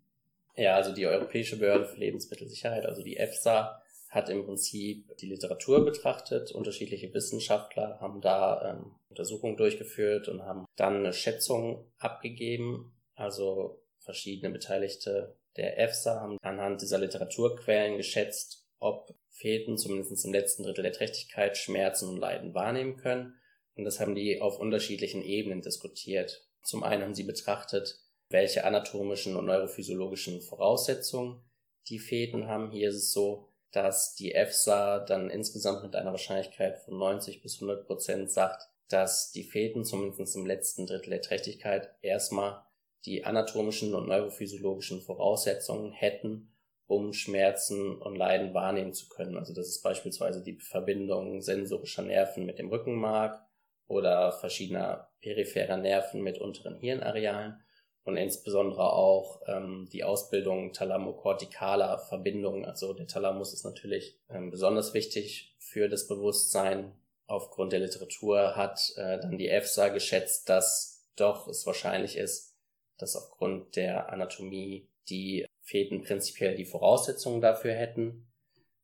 Ja, 0.56 0.76
also 0.76 0.92
die 0.92 1.06
Europäische 1.06 1.58
Behörde 1.58 1.86
für 1.86 1.98
Lebensmittelsicherheit, 1.98 2.84
also 2.84 3.02
die 3.02 3.16
EFSA, 3.16 3.82
hat 4.10 4.28
im 4.28 4.44
Prinzip 4.44 5.16
die 5.18 5.26
Literatur 5.26 5.84
betrachtet. 5.84 6.50
Unterschiedliche 6.50 7.14
Wissenschaftler 7.14 7.98
haben 8.00 8.20
da 8.20 8.70
ähm, 8.70 8.96
Untersuchungen 9.08 9.56
durchgeführt 9.56 10.28
und 10.28 10.42
haben 10.42 10.66
dann 10.76 10.96
eine 10.96 11.12
Schätzung 11.12 11.86
abgegeben. 11.98 12.92
Also 13.14 13.80
verschiedene 14.00 14.52
Beteiligte 14.52 15.36
der 15.56 15.78
EFSA 15.78 16.20
haben 16.20 16.38
anhand 16.42 16.82
dieser 16.82 16.98
Literaturquellen 16.98 17.96
geschätzt, 17.96 18.66
ob 18.80 19.14
Feten 19.40 19.78
zumindest 19.78 20.24
im 20.24 20.32
letzten 20.32 20.64
Drittel 20.64 20.82
der 20.82 20.92
Trächtigkeit 20.92 21.56
Schmerzen 21.56 22.10
und 22.10 22.18
Leiden 22.18 22.54
wahrnehmen 22.54 22.96
können. 22.96 23.34
Und 23.74 23.84
das 23.84 23.98
haben 23.98 24.14
die 24.14 24.40
auf 24.40 24.58
unterschiedlichen 24.58 25.22
Ebenen 25.22 25.62
diskutiert. 25.62 26.46
Zum 26.62 26.82
einen 26.84 27.02
haben 27.02 27.14
sie 27.14 27.24
betrachtet, 27.24 27.98
welche 28.28 28.64
anatomischen 28.64 29.36
und 29.36 29.46
neurophysiologischen 29.46 30.42
Voraussetzungen 30.42 31.42
die 31.88 31.98
Feten 31.98 32.48
haben. 32.48 32.70
Hier 32.70 32.90
ist 32.90 32.96
es 32.96 33.12
so, 33.12 33.48
dass 33.72 34.14
die 34.14 34.34
EFSA 34.34 35.00
dann 35.00 35.30
insgesamt 35.30 35.82
mit 35.82 35.96
einer 35.96 36.10
Wahrscheinlichkeit 36.10 36.78
von 36.80 36.98
90 36.98 37.40
bis 37.40 37.54
100 37.54 37.86
Prozent 37.86 38.30
sagt, 38.30 38.68
dass 38.88 39.32
die 39.32 39.44
Feten 39.44 39.84
zumindest 39.84 40.36
im 40.36 40.44
letzten 40.44 40.86
Drittel 40.86 41.10
der 41.10 41.22
Trächtigkeit 41.22 41.88
erstmal 42.02 42.62
die 43.06 43.24
anatomischen 43.24 43.94
und 43.94 44.08
neurophysiologischen 44.08 45.00
Voraussetzungen 45.00 45.92
hätten, 45.92 46.49
um 46.90 47.12
Schmerzen 47.12 47.96
und 48.02 48.16
Leiden 48.16 48.52
wahrnehmen 48.52 48.92
zu 48.92 49.08
können. 49.08 49.38
Also 49.38 49.54
das 49.54 49.68
ist 49.68 49.80
beispielsweise 49.80 50.42
die 50.42 50.58
Verbindung 50.58 51.40
sensorischer 51.40 52.02
Nerven 52.02 52.46
mit 52.46 52.58
dem 52.58 52.68
Rückenmark 52.68 53.40
oder 53.86 54.32
verschiedener 54.32 55.08
peripherer 55.20 55.76
Nerven 55.76 56.20
mit 56.20 56.38
unteren 56.40 56.80
Hirnarealen 56.80 57.62
und 58.02 58.16
insbesondere 58.16 58.92
auch 58.92 59.40
ähm, 59.46 59.88
die 59.92 60.02
Ausbildung 60.02 60.72
thalamokortikaler 60.72 61.96
Verbindungen. 62.08 62.64
Also 62.64 62.92
der 62.92 63.06
Thalamus 63.06 63.52
ist 63.52 63.64
natürlich 63.64 64.18
ähm, 64.28 64.50
besonders 64.50 64.92
wichtig 64.92 65.54
für 65.60 65.88
das 65.88 66.08
Bewusstsein. 66.08 66.92
Aufgrund 67.28 67.72
der 67.72 67.78
Literatur 67.78 68.56
hat 68.56 68.92
äh, 68.96 69.20
dann 69.20 69.38
die 69.38 69.48
EFSA 69.48 69.90
geschätzt, 69.90 70.48
dass 70.48 71.08
doch 71.14 71.46
es 71.46 71.64
wahrscheinlich 71.66 72.16
ist, 72.16 72.56
dass 72.98 73.14
aufgrund 73.14 73.76
der 73.76 74.12
Anatomie 74.12 74.88
die 75.08 75.46
Feten 75.70 76.02
prinzipiell 76.02 76.56
die 76.56 76.64
Voraussetzungen 76.64 77.40
dafür 77.40 77.72
hätten. 77.72 78.26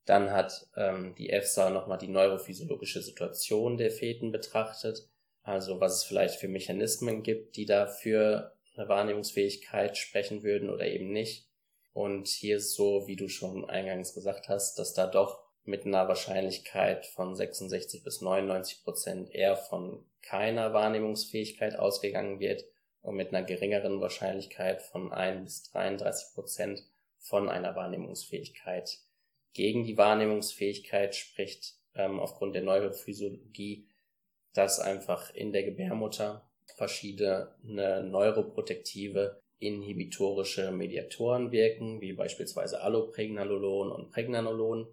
Dann 0.04 0.30
hat 0.30 0.68
ähm, 0.76 1.16
die 1.18 1.30
EFSA 1.30 1.70
nochmal 1.70 1.98
die 1.98 2.08
neurophysiologische 2.08 3.02
Situation 3.02 3.76
der 3.76 3.90
Feten 3.90 4.30
betrachtet, 4.30 5.08
also 5.42 5.80
was 5.80 5.96
es 5.96 6.04
vielleicht 6.04 6.36
für 6.36 6.46
Mechanismen 6.46 7.24
gibt, 7.24 7.56
die 7.56 7.66
dafür 7.66 8.54
eine 8.76 8.88
Wahrnehmungsfähigkeit 8.88 9.98
sprechen 9.98 10.44
würden 10.44 10.70
oder 10.70 10.86
eben 10.86 11.10
nicht. 11.10 11.48
Und 11.92 12.28
hier 12.28 12.58
ist 12.58 12.74
so, 12.74 13.08
wie 13.08 13.16
du 13.16 13.28
schon 13.28 13.68
eingangs 13.68 14.14
gesagt 14.14 14.48
hast, 14.48 14.78
dass 14.78 14.94
da 14.94 15.08
doch 15.08 15.42
mit 15.64 15.86
einer 15.86 16.06
Wahrscheinlichkeit 16.06 17.06
von 17.06 17.34
66 17.34 18.04
bis 18.04 18.20
99 18.20 18.84
Prozent 18.84 19.34
eher 19.34 19.56
von 19.56 20.04
keiner 20.22 20.72
Wahrnehmungsfähigkeit 20.72 21.76
ausgegangen 21.76 22.38
wird 22.38 22.64
und 23.06 23.14
mit 23.14 23.28
einer 23.28 23.46
geringeren 23.46 24.00
Wahrscheinlichkeit 24.00 24.82
von 24.82 25.12
1 25.12 25.44
bis 25.44 25.62
33 25.70 26.34
Prozent 26.34 26.82
von 27.18 27.48
einer 27.48 27.76
Wahrnehmungsfähigkeit. 27.76 28.98
Gegen 29.52 29.84
die 29.84 29.96
Wahrnehmungsfähigkeit 29.96 31.14
spricht 31.14 31.76
ähm, 31.94 32.18
aufgrund 32.18 32.56
der 32.56 32.62
Neurophysiologie, 32.62 33.88
dass 34.54 34.80
einfach 34.80 35.32
in 35.32 35.52
der 35.52 35.62
Gebärmutter 35.62 36.50
verschiedene 36.74 37.54
neuroprotektive 37.62 39.40
inhibitorische 39.58 40.72
Mediatoren 40.72 41.52
wirken, 41.52 42.00
wie 42.00 42.12
beispielsweise 42.12 42.82
Allopregnanolon 42.82 43.92
und 43.92 44.10
Pregnanolon. 44.10 44.88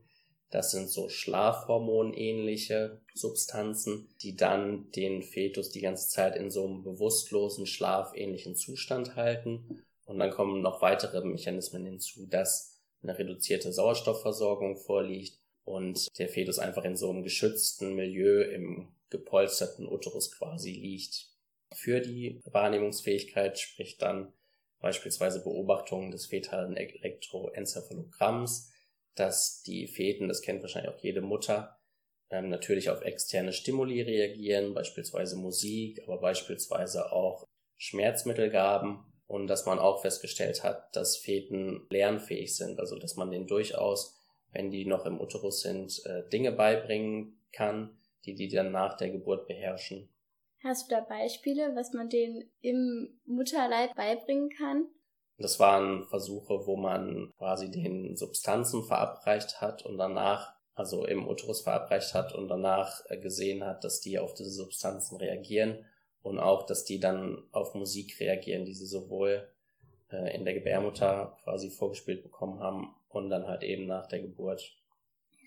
Das 0.53 0.69
sind 0.69 0.87
so 0.87 1.09
Schlafhormonähnliche 1.09 3.01
Substanzen, 3.15 4.07
die 4.21 4.35
dann 4.35 4.91
den 4.91 5.23
Fetus 5.23 5.71
die 5.71 5.81
ganze 5.81 6.07
Zeit 6.09 6.35
in 6.35 6.51
so 6.51 6.67
einem 6.67 6.83
bewusstlosen, 6.83 7.65
schlafähnlichen 7.65 8.55
Zustand 8.55 9.15
halten. 9.15 9.83
Und 10.05 10.19
dann 10.19 10.29
kommen 10.29 10.61
noch 10.61 10.79
weitere 10.83 11.25
Mechanismen 11.25 11.87
hinzu, 11.87 12.27
dass 12.27 12.79
eine 13.01 13.17
reduzierte 13.17 13.73
Sauerstoffversorgung 13.73 14.77
vorliegt 14.77 15.39
und 15.65 16.07
der 16.19 16.29
Fetus 16.29 16.59
einfach 16.59 16.83
in 16.83 16.97
so 16.97 17.09
einem 17.09 17.23
geschützten 17.23 17.95
Milieu 17.95 18.43
im 18.43 18.89
gepolsterten 19.09 19.87
Uterus 19.87 20.31
quasi 20.31 20.73
liegt. 20.73 21.29
Für 21.73 21.99
die 21.99 22.39
Wahrnehmungsfähigkeit 22.45 23.57
spricht 23.57 24.03
dann 24.03 24.31
beispielsweise 24.79 25.41
Beobachtungen 25.41 26.11
des 26.11 26.27
fetalen 26.27 26.77
Elektroenzephalogramms, 26.77 28.72
dass 29.15 29.63
die 29.63 29.87
Feten, 29.87 30.27
das 30.27 30.41
kennt 30.41 30.61
wahrscheinlich 30.61 30.93
auch 30.93 30.99
jede 30.99 31.21
Mutter, 31.21 31.79
ähm, 32.29 32.49
natürlich 32.49 32.89
auf 32.89 33.01
externe 33.01 33.53
Stimuli 33.53 34.01
reagieren, 34.01 34.73
beispielsweise 34.73 35.35
Musik, 35.35 36.01
aber 36.05 36.19
beispielsweise 36.19 37.11
auch 37.11 37.45
Schmerzmittelgaben 37.77 38.99
und 39.27 39.47
dass 39.47 39.65
man 39.65 39.79
auch 39.79 40.01
festgestellt 40.01 40.63
hat, 40.63 40.95
dass 40.95 41.17
Feten 41.17 41.85
lernfähig 41.89 42.55
sind, 42.55 42.79
also 42.79 42.97
dass 42.97 43.15
man 43.15 43.29
denen 43.29 43.47
durchaus, 43.47 44.19
wenn 44.51 44.71
die 44.71 44.85
noch 44.85 45.05
im 45.05 45.19
Uterus 45.19 45.61
sind, 45.61 46.01
äh, 46.05 46.27
Dinge 46.29 46.51
beibringen 46.51 47.39
kann, 47.51 47.97
die 48.25 48.35
die 48.35 48.47
dann 48.47 48.71
nach 48.71 48.97
der 48.97 49.09
Geburt 49.09 49.47
beherrschen. 49.47 50.09
Hast 50.63 50.89
du 50.89 50.95
da 50.95 51.01
Beispiele, 51.01 51.75
was 51.75 51.93
man 51.93 52.09
denen 52.09 52.49
im 52.61 53.19
Mutterleib 53.25 53.95
beibringen 53.95 54.49
kann? 54.49 54.87
Das 55.37 55.59
waren 55.59 56.05
Versuche, 56.05 56.65
wo 56.67 56.75
man 56.75 57.33
quasi 57.37 57.71
den 57.71 58.15
Substanzen 58.15 58.83
verabreicht 58.83 59.61
hat 59.61 59.83
und 59.85 59.97
danach, 59.97 60.53
also 60.75 61.05
im 61.05 61.27
Uterus 61.27 61.61
verabreicht 61.61 62.13
hat 62.13 62.33
und 62.33 62.47
danach 62.47 63.03
äh, 63.09 63.17
gesehen 63.17 63.63
hat, 63.63 63.83
dass 63.83 63.99
die 63.99 64.19
auf 64.19 64.33
diese 64.33 64.51
Substanzen 64.51 65.17
reagieren 65.17 65.85
und 66.21 66.39
auch, 66.39 66.65
dass 66.65 66.85
die 66.85 66.99
dann 66.99 67.43
auf 67.51 67.73
Musik 67.73 68.19
reagieren, 68.19 68.65
die 68.65 68.73
sie 68.73 68.85
sowohl 68.85 69.47
äh, 70.11 70.35
in 70.35 70.45
der 70.45 70.53
Gebärmutter 70.53 71.37
quasi 71.43 71.69
vorgespielt 71.69 72.23
bekommen 72.23 72.59
haben 72.59 72.95
und 73.09 73.29
dann 73.29 73.47
halt 73.47 73.63
eben 73.63 73.85
nach 73.87 74.07
der 74.07 74.21
Geburt. 74.21 74.75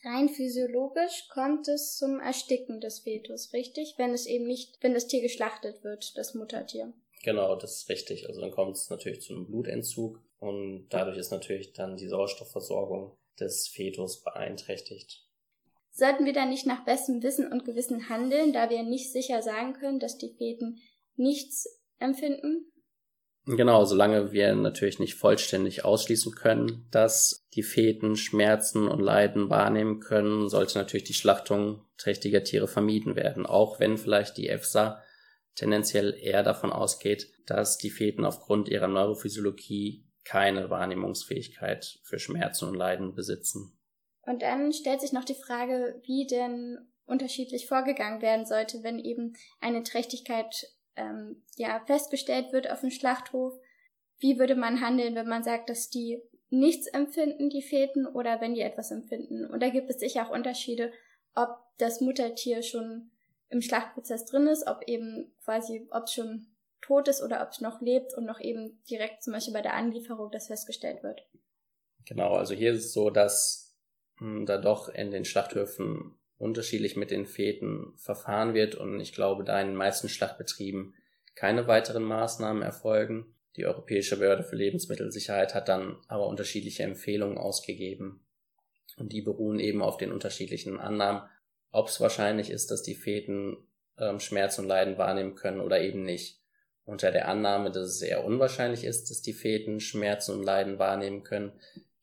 Rein 0.05 0.29
physiologisch 0.29 1.29
kommt 1.33 1.67
es 1.69 1.97
zum 1.97 2.21
Ersticken 2.21 2.81
des 2.81 3.01
Fetus, 3.01 3.53
richtig? 3.53 3.95
Wenn 3.97 4.13
es 4.13 4.27
eben 4.27 4.47
nicht, 4.47 4.79
wenn 4.81 4.95
das 4.95 5.09
Tier 5.09 5.21
geschlachtet 5.21 5.83
wird, 5.83 6.17
das 6.17 6.35
Muttertier. 6.35 6.93
Genau, 7.23 7.57
das 7.57 7.77
ist 7.77 7.89
richtig. 7.89 8.29
Also 8.29 8.41
dann 8.41 8.51
kommt 8.51 8.77
es 8.77 8.91
natürlich 8.91 9.21
zu 9.21 9.35
einem 9.35 9.47
Blutentzug 9.47 10.21
und 10.39 10.89
dadurch 10.91 11.19
ist 11.19 11.31
natürlich 11.31 11.73
dann 11.73 11.97
die 11.97 12.09
Sauerstoffversorgung 12.09 13.17
des 13.41 13.69
Fetus 13.69 14.23
beeinträchtigt. 14.23 15.25
Sollten 15.91 16.27
wir 16.27 16.35
dann 16.35 16.51
nicht 16.51 16.67
nach 16.67 16.85
bestem 16.85 17.23
Wissen 17.23 17.51
und 17.51 17.65
Gewissen 17.65 18.09
handeln, 18.09 18.53
da 18.53 18.69
wir 18.69 18.83
nicht 18.83 19.13
sicher 19.13 19.43
sagen 19.43 19.73
können, 19.73 19.99
dass 19.99 20.19
die 20.19 20.35
Feten 20.37 20.79
nichts 21.17 21.67
empfinden? 21.99 22.71
Genau, 23.47 23.85
solange 23.85 24.33
wir 24.33 24.55
natürlich 24.57 24.99
nicht 24.99 25.15
vollständig 25.15 25.85
ausschließen 25.85 26.35
können, 26.35 26.87
dass 26.91 27.47
die 27.55 27.63
Feten 27.63 28.17
Schmerzen 28.17 28.89
und 28.89 29.01
Leiden 29.01 29.49
wahrnehmen 29.49 30.01
können, 30.01 30.49
sollte 30.49 30.79
natürlich 30.79 31.05
die 31.05 31.15
Schlachtung 31.15 31.83
trächtiger 31.97 32.43
Tiere 32.43 32.67
vermieden 32.67 33.15
werden, 33.15 33.47
auch 33.47 33.79
wenn 33.79 33.99
vielleicht 33.99 34.37
die 34.37 34.49
EFSA 34.49 35.01
tendenziell 35.57 36.17
eher 36.21 36.43
davon 36.43 36.73
ausgeht, 36.73 37.33
dass 37.47 37.79
die 37.79 37.91
Feten 37.91 38.25
aufgrund 38.25 38.69
ihrer 38.69 38.89
Neurophysiologie 38.89 40.05
keine 40.25 40.71
Wahrnehmungsfähigkeit 40.71 42.01
für 42.05 42.19
Schmerzen 42.19 42.69
und 42.69 42.75
Leiden 42.75 43.15
besitzen. 43.15 43.79
Und 44.23 44.43
dann 44.43 44.73
stellt 44.73 45.01
sich 45.01 45.13
noch 45.13 45.25
die 45.25 45.35
Frage, 45.35 46.01
wie 46.05 46.27
denn 46.27 46.79
unterschiedlich 47.07 47.69
vorgegangen 47.69 48.21
werden 48.23 48.45
sollte, 48.45 48.83
wenn 48.83 48.99
eben 48.99 49.35
eine 49.61 49.85
Trächtigkeit 49.85 50.67
ähm, 50.97 51.45
ja 51.57 51.81
festgestellt 51.87 52.53
wird 52.53 52.71
auf 52.71 52.81
dem 52.81 52.91
Schlachthof, 52.91 53.55
wie 54.19 54.39
würde 54.39 54.57
man 54.57 54.81
handeln, 54.81 55.15
wenn 55.15 55.29
man 55.29 55.45
sagt, 55.45 55.71
dass 55.71 55.91
die 55.91 56.21
nichts 56.49 56.87
empfinden, 56.89 57.51
die 57.51 57.63
Feten, 57.63 58.07
oder 58.07 58.41
wenn 58.41 58.55
die 58.55 58.63
etwas 58.63 58.91
empfinden? 58.91 59.47
Und 59.47 59.63
da 59.63 59.69
gibt 59.69 59.91
es 59.91 60.01
sicher 60.01 60.27
auch 60.27 60.33
Unterschiede, 60.33 60.93
ob 61.35 61.51
das 61.79 62.01
Muttertier 62.01 62.63
schon 62.63 63.11
im 63.49 63.63
Schlachtprozess 63.63 64.25
drin 64.25 64.47
ist, 64.47 64.67
ob 64.67 64.83
eben 64.87 65.33
quasi, 65.45 65.87
ob 65.91 66.05
es 66.05 66.13
schon 66.13 66.47
tot 66.81 67.09
ist 67.09 67.23
oder 67.23 67.43
ob 67.43 67.51
es 67.51 67.61
noch 67.61 67.81
lebt 67.81 68.15
und 68.15 68.25
noch 68.25 68.41
eben 68.41 68.83
direkt 68.89 69.23
zum 69.23 69.33
Beispiel 69.33 69.55
bei 69.55 69.63
der 69.63 69.75
Anlieferung 69.75 70.31
das 70.31 70.47
festgestellt 70.49 71.03
wird. 71.03 71.27
Genau, 72.07 72.35
also 72.35 72.55
hier 72.55 72.73
ist 72.73 72.85
es 72.85 72.93
so, 72.93 73.11
dass 73.11 73.77
hm, 74.19 74.47
da 74.47 74.59
doch 74.59 74.89
in 74.89 75.11
den 75.11 75.25
Schlachthöfen 75.25 76.17
unterschiedlich 76.39 76.97
mit 76.97 77.11
den 77.11 77.27
Feten 77.27 77.95
verfahren 77.97 78.55
wird 78.55 78.75
und 78.75 79.01
ich 79.01 79.13
glaube, 79.13 79.45
da 79.45 79.61
in 79.61 79.69
den 79.69 79.77
meisten 79.77 80.09
Schlachtbetrieben 80.09 80.95
keine 81.35 81.67
weiteren 81.67 82.03
Maßnahmen 82.03 82.63
erfolgen. 82.63 83.35
Die 83.57 83.67
Europäische 83.67 84.19
Behörde 84.19 84.45
für 84.45 84.57
Lebensmittelsicherheit 84.57 85.55
hat 85.55 85.69
dann 85.69 85.97
aber 86.09 86.27
unterschiedliche 86.27 86.83
Empfehlungen 86.83 87.39
ausgegeben 87.39 88.27
und 88.99 89.13
die 89.13 89.23
beruhen 89.23 89.59
eben 89.59 89.83
auf 89.83 89.97
den 89.97 90.13
unterschiedlichen 90.13 90.79
Annahmen, 90.79 91.23
ob 91.77 91.89
es 91.89 92.01
wahrscheinlich 92.01 92.51
ist, 92.51 92.71
dass 92.71 92.83
die 92.83 92.95
Feten 92.95 93.59
ähm, 93.99 94.19
Schmerz 94.19 94.59
und 94.59 94.67
Leiden 94.67 94.97
wahrnehmen 94.97 95.35
können 95.35 95.61
oder 95.61 95.81
eben 95.83 96.05
nicht. 96.05 96.41
Unter 96.87 97.11
der 97.11 97.29
Annahme, 97.29 97.71
dass 97.71 97.89
es 97.89 97.99
sehr 97.99 98.25
unwahrscheinlich 98.25 98.85
ist, 98.85 99.11
dass 99.11 99.21
die 99.21 99.35
Feten 99.35 99.81
Schmerzen 99.81 100.33
und 100.33 100.43
Leiden 100.43 100.79
wahrnehmen 100.79 101.23
können, 101.23 101.53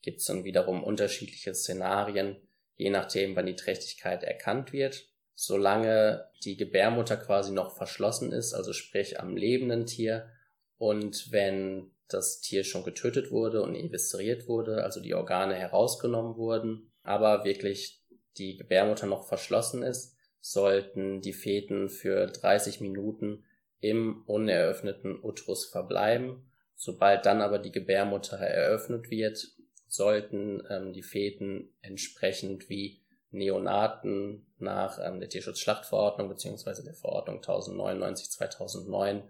gibt 0.00 0.20
es 0.20 0.26
dann 0.26 0.44
wiederum 0.44 0.84
unterschiedliche 0.84 1.54
Szenarien, 1.54 2.36
je 2.76 2.90
nachdem, 2.90 3.34
wann 3.34 3.46
die 3.46 3.56
Trächtigkeit 3.56 4.22
erkannt 4.22 4.72
wird. 4.72 5.08
Solange 5.34 6.28
die 6.44 6.56
Gebärmutter 6.56 7.16
quasi 7.16 7.50
noch 7.50 7.76
verschlossen 7.76 8.30
ist, 8.30 8.54
also 8.54 8.72
sprich 8.72 9.18
am 9.18 9.36
lebenden 9.36 9.86
Tier, 9.86 10.30
und 10.78 11.32
wenn 11.32 11.90
das 12.06 12.40
Tier 12.40 12.62
schon 12.62 12.84
getötet 12.84 13.32
wurde 13.32 13.62
und 13.62 13.74
evisceriert 13.74 14.46
wurde, 14.46 14.84
also 14.84 15.00
die 15.00 15.14
Organe 15.14 15.54
herausgenommen 15.54 16.36
wurden, 16.36 16.92
aber 17.02 17.44
wirklich 17.44 18.03
die 18.38 18.56
Gebärmutter 18.56 19.06
noch 19.06 19.26
verschlossen 19.26 19.82
ist, 19.82 20.16
sollten 20.40 21.20
die 21.20 21.32
Feten 21.32 21.88
für 21.88 22.26
30 22.26 22.80
Minuten 22.80 23.44
im 23.80 24.22
uneröffneten 24.26 25.22
Uterus 25.22 25.66
verbleiben. 25.66 26.50
Sobald 26.74 27.26
dann 27.26 27.40
aber 27.40 27.58
die 27.58 27.72
Gebärmutter 27.72 28.36
eröffnet 28.36 29.10
wird, 29.10 29.54
sollten 29.86 30.62
ähm, 30.68 30.92
die 30.92 31.02
Feten 31.02 31.72
entsprechend 31.80 32.68
wie 32.68 33.02
Neonaten 33.30 34.46
nach 34.58 34.98
ähm, 35.02 35.20
der 35.20 35.28
Tierschutzschlachtverordnung 35.28 36.28
beziehungsweise 36.28 36.84
der 36.84 36.94
Verordnung 36.94 37.40
1099-2009 37.40 39.22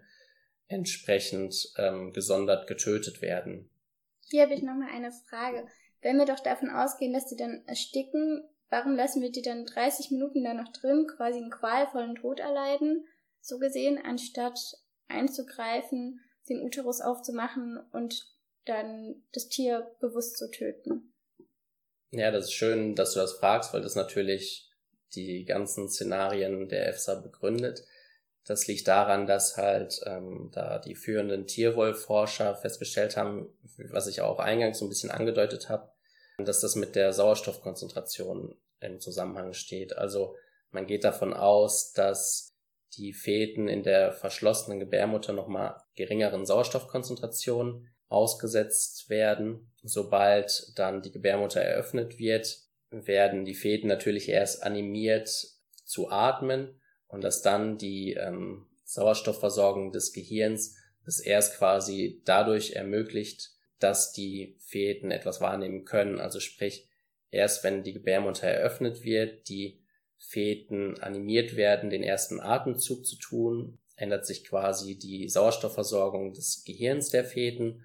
entsprechend 0.67 1.73
ähm, 1.77 2.11
gesondert 2.13 2.67
getötet 2.67 3.21
werden. 3.21 3.69
Hier 4.29 4.43
habe 4.43 4.53
ich 4.53 4.61
nochmal 4.61 4.89
eine 4.91 5.11
Frage. 5.11 5.67
Wenn 6.01 6.17
wir 6.17 6.25
doch 6.25 6.39
davon 6.39 6.69
ausgehen, 6.69 7.13
dass 7.13 7.27
die 7.27 7.35
dann 7.35 7.63
ersticken, 7.67 8.43
warum 8.69 8.95
lassen 8.95 9.21
wir 9.21 9.31
die 9.31 9.41
dann 9.41 9.65
30 9.65 10.11
Minuten 10.11 10.43
da 10.43 10.53
noch 10.53 10.71
drin, 10.71 11.07
quasi 11.07 11.37
einen 11.37 11.51
qualvollen 11.51 12.15
Tod 12.15 12.39
erleiden, 12.39 13.05
so 13.41 13.59
gesehen, 13.59 13.99
anstatt 14.03 14.59
einzugreifen, 15.07 16.19
den 16.49 16.61
Uterus 16.61 17.01
aufzumachen 17.01 17.79
und 17.91 18.27
dann 18.65 19.23
das 19.33 19.47
Tier 19.47 19.91
bewusst 19.99 20.37
zu 20.37 20.49
töten? 20.49 21.13
Ja, 22.11 22.31
das 22.31 22.45
ist 22.45 22.53
schön, 22.53 22.95
dass 22.95 23.13
du 23.13 23.19
das 23.19 23.33
fragst, 23.33 23.73
weil 23.73 23.81
das 23.81 23.95
natürlich 23.95 24.71
die 25.13 25.45
ganzen 25.45 25.89
Szenarien 25.89 26.67
der 26.67 26.87
EFSA 26.87 27.15
begründet. 27.15 27.85
Das 28.45 28.67
liegt 28.67 28.87
daran, 28.87 29.25
dass 29.25 29.57
halt 29.57 30.01
ähm, 30.05 30.51
da 30.53 30.79
die 30.79 30.95
führenden 30.95 31.47
Tierwollforscher 31.47 32.55
festgestellt 32.55 33.17
haben, 33.17 33.49
was 33.91 34.07
ich 34.07 34.21
auch 34.21 34.39
eingangs 34.39 34.79
so 34.79 34.85
ein 34.85 34.89
bisschen 34.89 35.11
angedeutet 35.11 35.69
habe, 35.69 35.91
dass 36.37 36.61
das 36.61 36.75
mit 36.75 36.95
der 36.95 37.13
Sauerstoffkonzentration 37.13 38.55
im 38.79 38.99
Zusammenhang 38.99 39.53
steht. 39.53 39.97
Also 39.97 40.35
man 40.71 40.87
geht 40.87 41.03
davon 41.03 41.33
aus, 41.33 41.93
dass 41.93 42.55
die 42.97 43.13
Feten 43.13 43.67
in 43.67 43.83
der 43.83 44.11
verschlossenen 44.11 44.79
Gebärmutter 44.79 45.33
nochmal 45.33 45.81
geringeren 45.95 46.45
Sauerstoffkonzentrationen 46.45 47.89
ausgesetzt 48.07 49.09
werden. 49.09 49.71
Sobald 49.83 50.71
dann 50.75 51.01
die 51.01 51.11
Gebärmutter 51.11 51.61
eröffnet 51.61 52.17
wird, 52.17 52.59
werden 52.89 53.45
die 53.45 53.55
Feten 53.55 53.87
natürlich 53.87 54.29
erst 54.29 54.63
animiert 54.63 55.29
zu 55.85 56.09
atmen 56.09 56.79
und 57.07 57.23
dass 57.23 57.41
dann 57.41 57.77
die 57.77 58.13
ähm, 58.13 58.67
Sauerstoffversorgung 58.85 59.91
des 59.91 60.13
Gehirns 60.13 60.75
es 61.05 61.19
erst 61.19 61.57
quasi 61.57 62.21
dadurch 62.25 62.73
ermöglicht, 62.73 63.51
dass 63.79 64.11
die 64.11 64.57
Feten 64.59 65.11
etwas 65.11 65.41
wahrnehmen 65.41 65.85
können. 65.85 66.19
Also 66.19 66.39
sprich, 66.39 66.87
erst 67.31 67.63
wenn 67.63 67.83
die 67.83 67.93
Gebärmutter 67.93 68.47
eröffnet 68.47 69.03
wird, 69.03 69.49
die 69.49 69.81
Feten 70.17 70.99
animiert 71.01 71.55
werden, 71.55 71.89
den 71.89 72.03
ersten 72.03 72.39
Atemzug 72.39 73.05
zu 73.05 73.17
tun, 73.17 73.77
ändert 73.95 74.25
sich 74.25 74.45
quasi 74.45 74.97
die 74.97 75.29
Sauerstoffversorgung 75.29 76.33
des 76.33 76.63
Gehirns 76.65 77.09
der 77.09 77.25
Feten 77.25 77.83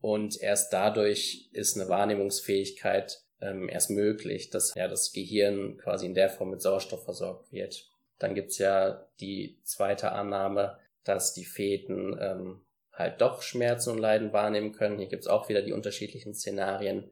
und 0.00 0.40
erst 0.40 0.72
dadurch 0.72 1.48
ist 1.52 1.78
eine 1.78 1.88
Wahrnehmungsfähigkeit 1.88 3.22
ähm, 3.40 3.68
erst 3.68 3.90
möglich, 3.90 4.50
dass 4.50 4.74
ja 4.74 4.88
das 4.88 5.12
Gehirn 5.12 5.76
quasi 5.78 6.06
in 6.06 6.14
der 6.14 6.30
Form 6.30 6.50
mit 6.50 6.62
Sauerstoff 6.62 7.04
versorgt 7.04 7.52
wird. 7.52 7.88
Dann 8.18 8.34
gibt's 8.34 8.58
ja 8.58 9.06
die 9.20 9.60
zweite 9.64 10.12
Annahme, 10.12 10.78
dass 11.04 11.34
die 11.34 11.44
Feten 11.44 12.16
ähm, 12.20 12.60
halt 12.92 13.20
doch 13.20 13.42
Schmerzen 13.42 13.90
und 13.90 13.98
Leiden 13.98 14.32
wahrnehmen 14.32 14.72
können. 14.72 14.98
Hier 14.98 15.08
gibt's 15.08 15.26
auch 15.26 15.48
wieder 15.48 15.62
die 15.62 15.72
unterschiedlichen 15.72 16.34
Szenarien, 16.34 17.10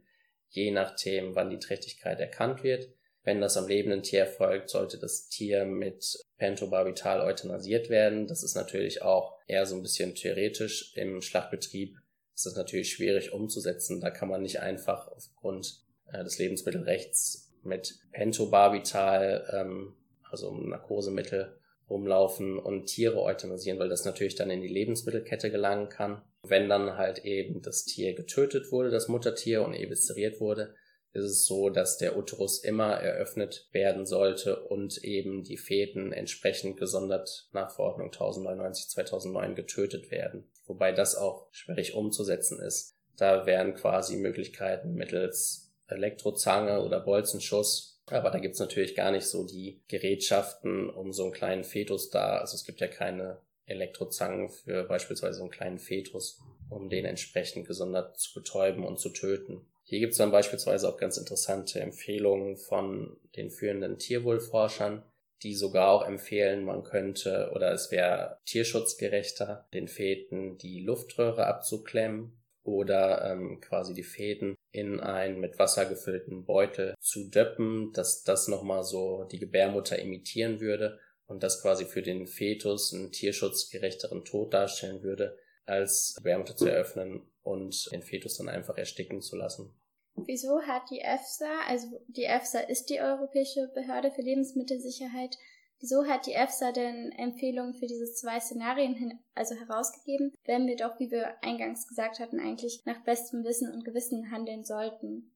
je 0.48 0.70
nachdem, 0.70 1.34
wann 1.34 1.50
die 1.50 1.58
Trächtigkeit 1.58 2.20
erkannt 2.20 2.62
wird. 2.62 2.90
Wenn 3.22 3.40
das 3.40 3.56
am 3.56 3.68
lebenden 3.68 4.02
Tier 4.02 4.20
erfolgt, 4.20 4.70
sollte 4.70 4.98
das 4.98 5.28
Tier 5.28 5.64
mit 5.64 6.18
Pentobarbital 6.38 7.20
euthanasiert 7.20 7.90
werden. 7.90 8.26
Das 8.26 8.42
ist 8.42 8.54
natürlich 8.54 9.02
auch 9.02 9.38
eher 9.46 9.66
so 9.66 9.76
ein 9.76 9.82
bisschen 9.82 10.14
theoretisch. 10.14 10.92
Im 10.96 11.20
Schlachtbetrieb 11.20 11.96
ist 12.34 12.46
das 12.46 12.56
natürlich 12.56 12.92
schwierig 12.92 13.32
umzusetzen. 13.32 14.00
Da 14.00 14.10
kann 14.10 14.28
man 14.30 14.42
nicht 14.42 14.60
einfach 14.60 15.08
aufgrund 15.08 15.82
äh, 16.12 16.24
des 16.24 16.38
Lebensmittelrechts 16.38 17.52
mit 17.62 17.98
Pentobarbital, 18.12 19.50
ähm, 19.52 19.94
also 20.30 20.54
Narkosemittel, 20.54 21.58
rumlaufen 21.91 22.59
und 22.59 22.86
Tiere 22.86 23.20
euthanasieren, 23.20 23.78
weil 23.78 23.88
das 23.88 24.05
natürlich 24.05 24.36
dann 24.36 24.51
in 24.51 24.62
die 24.62 24.68
Lebensmittelkette 24.68 25.51
gelangen 25.51 25.88
kann. 25.88 26.22
Wenn 26.43 26.68
dann 26.68 26.97
halt 26.97 27.24
eben 27.24 27.61
das 27.61 27.84
Tier 27.84 28.14
getötet 28.14 28.72
wurde, 28.72 28.91
das 28.91 29.09
Muttertier 29.09 29.62
und 29.62 29.74
evisceriert 29.74 30.41
wurde, 30.41 30.74
ist 31.12 31.24
es 31.24 31.45
so, 31.45 31.70
dass 31.70 31.99
der 31.99 32.16
Uterus 32.16 32.62
immer 32.62 32.93
eröffnet 32.93 33.68
werden 33.72 34.07
sollte 34.07 34.61
und 34.61 35.03
eben 35.03 35.43
die 35.43 35.57
Feten 35.57 36.12
entsprechend 36.12 36.78
gesondert 36.78 37.49
nach 37.53 37.74
Verordnung 37.74 38.11
1099-2009 38.11 39.55
getötet 39.55 40.11
werden. 40.11 40.49
Wobei 40.66 40.93
das 40.93 41.16
auch 41.16 41.49
schwierig 41.51 41.95
umzusetzen 41.95 42.61
ist. 42.61 42.95
Da 43.16 43.45
wären 43.45 43.74
quasi 43.74 44.16
Möglichkeiten 44.16 44.95
mittels 44.95 45.72
Elektrozange 45.88 46.80
oder 46.82 47.01
Bolzenschuss 47.01 47.89
aber 48.11 48.30
da 48.30 48.38
gibt's 48.38 48.58
natürlich 48.58 48.94
gar 48.94 49.11
nicht 49.11 49.26
so 49.26 49.46
die 49.46 49.80
Gerätschaften, 49.88 50.90
um 50.90 51.12
so 51.12 51.24
einen 51.24 51.32
kleinen 51.32 51.64
Fetus 51.64 52.11
da, 52.11 52.38
also 52.38 52.54
es 52.54 52.64
gibt 52.64 52.80
ja 52.80 52.88
keine 52.88 53.38
Elektrozangen 53.66 54.48
für 54.48 54.84
beispielsweise 54.84 55.38
so 55.38 55.44
einen 55.44 55.52
kleinen 55.52 55.78
Fetus, 55.78 56.40
um 56.68 56.88
den 56.88 57.04
entsprechend 57.04 57.66
gesondert 57.66 58.18
zu 58.18 58.34
betäuben 58.34 58.84
und 58.84 58.98
zu 58.98 59.11
töten. 59.11 59.66
Hier 59.84 60.00
gibt's 60.00 60.18
dann 60.18 60.30
beispielsweise 60.30 60.88
auch 60.88 60.96
ganz 60.96 61.16
interessante 61.16 61.80
Empfehlungen 61.80 62.56
von 62.56 63.16
den 63.36 63.50
führenden 63.50 63.98
Tierwohlforschern, 63.98 65.02
die 65.42 65.54
sogar 65.54 65.90
auch 65.90 66.06
empfehlen, 66.06 66.64
man 66.64 66.84
könnte 66.84 67.50
oder 67.54 67.72
es 67.72 67.90
wäre 67.90 68.38
tierschutzgerechter, 68.44 69.66
den 69.72 69.88
Feten 69.88 70.58
die 70.58 70.80
Luftröhre 70.80 71.46
abzuklemmen 71.46 72.38
oder 72.62 73.32
ähm, 73.32 73.61
quasi 73.61 73.94
die 73.94 74.02
Fäden 74.02 74.54
in 74.72 75.00
einen 75.00 75.40
mit 75.40 75.58
Wasser 75.58 75.86
gefüllten 75.86 76.44
Beutel 76.44 76.94
zu 77.00 77.28
döppen, 77.28 77.92
dass 77.92 78.22
das 78.22 78.48
nochmal 78.48 78.84
so 78.84 79.24
die 79.24 79.38
Gebärmutter 79.38 79.98
imitieren 79.98 80.60
würde 80.60 80.98
und 81.26 81.42
das 81.42 81.62
quasi 81.62 81.84
für 81.84 82.02
den 82.02 82.26
Fetus 82.26 82.92
einen 82.92 83.12
tierschutzgerechteren 83.12 84.24
Tod 84.24 84.54
darstellen 84.54 85.02
würde, 85.02 85.38
als 85.66 86.14
Gebärmutter 86.16 86.56
zu 86.56 86.66
eröffnen 86.66 87.22
und 87.42 87.90
den 87.92 88.02
Fetus 88.02 88.36
dann 88.36 88.48
einfach 88.48 88.76
ersticken 88.76 89.22
zu 89.22 89.36
lassen. 89.36 89.74
Wieso 90.16 90.60
hat 90.62 90.90
die 90.90 91.00
EFSA, 91.00 91.60
also 91.68 91.86
die 92.08 92.24
EFSA 92.24 92.60
ist 92.60 92.90
die 92.90 93.00
Europäische 93.00 93.70
Behörde 93.74 94.10
für 94.10 94.22
Lebensmittelsicherheit, 94.22 95.38
Wieso 95.80 96.06
hat 96.06 96.26
die 96.26 96.34
EFSA 96.34 96.72
denn 96.72 97.10
Empfehlungen 97.12 97.72
für 97.72 97.86
diese 97.86 98.12
zwei 98.12 98.38
Szenarien 98.38 98.94
hin, 98.94 99.18
also 99.34 99.54
herausgegeben, 99.54 100.32
wenn 100.44 100.66
wir 100.66 100.76
doch, 100.76 101.00
wie 101.00 101.10
wir 101.10 101.42
eingangs 101.42 101.88
gesagt 101.88 102.20
hatten, 102.20 102.38
eigentlich 102.38 102.82
nach 102.84 103.02
bestem 103.02 103.44
Wissen 103.44 103.72
und 103.72 103.84
Gewissen 103.84 104.30
handeln 104.30 104.64
sollten? 104.64 105.34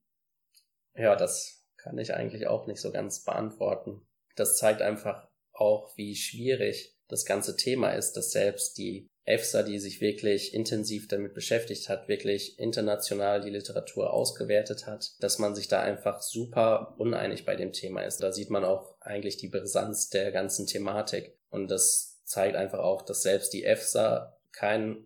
Ja, 0.95 1.17
das 1.17 1.65
kann 1.79 1.97
ich 1.99 2.15
eigentlich 2.15 2.47
auch 2.47 2.67
nicht 2.67 2.81
so 2.81 2.93
ganz 2.93 3.25
beantworten. 3.25 4.07
Das 4.37 4.59
zeigt 4.59 4.83
einfach 4.83 5.29
auch, 5.53 5.97
wie 5.97 6.15
schwierig 6.15 6.95
das 7.09 7.25
ganze 7.25 7.57
Thema 7.57 7.91
ist, 7.91 8.13
dass 8.13 8.31
selbst 8.31 8.77
die 8.77 9.09
EFSA, 9.27 9.63
die 9.63 9.79
sich 9.79 10.01
wirklich 10.01 10.53
intensiv 10.53 11.09
damit 11.09 11.35
beschäftigt 11.35 11.89
hat, 11.89 12.09
wirklich 12.09 12.59
international 12.59 13.41
die 13.41 13.51
Literatur 13.51 14.13
ausgewertet 14.13 14.87
hat, 14.87 15.13
dass 15.21 15.39
man 15.39 15.55
sich 15.55 15.69
da 15.69 15.81
einfach 15.81 16.21
super 16.21 16.95
uneinig 16.99 17.47
bei 17.47 17.57
dem 17.57 17.73
Thema 17.73 18.03
ist. 18.03 18.23
Da 18.23 18.33
sieht 18.33 18.51
man 18.51 18.65
auch 18.65 19.01
eigentlich 19.01 19.39
die 19.39 19.49
Brisanz 19.49 20.11
der 20.11 20.31
ganzen 20.31 20.67
Thematik. 20.67 21.37
Und 21.51 21.71
das 21.71 22.21
zeigt 22.25 22.57
einfach 22.57 22.81
auch, 22.81 23.03
dass 23.03 23.23
selbst 23.23 23.53
die 23.53 23.65
EFSA 23.65 24.37
keine 24.53 25.05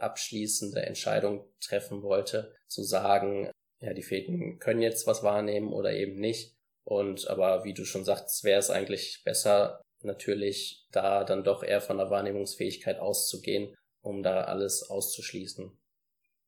abschließende 0.00 0.82
Entscheidung 0.82 1.44
treffen 1.60 2.02
wollte, 2.02 2.54
zu 2.68 2.82
sagen, 2.82 3.50
ja, 3.80 3.92
die 3.92 4.02
Feten 4.02 4.58
können 4.58 4.82
jetzt 4.82 5.06
was 5.06 5.22
wahrnehmen 5.22 5.72
oder 5.72 5.92
eben 5.92 6.18
nicht. 6.18 6.54
Und 6.84 7.28
aber 7.28 7.64
wie 7.64 7.74
du 7.74 7.84
schon 7.84 8.04
sagst, 8.04 8.44
wäre 8.44 8.58
es 8.58 8.70
eigentlich 8.70 9.22
besser, 9.24 9.80
natürlich 10.04 10.86
da 10.92 11.24
dann 11.24 11.44
doch 11.44 11.62
eher 11.62 11.80
von 11.80 11.98
der 11.98 12.10
Wahrnehmungsfähigkeit 12.10 12.98
auszugehen, 12.98 13.74
um 14.02 14.22
da 14.22 14.44
alles 14.44 14.88
auszuschließen. 14.88 15.76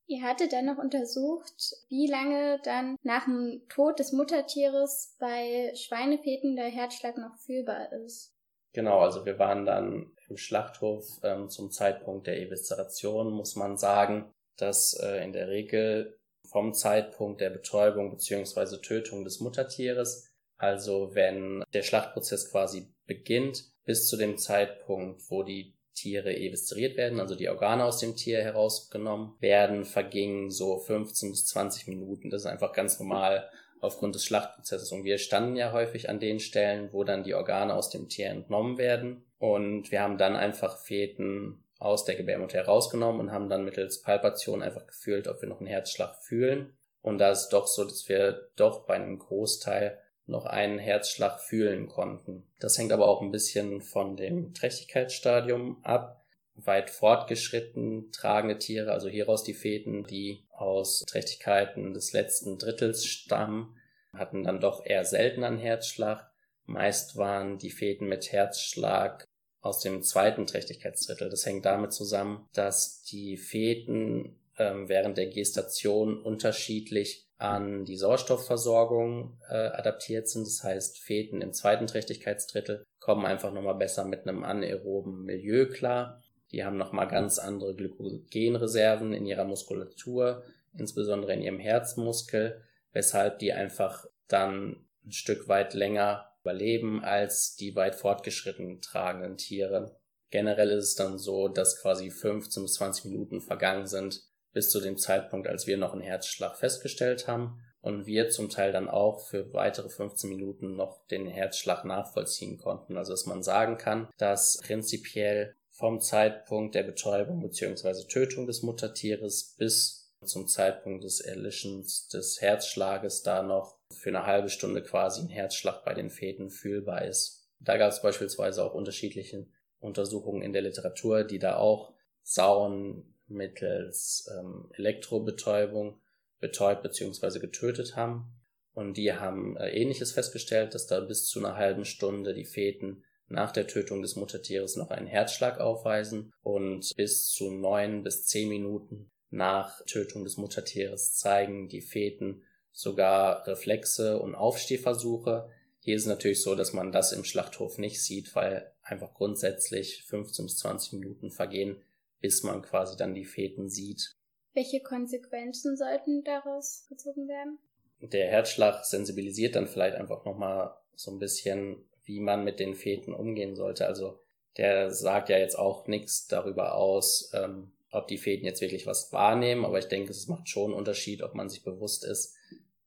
Ihr 0.08 0.22
hattet 0.22 0.52
dann 0.52 0.66
noch 0.66 0.78
untersucht, 0.78 1.74
wie 1.88 2.06
lange 2.06 2.60
dann 2.62 2.96
nach 3.02 3.24
dem 3.24 3.62
Tod 3.68 3.98
des 3.98 4.12
Muttertieres 4.12 5.16
bei 5.18 5.72
Schweinefeten 5.74 6.54
der 6.54 6.66
Herzschlag 6.66 7.16
noch 7.16 7.36
fühlbar 7.44 7.92
ist. 7.92 8.32
Genau, 8.72 9.00
also 9.00 9.24
wir 9.24 9.38
waren 9.38 9.66
dann 9.66 10.12
im 10.28 10.36
Schlachthof 10.36 11.04
ähm, 11.24 11.48
zum 11.48 11.70
Zeitpunkt 11.72 12.26
der 12.26 12.38
Evisceration, 12.40 13.32
muss 13.32 13.56
man 13.56 13.78
sagen, 13.78 14.30
dass 14.56 14.94
äh, 15.02 15.24
in 15.24 15.32
der 15.32 15.48
Regel 15.48 16.16
vom 16.44 16.72
Zeitpunkt 16.72 17.40
der 17.40 17.50
Betäubung 17.50 18.10
bzw. 18.10 18.76
Tötung 18.82 19.24
des 19.24 19.40
Muttertieres, 19.40 20.25
also 20.58 21.14
wenn 21.14 21.64
der 21.72 21.82
Schlachtprozess 21.82 22.50
quasi 22.50 22.88
beginnt 23.06 23.64
bis 23.84 24.08
zu 24.08 24.16
dem 24.16 24.38
Zeitpunkt, 24.38 25.22
wo 25.30 25.42
die 25.42 25.74
Tiere 25.94 26.36
evisceriert 26.36 26.96
werden, 26.96 27.20
also 27.20 27.34
die 27.34 27.48
Organe 27.48 27.84
aus 27.84 27.98
dem 27.98 28.16
Tier 28.16 28.42
herausgenommen 28.42 29.34
werden, 29.40 29.84
vergingen 29.84 30.50
so 30.50 30.78
15 30.78 31.30
bis 31.30 31.46
20 31.46 31.88
Minuten. 31.88 32.30
Das 32.30 32.42
ist 32.42 32.46
einfach 32.46 32.72
ganz 32.72 32.98
normal 32.98 33.48
aufgrund 33.80 34.14
des 34.14 34.24
Schlachtprozesses. 34.24 34.92
Und 34.92 35.04
wir 35.04 35.18
standen 35.18 35.56
ja 35.56 35.72
häufig 35.72 36.08
an 36.08 36.20
den 36.20 36.40
Stellen, 36.40 36.92
wo 36.92 37.04
dann 37.04 37.24
die 37.24 37.34
Organe 37.34 37.74
aus 37.74 37.90
dem 37.90 38.08
Tier 38.08 38.28
entnommen 38.28 38.78
werden. 38.78 39.24
Und 39.38 39.90
wir 39.90 40.02
haben 40.02 40.18
dann 40.18 40.36
einfach 40.36 40.78
Feten 40.78 41.64
aus 41.78 42.04
der 42.04 42.16
Gebärmutter 42.16 42.58
herausgenommen 42.58 43.20
und 43.20 43.32
haben 43.32 43.48
dann 43.48 43.64
mittels 43.64 44.02
Palpation 44.02 44.62
einfach 44.62 44.86
gefühlt, 44.86 45.28
ob 45.28 45.40
wir 45.42 45.48
noch 45.48 45.60
einen 45.60 45.68
Herzschlag 45.68 46.16
fühlen. 46.22 46.76
Und 47.02 47.18
da 47.18 47.30
ist 47.30 47.50
doch 47.50 47.66
so, 47.66 47.84
dass 47.84 48.08
wir 48.08 48.48
doch 48.56 48.86
bei 48.86 48.94
einem 48.94 49.18
Großteil 49.18 49.98
noch 50.26 50.44
einen 50.44 50.78
Herzschlag 50.78 51.40
fühlen 51.40 51.88
konnten. 51.88 52.44
Das 52.58 52.78
hängt 52.78 52.92
aber 52.92 53.08
auch 53.08 53.22
ein 53.22 53.30
bisschen 53.30 53.80
von 53.80 54.16
dem 54.16 54.54
Trächtigkeitsstadium 54.54 55.78
ab. 55.84 56.22
Weit 56.56 56.88
fortgeschritten 56.88 58.10
tragende 58.12 58.58
Tiere, 58.58 58.92
also 58.92 59.08
hieraus 59.08 59.44
die 59.44 59.54
Feten, 59.54 60.04
die 60.04 60.44
aus 60.50 61.04
Trächtigkeiten 61.06 61.92
des 61.92 62.12
letzten 62.14 62.58
Drittels 62.58 63.04
stammen, 63.04 63.76
hatten 64.14 64.42
dann 64.42 64.60
doch 64.60 64.84
eher 64.84 65.04
selten 65.04 65.44
einen 65.44 65.58
Herzschlag. 65.58 66.30
Meist 66.64 67.16
waren 67.16 67.58
die 67.58 67.70
Feten 67.70 68.08
mit 68.08 68.32
Herzschlag 68.32 69.26
aus 69.60 69.80
dem 69.80 70.02
zweiten 70.02 70.46
Trächtigkeitsdrittel. 70.46 71.28
Das 71.28 71.44
hängt 71.44 71.66
damit 71.66 71.92
zusammen, 71.92 72.48
dass 72.54 73.02
die 73.02 73.36
Feten 73.36 74.38
ähm, 74.58 74.88
während 74.88 75.18
der 75.18 75.26
Gestation 75.26 76.20
unterschiedlich 76.22 77.25
an 77.38 77.84
die 77.84 77.96
Sauerstoffversorgung 77.96 79.38
äh, 79.48 79.54
adaptiert 79.54 80.28
sind. 80.28 80.46
Das 80.46 80.64
heißt, 80.64 80.98
Feten 80.98 81.42
im 81.42 81.52
zweiten 81.52 81.86
Trächtigkeitsdrittel 81.86 82.84
kommen 82.98 83.26
einfach 83.26 83.52
nochmal 83.52 83.74
besser 83.74 84.04
mit 84.04 84.26
einem 84.26 84.44
anaeroben 84.44 85.24
Milieu 85.24 85.66
klar. 85.66 86.22
Die 86.52 86.64
haben 86.64 86.76
nochmal 86.76 87.08
ganz 87.08 87.38
andere 87.38 87.74
Glykogenreserven 87.74 89.12
in 89.12 89.26
ihrer 89.26 89.44
Muskulatur, 89.44 90.44
insbesondere 90.78 91.34
in 91.34 91.42
ihrem 91.42 91.58
Herzmuskel, 91.58 92.62
weshalb 92.92 93.38
die 93.40 93.52
einfach 93.52 94.06
dann 94.28 94.86
ein 95.04 95.12
Stück 95.12 95.48
weit 95.48 95.74
länger 95.74 96.30
überleben 96.40 97.04
als 97.04 97.56
die 97.56 97.74
weit 97.74 97.96
fortgeschritten 97.96 98.80
tragenden 98.80 99.36
Tiere. 99.36 99.96
Generell 100.30 100.70
ist 100.70 100.84
es 100.84 100.94
dann 100.94 101.18
so, 101.18 101.48
dass 101.48 101.80
quasi 101.80 102.10
15 102.10 102.62
bis 102.62 102.74
20 102.74 103.06
Minuten 103.06 103.40
vergangen 103.40 103.86
sind 103.86 104.22
bis 104.56 104.70
zu 104.70 104.80
dem 104.80 104.96
Zeitpunkt, 104.96 105.48
als 105.48 105.66
wir 105.66 105.76
noch 105.76 105.92
einen 105.92 106.00
Herzschlag 106.00 106.56
festgestellt 106.56 107.28
haben 107.28 107.60
und 107.82 108.06
wir 108.06 108.30
zum 108.30 108.48
Teil 108.48 108.72
dann 108.72 108.88
auch 108.88 109.20
für 109.20 109.52
weitere 109.52 109.90
15 109.90 110.30
Minuten 110.30 110.76
noch 110.76 111.06
den 111.08 111.26
Herzschlag 111.26 111.84
nachvollziehen 111.84 112.56
konnten. 112.56 112.96
Also 112.96 113.12
dass 113.12 113.26
man 113.26 113.42
sagen 113.42 113.76
kann, 113.76 114.08
dass 114.16 114.56
prinzipiell 114.62 115.54
vom 115.68 116.00
Zeitpunkt 116.00 116.74
der 116.74 116.84
Betäubung 116.84 117.42
bzw. 117.42 118.06
Tötung 118.08 118.46
des 118.46 118.62
Muttertieres 118.62 119.54
bis 119.58 120.10
zum 120.24 120.48
Zeitpunkt 120.48 121.04
des 121.04 121.20
Erlischens 121.20 122.08
des 122.08 122.40
Herzschlages 122.40 123.22
da 123.22 123.42
noch 123.42 123.76
für 123.92 124.08
eine 124.08 124.24
halbe 124.24 124.48
Stunde 124.48 124.82
quasi 124.82 125.20
ein 125.20 125.28
Herzschlag 125.28 125.84
bei 125.84 125.92
den 125.92 126.08
Feten 126.08 126.48
fühlbar 126.48 127.04
ist. 127.04 127.46
Da 127.60 127.76
gab 127.76 127.92
es 127.92 128.00
beispielsweise 128.00 128.64
auch 128.64 128.72
unterschiedliche 128.72 129.48
Untersuchungen 129.80 130.40
in 130.40 130.54
der 130.54 130.62
Literatur, 130.62 131.24
die 131.24 131.38
da 131.38 131.56
auch 131.56 131.92
Sauen 132.22 133.12
mittels 133.28 134.28
ähm, 134.38 134.70
Elektrobetäubung 134.74 136.00
betäubt 136.40 136.82
bzw. 136.82 137.38
getötet 137.38 137.96
haben. 137.96 138.32
Und 138.72 138.96
die 138.96 139.12
haben 139.12 139.56
äh, 139.56 139.70
ähnliches 139.70 140.12
festgestellt, 140.12 140.74
dass 140.74 140.86
da 140.86 141.00
bis 141.00 141.26
zu 141.26 141.38
einer 141.38 141.56
halben 141.56 141.84
Stunde 141.84 142.34
die 142.34 142.44
Feten 142.44 143.02
nach 143.28 143.52
der 143.52 143.66
Tötung 143.66 144.02
des 144.02 144.16
Muttertieres 144.16 144.76
noch 144.76 144.90
einen 144.90 145.06
Herzschlag 145.06 145.58
aufweisen 145.58 146.32
und 146.42 146.92
bis 146.96 147.30
zu 147.30 147.50
neun 147.50 148.02
bis 148.02 148.26
zehn 148.26 148.48
Minuten 148.48 149.10
nach 149.30 149.84
Tötung 149.86 150.24
des 150.24 150.36
Muttertieres 150.36 151.14
zeigen 151.14 151.68
die 151.68 151.80
Feten 151.80 152.42
sogar 152.72 153.46
Reflexe 153.46 154.18
und 154.18 154.34
Aufstehversuche. 154.34 155.48
Hier 155.80 155.96
ist 155.96 156.02
es 156.02 156.08
natürlich 156.08 156.42
so, 156.42 156.54
dass 156.54 156.72
man 156.72 156.92
das 156.92 157.12
im 157.12 157.24
Schlachthof 157.24 157.78
nicht 157.78 158.02
sieht, 158.02 158.34
weil 158.34 158.72
einfach 158.82 159.14
grundsätzlich 159.14 160.04
15 160.04 160.44
bis 160.44 160.58
20 160.58 160.92
Minuten 160.94 161.30
vergehen, 161.30 161.82
bis 162.20 162.42
man 162.42 162.62
quasi 162.62 162.96
dann 162.96 163.14
die 163.14 163.24
Feten 163.24 163.68
sieht. 163.68 164.16
Welche 164.54 164.80
Konsequenzen 164.80 165.76
sollten 165.76 166.24
daraus 166.24 166.86
gezogen 166.88 167.28
werden? 167.28 167.58
Der 168.00 168.28
Herzschlag 168.28 168.84
sensibilisiert 168.84 169.56
dann 169.56 169.66
vielleicht 169.66 169.96
einfach 169.96 170.24
nochmal 170.24 170.74
so 170.94 171.10
ein 171.10 171.18
bisschen, 171.18 171.84
wie 172.04 172.20
man 172.20 172.44
mit 172.44 172.60
den 172.60 172.74
Feten 172.74 173.12
umgehen 173.12 173.54
sollte. 173.54 173.86
Also 173.86 174.20
der 174.56 174.90
sagt 174.90 175.28
ja 175.28 175.38
jetzt 175.38 175.58
auch 175.58 175.86
nichts 175.86 176.26
darüber 176.26 176.74
aus, 176.74 177.30
ähm, 177.34 177.72
ob 177.90 178.08
die 178.08 178.18
Fäden 178.18 178.44
jetzt 178.44 178.60
wirklich 178.60 178.86
was 178.86 179.12
wahrnehmen, 179.12 179.64
aber 179.64 179.78
ich 179.78 179.86
denke, 179.86 180.10
es 180.10 180.28
macht 180.28 180.48
schon 180.48 180.70
einen 180.70 180.78
Unterschied, 180.78 181.22
ob 181.22 181.34
man 181.34 181.48
sich 181.48 181.62
bewusst 181.62 182.04
ist, 182.04 182.36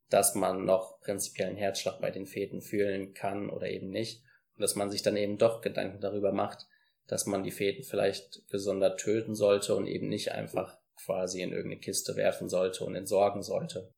dass 0.10 0.36
man 0.36 0.66
noch 0.66 1.00
prinzipiell 1.02 1.50
einen 1.50 1.58
Herzschlag 1.58 2.00
bei 2.02 2.12
den 2.12 2.26
Fäden 2.26 2.62
fühlen 2.62 3.14
kann 3.14 3.50
oder 3.50 3.70
eben 3.70 3.90
nicht. 3.90 4.24
Und 4.56 4.62
dass 4.62 4.76
man 4.76 4.90
sich 4.90 5.02
dann 5.02 5.16
eben 5.16 5.38
doch 5.38 5.62
Gedanken 5.62 6.02
darüber 6.02 6.32
macht, 6.32 6.68
dass 7.10 7.26
man 7.26 7.44
die 7.44 7.52
Fäden 7.52 7.84
vielleicht 7.84 8.48
gesondert 8.50 9.00
töten 9.00 9.36
sollte 9.36 9.76
und 9.76 9.88
eben 9.88 10.08
nicht 10.08 10.32
einfach 10.32 10.78
quasi 10.96 11.42
in 11.42 11.52
irgendeine 11.52 11.82
Kiste 11.82 12.16
werfen 12.16 12.50
sollte 12.50 12.86
und 12.86 12.96
entsorgen 12.96 13.42
sollte. 13.42 13.92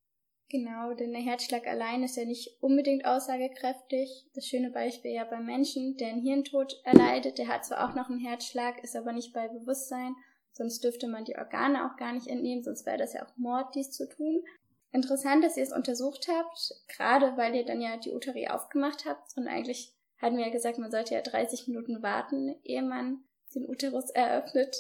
Genau, 0.50 0.94
denn 0.94 1.14
der 1.14 1.22
Herzschlag 1.22 1.66
allein 1.66 2.04
ist 2.04 2.18
ja 2.18 2.26
nicht 2.26 2.62
unbedingt 2.62 3.06
aussagekräftig. 3.06 4.28
Das 4.34 4.46
schöne 4.46 4.70
Beispiel 4.70 5.12
ja 5.12 5.24
beim 5.24 5.46
Menschen, 5.46 5.96
der 5.98 6.10
einen 6.10 6.22
Hirntod 6.22 6.82
erleidet, 6.84 7.38
der 7.38 7.48
hat 7.48 7.66
zwar 7.66 7.90
auch 7.90 7.96
noch 7.96 8.10
einen 8.10 8.20
Herzschlag, 8.20 8.84
ist 8.84 8.96
aber 8.96 9.14
nicht 9.14 9.34
bei 9.34 9.48
Bewusstsein, 9.48 10.14
sonst 10.52 10.84
dürfte 10.84 11.08
man 11.08 11.24
die 11.24 11.38
Organe 11.38 11.86
auch 11.86 11.98
gar 11.98 12.14
nicht 12.14 12.28
entnehmen, 12.28 12.64
sonst 12.64 12.86
wäre 12.86 12.98
das 12.98 13.14
ja 13.14 13.26
auch 13.26 13.38
Mord, 13.38 13.76
dies 13.76 13.92
zu 13.92 14.10
tun. 14.10 14.44
Interessant, 14.92 15.42
dass 15.44 15.56
ihr 15.56 15.64
es 15.64 15.72
untersucht 15.72 16.28
habt, 16.28 16.74
gerade 16.90 17.38
weil 17.38 17.56
ihr 17.56 17.64
dann 17.64 17.80
ja 17.80 17.96
die 17.96 18.12
Uterie 18.12 18.50
aufgemacht 18.50 19.06
habt 19.06 19.38
und 19.38 19.48
eigentlich 19.48 19.94
hatten 20.22 20.38
wir 20.38 20.46
ja 20.46 20.52
gesagt, 20.52 20.78
man 20.78 20.92
sollte 20.92 21.16
ja 21.16 21.22
30 21.22 21.68
Minuten 21.68 22.04
warten, 22.04 22.56
ehe 22.64 22.84
man 22.84 23.24
den 23.56 23.68
Uterus 23.68 24.10
eröffnet. 24.12 24.76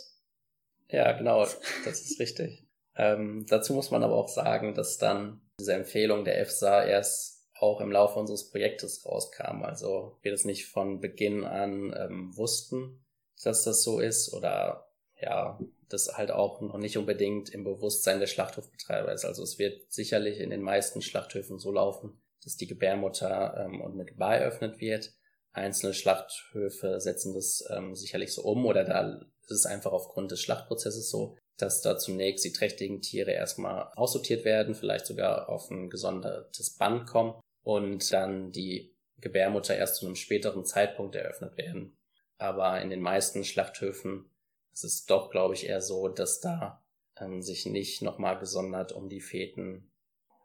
Ja, 0.89 1.12
genau, 1.14 1.46
das 1.86 2.02
ist 2.02 2.20
richtig. 2.20 2.68
Ähm, 2.98 3.46
dazu 3.48 3.74
muss 3.74 3.89
man 3.89 4.04
aber 4.04 4.16
auch 4.16 4.28
sagen, 4.28 4.76
dass 4.76 4.98
dann 4.98 5.42
diese 5.58 5.74
Empfehlung 5.74 6.26
der 6.26 6.42
EFSA 6.42 6.84
erst 6.84 7.48
auch 7.58 7.80
im 7.80 7.89
Laufe 7.89 8.20
unseres 8.20 8.50
Projektes 8.50 9.06
rauskam. 9.06 9.64
Also 9.64 10.18
wir 10.22 10.32
das 10.32 10.44
nicht 10.44 10.68
von 10.68 11.00
Beginn 11.00 11.46
an 11.46 11.96
ähm, 11.98 12.36
wussten, 12.36 13.06
dass 13.44 13.64
das 13.64 13.84
so 13.84 14.02
ist 14.02 14.34
oder 14.34 14.92
ja, 15.22 15.58
das 15.88 16.18
halt 16.18 16.32
auch 16.32 16.60
noch 16.60 16.78
nicht 16.78 16.98
unbedingt 16.98 17.50
im 17.50 17.64
Bewusstsein 17.64 18.20
der 18.20 18.28
Schlachthofbetreiber 18.28 19.14
ist. 19.14 19.24
Also 19.24 19.44
es 19.44 19.60
wird 19.60 19.92
sicherlich 19.92 20.39
in 20.39 20.50
den 20.50 20.62
meisten 20.62 21.02
Schlachthöfen 21.02 21.60
so 21.60 21.72
laufen, 21.72 22.22
dass 22.44 22.58
die 22.58 22.68
Gebärmutter 22.68 23.66
ähm, 23.66 23.82
unmittelbar 23.82 24.38
eröffnet 24.38 24.82
wird. 24.82 25.14
Einzelne 25.54 25.93
Schlachthöfe 25.93 27.02
setzen 27.02 27.34
das 27.34 27.64
ähm, 27.70 27.95
sicherlich 27.95 28.34
so 28.34 28.43
um 28.43 28.66
oder 28.66 28.84
da 28.84 29.20
ist 29.43 29.52
es 29.52 29.66
einfach 29.66 29.91
aufgrund 29.91 30.32
des 30.32 30.41
Schlachtprozesses 30.41 31.10
so, 31.10 31.38
dass 31.58 31.82
da 31.82 31.97
zunächst 31.97 32.45
die 32.45 32.54
trächtigen 32.54 33.02
Tiere 33.02 33.32
erstmal 33.32 33.91
aussortiert 33.95 34.45
werden, 34.45 34.76
vielleicht 34.76 35.06
sogar 35.06 35.49
auf 35.49 35.70
ein 35.70 35.89
gesondertes 35.89 36.78
Band 36.78 37.06
kommen 37.06 37.39
und 37.64 38.12
dann 38.14 38.52
die 38.52 38.95
Gebärmutter 39.20 39.76
erst 39.76 39.97
zu 39.97 40.06
einem 40.06 40.16
späteren 40.16 40.66
Zeitpunkt 40.66 41.16
eröffnet 41.16 41.58
werden. 41.58 41.97
Aber 42.38 42.82
in 42.82 42.89
den 42.89 43.02
meisten 43.02 43.43
Schlachthöfen 43.43 44.32
ist 44.74 44.84
es 44.84 45.06
doch, 45.06 45.30
glaube 45.30 45.54
ich, 45.54 45.68
eher 45.68 45.82
so, 45.82 46.08
dass 46.08 46.39
da 46.39 46.84
ähm, 47.20 47.41
sich 47.41 47.66
nicht 47.66 48.02
nochmal 48.02 48.39
gesondert 48.39 48.93
um 48.93 49.10
die 49.10 49.22
Feten, 49.22 49.91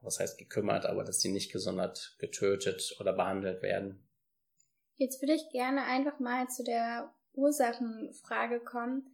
was 0.03 0.21
heißt 0.21 0.37
gekümmert, 0.37 0.85
aber 0.85 1.05
dass 1.05 1.19
die 1.19 1.31
nicht 1.31 1.53
gesondert 1.53 2.17
getötet 2.19 2.97
oder 3.01 3.13
behandelt 3.13 3.63
werden. 3.63 4.06
Jetzt 4.97 5.21
würde 5.21 5.35
ich 5.35 5.49
gerne 5.51 5.85
einfach 5.85 6.19
mal 6.21 6.49
zu 6.49 6.65
der 6.65 7.15
Ursachenfrage 7.35 8.61
kommen. 8.61 9.11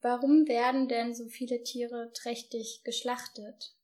Warum 0.00 0.46
werden 0.46 0.88
denn 0.88 1.14
so 1.14 1.26
viele 1.26 1.62
Tiere 1.62 2.12
trächtig 2.14 2.82
geschlachtet? 2.84 3.74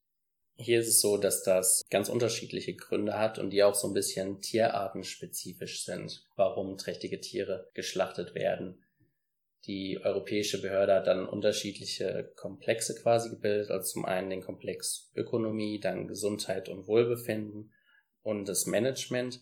Hier 0.57 0.81
ist 0.81 0.89
es 0.89 1.01
so, 1.01 1.17
dass 1.17 1.43
das 1.43 1.83
ganz 1.91 2.09
unterschiedliche 2.09 2.77
Gründe 2.77 3.19
hat 3.19 3.39
und 3.39 3.51
die 3.51 3.65
auch 3.65 3.75
so 3.75 3.89
ein 3.89 3.95
bisschen 3.95 4.41
tierartenspezifisch 4.41 5.85
sind, 5.85 6.25
warum 6.37 6.77
trächtige 6.77 7.21
Tiere 7.21 7.71
geschlachtet 7.75 8.35
werden. 8.35 8.85
Die 9.67 10.01
europäische 10.03 10.61
Behörde 10.61 10.95
hat 10.95 11.07
dann 11.07 11.29
unterschiedliche 11.29 12.33
Komplexe 12.37 12.95
quasi 12.95 13.31
gebildet, 13.31 13.71
also 13.71 13.93
zum 13.93 14.05
einen 14.05 14.31
den 14.31 14.43
Komplex 14.43 15.11
Ökonomie, 15.15 15.81
dann 15.81 16.09
Gesundheit 16.09 16.69
und 16.69 16.87
Wohlbefinden 16.87 17.73
und 18.23 18.49
das 18.49 18.67
Management. 18.67 19.41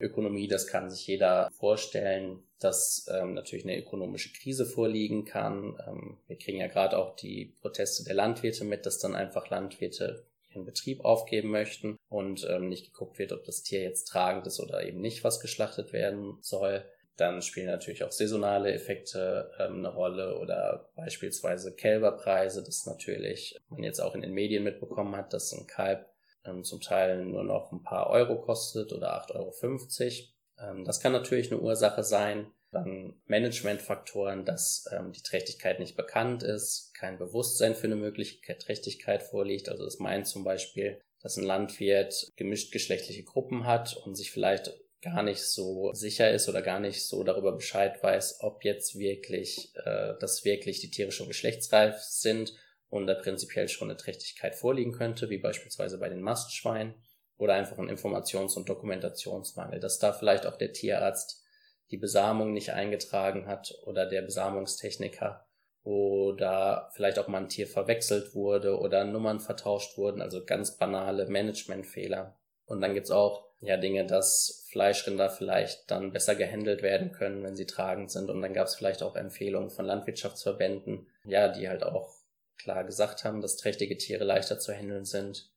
Ökonomie, 0.00 0.48
das 0.48 0.66
kann 0.66 0.90
sich 0.90 1.06
jeder 1.06 1.50
vorstellen, 1.52 2.42
dass 2.58 3.06
ähm, 3.10 3.34
natürlich 3.34 3.64
eine 3.64 3.78
ökonomische 3.78 4.32
Krise 4.32 4.66
vorliegen 4.66 5.24
kann. 5.24 5.78
Ähm, 5.86 6.18
wir 6.26 6.36
kriegen 6.36 6.58
ja 6.58 6.66
gerade 6.66 6.98
auch 6.98 7.16
die 7.16 7.54
Proteste 7.60 8.04
der 8.04 8.14
Landwirte 8.14 8.64
mit, 8.64 8.86
dass 8.86 8.98
dann 8.98 9.14
einfach 9.14 9.48
Landwirte 9.50 10.24
ihren 10.50 10.64
Betrieb 10.64 11.04
aufgeben 11.04 11.50
möchten 11.50 11.96
und 12.08 12.46
ähm, 12.48 12.68
nicht 12.68 12.92
geguckt 12.92 13.18
wird, 13.18 13.32
ob 13.32 13.44
das 13.44 13.62
Tier 13.62 13.82
jetzt 13.82 14.04
tragend 14.04 14.46
ist 14.46 14.60
oder 14.60 14.84
eben 14.84 15.00
nicht, 15.00 15.24
was 15.24 15.40
geschlachtet 15.40 15.92
werden 15.92 16.38
soll. 16.40 16.84
Dann 17.16 17.42
spielen 17.42 17.66
natürlich 17.66 18.02
auch 18.02 18.12
saisonale 18.12 18.72
Effekte 18.72 19.50
ähm, 19.58 19.78
eine 19.78 19.92
Rolle 19.94 20.38
oder 20.38 20.90
beispielsweise 20.96 21.74
Kälberpreise, 21.74 22.62
das 22.62 22.86
natürlich 22.86 23.58
man 23.68 23.82
jetzt 23.82 24.00
auch 24.00 24.14
in 24.14 24.22
den 24.22 24.32
Medien 24.32 24.64
mitbekommen 24.64 25.14
hat, 25.16 25.32
dass 25.32 25.52
ein 25.52 25.66
Kalb 25.66 26.09
ähm, 26.44 26.64
zum 26.64 26.80
Teil 26.80 27.24
nur 27.24 27.44
noch 27.44 27.72
ein 27.72 27.82
paar 27.82 28.10
Euro 28.10 28.40
kostet 28.40 28.92
oder 28.92 29.26
8,50 29.26 29.34
Euro. 29.36 30.70
Ähm, 30.70 30.84
das 30.84 31.00
kann 31.00 31.12
natürlich 31.12 31.50
eine 31.50 31.60
Ursache 31.60 32.04
sein. 32.04 32.50
Dann 32.72 33.20
Managementfaktoren, 33.26 34.44
dass 34.44 34.84
ähm, 34.92 35.12
die 35.12 35.22
Trächtigkeit 35.22 35.80
nicht 35.80 35.96
bekannt 35.96 36.42
ist, 36.42 36.92
kein 36.94 37.18
Bewusstsein 37.18 37.74
für 37.74 37.88
eine 37.88 37.96
mögliche 37.96 38.56
Trächtigkeit 38.58 39.22
vorliegt. 39.22 39.68
Also 39.68 39.84
es 39.84 39.98
meint 39.98 40.26
zum 40.26 40.44
Beispiel 40.44 41.00
dass 41.22 41.36
ein 41.36 41.44
Landwirt 41.44 42.30
gemischt 42.36 42.72
geschlechtliche 42.72 43.24
Gruppen 43.24 43.66
hat 43.66 43.96
und 43.96 44.16
sich 44.16 44.30
vielleicht 44.30 44.72
gar 45.02 45.22
nicht 45.22 45.42
so 45.42 45.92
sicher 45.92 46.30
ist 46.30 46.48
oder 46.48 46.60
gar 46.60 46.80
nicht 46.80 47.06
so 47.06 47.22
darüber 47.24 47.52
Bescheid 47.52 48.02
weiß, 48.02 48.38
ob 48.40 48.64
jetzt 48.64 48.98
wirklich, 48.98 49.72
äh, 49.76 50.14
dass 50.18 50.44
wirklich 50.44 50.80
die 50.80 50.90
Tiere 50.90 51.12
schon 51.12 51.28
geschlechtsreif 51.28 51.98
sind 52.00 52.54
und 52.90 53.06
da 53.06 53.14
prinzipiell 53.14 53.68
schon 53.68 53.88
eine 53.88 53.96
Trächtigkeit 53.96 54.54
vorliegen 54.54 54.92
könnte, 54.92 55.30
wie 55.30 55.38
beispielsweise 55.38 55.98
bei 55.98 56.08
den 56.08 56.20
Mastschweinen 56.20 56.94
oder 57.38 57.54
einfach 57.54 57.78
ein 57.78 57.88
Informations- 57.88 58.56
und 58.56 58.68
Dokumentationsmangel, 58.68 59.80
dass 59.80 59.98
da 59.98 60.12
vielleicht 60.12 60.44
auch 60.44 60.56
der 60.56 60.72
Tierarzt 60.72 61.42
die 61.90 61.96
Besamung 61.96 62.52
nicht 62.52 62.72
eingetragen 62.72 63.46
hat 63.46 63.74
oder 63.84 64.06
der 64.06 64.22
Besamungstechniker 64.22 65.46
oder 65.82 66.90
vielleicht 66.94 67.18
auch 67.18 67.28
mal 67.28 67.38
ein 67.38 67.48
Tier 67.48 67.66
verwechselt 67.66 68.34
wurde 68.34 68.78
oder 68.78 69.04
Nummern 69.04 69.40
vertauscht 69.40 69.96
wurden, 69.96 70.20
also 70.20 70.44
ganz 70.44 70.76
banale 70.76 71.26
Managementfehler. 71.26 72.36
Und 72.66 72.80
dann 72.80 72.94
gibt's 72.94 73.10
auch 73.10 73.46
ja 73.60 73.76
Dinge, 73.76 74.06
dass 74.06 74.66
Fleischrinder 74.70 75.30
vielleicht 75.30 75.90
dann 75.90 76.12
besser 76.12 76.34
gehandelt 76.34 76.82
werden 76.82 77.12
können, 77.12 77.42
wenn 77.42 77.56
sie 77.56 77.66
tragend 77.66 78.10
sind. 78.10 78.30
Und 78.30 78.42
dann 78.42 78.54
gab's 78.54 78.74
vielleicht 78.74 79.02
auch 79.02 79.16
Empfehlungen 79.16 79.70
von 79.70 79.86
Landwirtschaftsverbänden, 79.86 81.08
ja, 81.24 81.48
die 81.48 81.68
halt 81.68 81.82
auch 81.82 82.19
klar 82.62 82.84
gesagt 82.84 83.24
haben, 83.24 83.40
dass 83.40 83.56
trächtige 83.56 83.96
Tiere 83.96 84.24
leichter 84.24 84.58
zu 84.58 84.72
handeln 84.72 85.04
sind. 85.04 85.50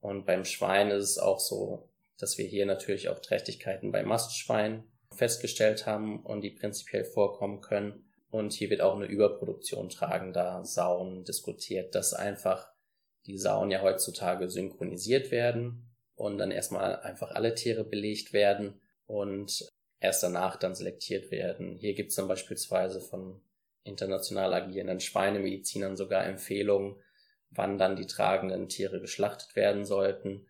Und 0.00 0.26
beim 0.26 0.44
Schwein 0.44 0.90
ist 0.90 1.10
es 1.10 1.18
auch 1.18 1.40
so, 1.40 1.88
dass 2.18 2.38
wir 2.38 2.46
hier 2.46 2.66
natürlich 2.66 3.08
auch 3.08 3.18
Trächtigkeiten 3.20 3.92
bei 3.92 4.02
Mastschweinen 4.02 4.84
festgestellt 5.12 5.86
haben 5.86 6.24
und 6.24 6.42
die 6.42 6.50
prinzipiell 6.50 7.04
vorkommen 7.04 7.60
können. 7.60 8.10
Und 8.30 8.52
hier 8.52 8.70
wird 8.70 8.80
auch 8.80 8.96
eine 8.96 9.06
Überproduktion 9.06 9.88
tragender 9.88 10.64
Sauen 10.64 11.24
diskutiert, 11.24 11.94
dass 11.94 12.14
einfach 12.14 12.68
die 13.26 13.38
Sauen 13.38 13.70
ja 13.70 13.80
heutzutage 13.80 14.50
synchronisiert 14.50 15.30
werden 15.30 15.90
und 16.14 16.38
dann 16.38 16.50
erstmal 16.50 17.00
einfach 17.00 17.30
alle 17.30 17.54
Tiere 17.54 17.84
belegt 17.84 18.32
werden 18.32 18.80
und 19.06 19.68
erst 20.00 20.22
danach 20.22 20.56
dann 20.56 20.74
selektiert 20.74 21.30
werden. 21.30 21.76
Hier 21.76 21.94
gibt 21.94 22.10
es 22.10 22.16
dann 22.16 22.28
beispielsweise 22.28 23.00
von 23.00 23.40
international 23.84 24.52
agierenden 24.54 25.00
Schweinemedizinern 25.00 25.96
sogar 25.96 26.24
Empfehlungen, 26.26 26.96
wann 27.50 27.78
dann 27.78 27.96
die 27.96 28.06
tragenden 28.06 28.68
Tiere 28.68 29.00
geschlachtet 29.00 29.54
werden 29.54 29.84
sollten, 29.84 30.48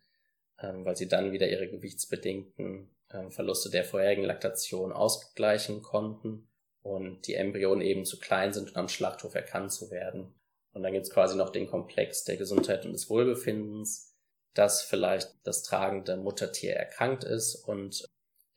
ähm, 0.60 0.84
weil 0.84 0.96
sie 0.96 1.08
dann 1.08 1.32
wieder 1.32 1.48
ihre 1.48 1.68
gewichtsbedingten 1.68 2.90
ähm, 3.12 3.30
Verluste 3.30 3.70
der 3.70 3.84
vorherigen 3.84 4.24
Laktation 4.24 4.92
ausgleichen 4.92 5.82
konnten 5.82 6.48
und 6.82 7.26
die 7.26 7.34
Embryonen 7.34 7.82
eben 7.82 8.04
zu 8.04 8.18
klein 8.18 8.52
sind, 8.52 8.70
um 8.70 8.76
am 8.76 8.88
Schlachthof 8.88 9.34
erkannt 9.34 9.72
zu 9.72 9.90
werden. 9.90 10.34
Und 10.72 10.82
dann 10.82 10.92
gibt 10.92 11.06
es 11.06 11.12
quasi 11.12 11.36
noch 11.36 11.50
den 11.50 11.66
Komplex 11.66 12.24
der 12.24 12.36
Gesundheit 12.36 12.84
und 12.84 12.92
des 12.92 13.10
Wohlbefindens, 13.10 14.12
dass 14.54 14.82
vielleicht 14.82 15.34
das 15.44 15.62
tragende 15.62 16.16
Muttertier 16.16 16.74
erkrankt 16.74 17.24
ist 17.24 17.56
und 17.56 18.04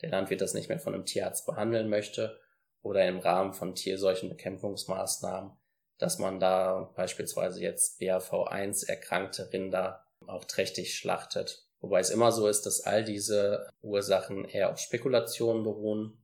der 0.02 0.10
Landwirt 0.10 0.42
das 0.42 0.54
nicht 0.54 0.70
mehr 0.70 0.80
von 0.80 0.94
einem 0.94 1.06
Tierarzt 1.06 1.46
behandeln 1.46 1.90
möchte 1.90 2.40
oder 2.82 3.08
im 3.08 3.20
Rahmen 3.20 3.54
von 3.54 3.76
Tierseuchenbekämpfungsmaßnahmen, 3.76 5.52
dass 5.98 6.20
man 6.20 6.40
da 6.40 6.92
beispielsweise 6.96 7.62
jetzt 7.62 8.00
BAV1 8.00 8.88
erkrankte 8.88 9.52
Rinder 9.52 10.06
auch 10.26 10.46
trächtig 10.46 10.96
schlachtet. 10.96 11.68
Wobei 11.80 12.00
es 12.00 12.10
immer 12.10 12.32
so 12.32 12.48
ist, 12.48 12.66
dass 12.66 12.82
all 12.82 13.04
diese 13.04 13.70
Ursachen 13.82 14.46
eher 14.46 14.72
auf 14.72 14.80
Spekulationen 14.80 15.64
beruhen. 15.64 16.18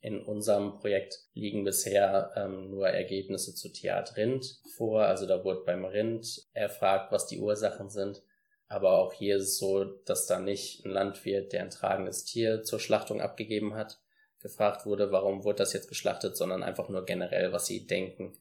In 0.00 0.22
unserem 0.22 0.74
Projekt 0.74 1.24
liegen 1.34 1.64
bisher 1.64 2.32
ähm, 2.36 2.70
nur 2.70 2.88
Ergebnisse 2.88 3.54
zu 3.54 3.70
Tierart 3.70 4.16
Rind 4.16 4.60
vor. 4.76 5.02
Also 5.02 5.26
da 5.26 5.42
wurde 5.42 5.64
beim 5.64 5.84
Rind 5.84 6.46
erfragt, 6.52 7.10
was 7.10 7.26
die 7.26 7.40
Ursachen 7.40 7.88
sind. 7.88 8.22
Aber 8.68 8.98
auch 8.98 9.12
hier 9.12 9.36
ist 9.36 9.44
es 9.44 9.58
so, 9.58 9.84
dass 9.84 10.26
da 10.26 10.38
nicht 10.38 10.84
ein 10.84 10.90
Landwirt, 10.90 11.52
der 11.52 11.62
ein 11.62 11.70
tragendes 11.70 12.24
Tier 12.24 12.62
zur 12.62 12.80
Schlachtung 12.80 13.20
abgegeben 13.20 13.74
hat, 13.74 13.98
gefragt 14.46 14.86
wurde, 14.86 15.10
warum 15.10 15.44
wurde 15.44 15.58
das 15.58 15.72
jetzt 15.72 15.88
geschlachtet, 15.88 16.36
sondern 16.36 16.62
einfach 16.62 16.88
nur 16.88 17.04
generell, 17.04 17.52
was 17.52 17.66
sie 17.66 17.86
denken, 17.86 18.32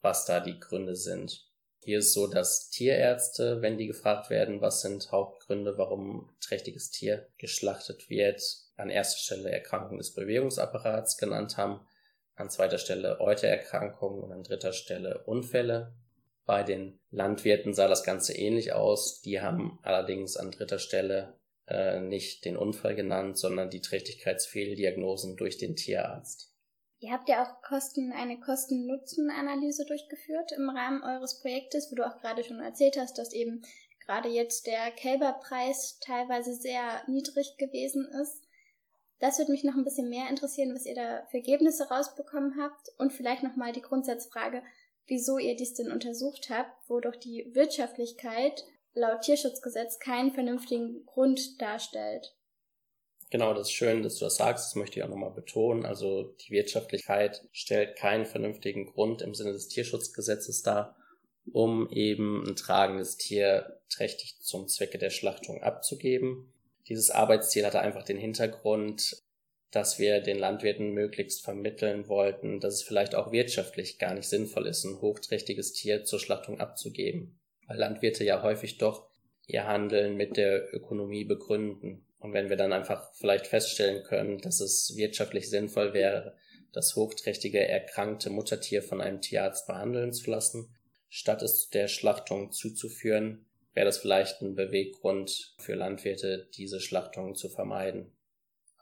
was 0.00 0.24
da 0.24 0.38
die 0.38 0.60
Gründe 0.60 0.94
sind. 0.94 1.48
Hier 1.84 1.98
ist 1.98 2.12
so, 2.12 2.28
dass 2.28 2.70
Tierärzte, 2.70 3.60
wenn 3.60 3.76
die 3.76 3.88
gefragt 3.88 4.30
werden, 4.30 4.60
was 4.60 4.82
sind 4.82 5.10
Hauptgründe, 5.10 5.76
warum 5.78 6.30
trächtiges 6.40 6.92
Tier 6.92 7.26
geschlachtet 7.38 8.08
wird, 8.08 8.40
an 8.76 8.88
erster 8.88 9.18
Stelle 9.18 9.50
Erkrankung 9.50 9.98
des 9.98 10.14
Bewegungsapparats 10.14 11.18
genannt 11.18 11.56
haben, 11.56 11.80
an 12.36 12.50
zweiter 12.50 12.78
Stelle 12.78 13.20
Eutererkrankungen 13.20 14.22
und 14.22 14.30
an 14.30 14.44
dritter 14.44 14.72
Stelle 14.72 15.24
Unfälle. 15.26 15.92
Bei 16.44 16.62
den 16.62 17.00
Landwirten 17.10 17.74
sah 17.74 17.88
das 17.88 18.04
Ganze 18.04 18.32
ähnlich 18.34 18.72
aus. 18.72 19.20
Die 19.20 19.40
haben 19.40 19.80
allerdings 19.82 20.36
an 20.36 20.52
dritter 20.52 20.78
Stelle 20.78 21.34
äh, 21.72 22.00
nicht 22.00 22.44
den 22.44 22.56
Unfall 22.56 22.94
genannt, 22.94 23.38
sondern 23.38 23.70
die 23.70 23.80
Trächtigkeitsfehldiagnosen 23.80 25.36
durch 25.36 25.58
den 25.58 25.74
Tierarzt. 25.74 26.52
Ihr 27.00 27.10
habt 27.10 27.28
ja 27.28 27.42
auch 27.42 27.62
Kosten, 27.62 28.12
eine 28.12 28.38
Kosten-Nutzen-Analyse 28.38 29.86
durchgeführt 29.86 30.52
im 30.52 30.70
Rahmen 30.70 31.02
eures 31.02 31.40
Projektes, 31.40 31.90
wo 31.90 31.96
du 31.96 32.06
auch 32.06 32.20
gerade 32.20 32.44
schon 32.44 32.60
erzählt 32.60 32.96
hast, 32.96 33.18
dass 33.18 33.32
eben 33.32 33.62
gerade 34.06 34.28
jetzt 34.28 34.66
der 34.66 34.90
Kälberpreis 34.92 35.98
teilweise 36.00 36.54
sehr 36.54 37.02
niedrig 37.08 37.56
gewesen 37.58 38.06
ist. 38.22 38.46
Das 39.18 39.38
würde 39.38 39.52
mich 39.52 39.64
noch 39.64 39.74
ein 39.74 39.84
bisschen 39.84 40.08
mehr 40.08 40.28
interessieren, 40.28 40.74
was 40.74 40.86
ihr 40.86 40.94
da 40.94 41.26
für 41.30 41.38
Ergebnisse 41.38 41.88
rausbekommen 41.88 42.60
habt 42.60 42.90
und 42.98 43.12
vielleicht 43.12 43.42
nochmal 43.42 43.72
die 43.72 43.82
Grundsatzfrage, 43.82 44.62
wieso 45.06 45.38
ihr 45.38 45.56
dies 45.56 45.74
denn 45.74 45.90
untersucht 45.90 46.50
habt, 46.50 46.70
wo 46.88 47.00
doch 47.00 47.16
die 47.16 47.50
Wirtschaftlichkeit 47.52 48.64
laut 48.94 49.22
Tierschutzgesetz 49.22 49.98
keinen 49.98 50.32
vernünftigen 50.32 51.04
Grund 51.06 51.60
darstellt. 51.60 52.34
Genau, 53.30 53.54
das 53.54 53.68
ist 53.68 53.72
schön, 53.72 54.02
dass 54.02 54.16
du 54.16 54.26
das 54.26 54.36
sagst. 54.36 54.66
Das 54.66 54.74
möchte 54.74 54.98
ich 54.98 55.04
auch 55.04 55.08
nochmal 55.08 55.30
betonen. 55.32 55.86
Also 55.86 56.34
die 56.46 56.50
Wirtschaftlichkeit 56.50 57.42
stellt 57.50 57.96
keinen 57.96 58.26
vernünftigen 58.26 58.86
Grund 58.86 59.22
im 59.22 59.34
Sinne 59.34 59.52
des 59.52 59.68
Tierschutzgesetzes 59.68 60.62
dar, 60.62 60.96
um 61.50 61.88
eben 61.90 62.44
ein 62.46 62.56
tragendes 62.56 63.16
Tier 63.16 63.80
trächtig 63.88 64.38
zum 64.40 64.68
Zwecke 64.68 64.98
der 64.98 65.08
Schlachtung 65.08 65.62
abzugeben. 65.62 66.52
Dieses 66.88 67.10
Arbeitsziel 67.10 67.64
hatte 67.64 67.80
einfach 67.80 68.02
den 68.02 68.18
Hintergrund, 68.18 69.22
dass 69.70 69.98
wir 69.98 70.20
den 70.20 70.38
Landwirten 70.38 70.90
möglichst 70.90 71.42
vermitteln 71.42 72.08
wollten, 72.08 72.60
dass 72.60 72.74
es 72.74 72.82
vielleicht 72.82 73.14
auch 73.14 73.32
wirtschaftlich 73.32 73.98
gar 73.98 74.12
nicht 74.12 74.28
sinnvoll 74.28 74.66
ist, 74.66 74.84
ein 74.84 75.00
hochträchtiges 75.00 75.72
Tier 75.72 76.04
zur 76.04 76.20
Schlachtung 76.20 76.60
abzugeben 76.60 77.38
weil 77.72 77.78
Landwirte 77.78 78.22
ja 78.22 78.42
häufig 78.42 78.76
doch 78.76 79.08
ihr 79.46 79.66
Handeln 79.66 80.16
mit 80.16 80.36
der 80.36 80.74
Ökonomie 80.74 81.24
begründen. 81.24 82.06
Und 82.18 82.34
wenn 82.34 82.50
wir 82.50 82.56
dann 82.56 82.72
einfach 82.72 83.12
vielleicht 83.14 83.46
feststellen 83.46 84.04
können, 84.04 84.38
dass 84.38 84.60
es 84.60 84.94
wirtschaftlich 84.94 85.48
sinnvoll 85.48 85.94
wäre, 85.94 86.36
das 86.72 86.96
hochträchtige 86.96 87.66
erkrankte 87.66 88.30
Muttertier 88.30 88.82
von 88.82 89.00
einem 89.00 89.20
Tierarzt 89.20 89.66
behandeln 89.66 90.12
zu 90.12 90.30
lassen, 90.30 90.74
statt 91.08 91.42
es 91.42 91.70
der 91.70 91.88
Schlachtung 91.88 92.52
zuzuführen, 92.52 93.46
wäre 93.72 93.86
das 93.86 93.98
vielleicht 93.98 94.42
ein 94.42 94.54
Beweggrund 94.54 95.54
für 95.58 95.74
Landwirte, 95.74 96.48
diese 96.54 96.80
Schlachtung 96.80 97.34
zu 97.34 97.48
vermeiden. 97.48 98.12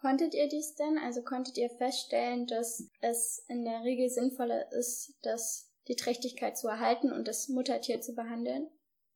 Konntet 0.00 0.34
ihr 0.34 0.48
dies 0.48 0.74
denn? 0.74 0.98
Also 0.98 1.22
konntet 1.22 1.58
ihr 1.58 1.70
feststellen, 1.70 2.46
dass 2.46 2.88
es 3.00 3.44
in 3.48 3.64
der 3.64 3.84
Regel 3.84 4.08
sinnvoller 4.08 4.72
ist, 4.72 5.14
das 5.22 5.70
die 5.88 5.96
Trächtigkeit 5.96 6.58
zu 6.58 6.68
erhalten 6.68 7.12
und 7.12 7.28
das 7.28 7.48
Muttertier 7.48 8.00
zu 8.00 8.14
behandeln? 8.14 8.68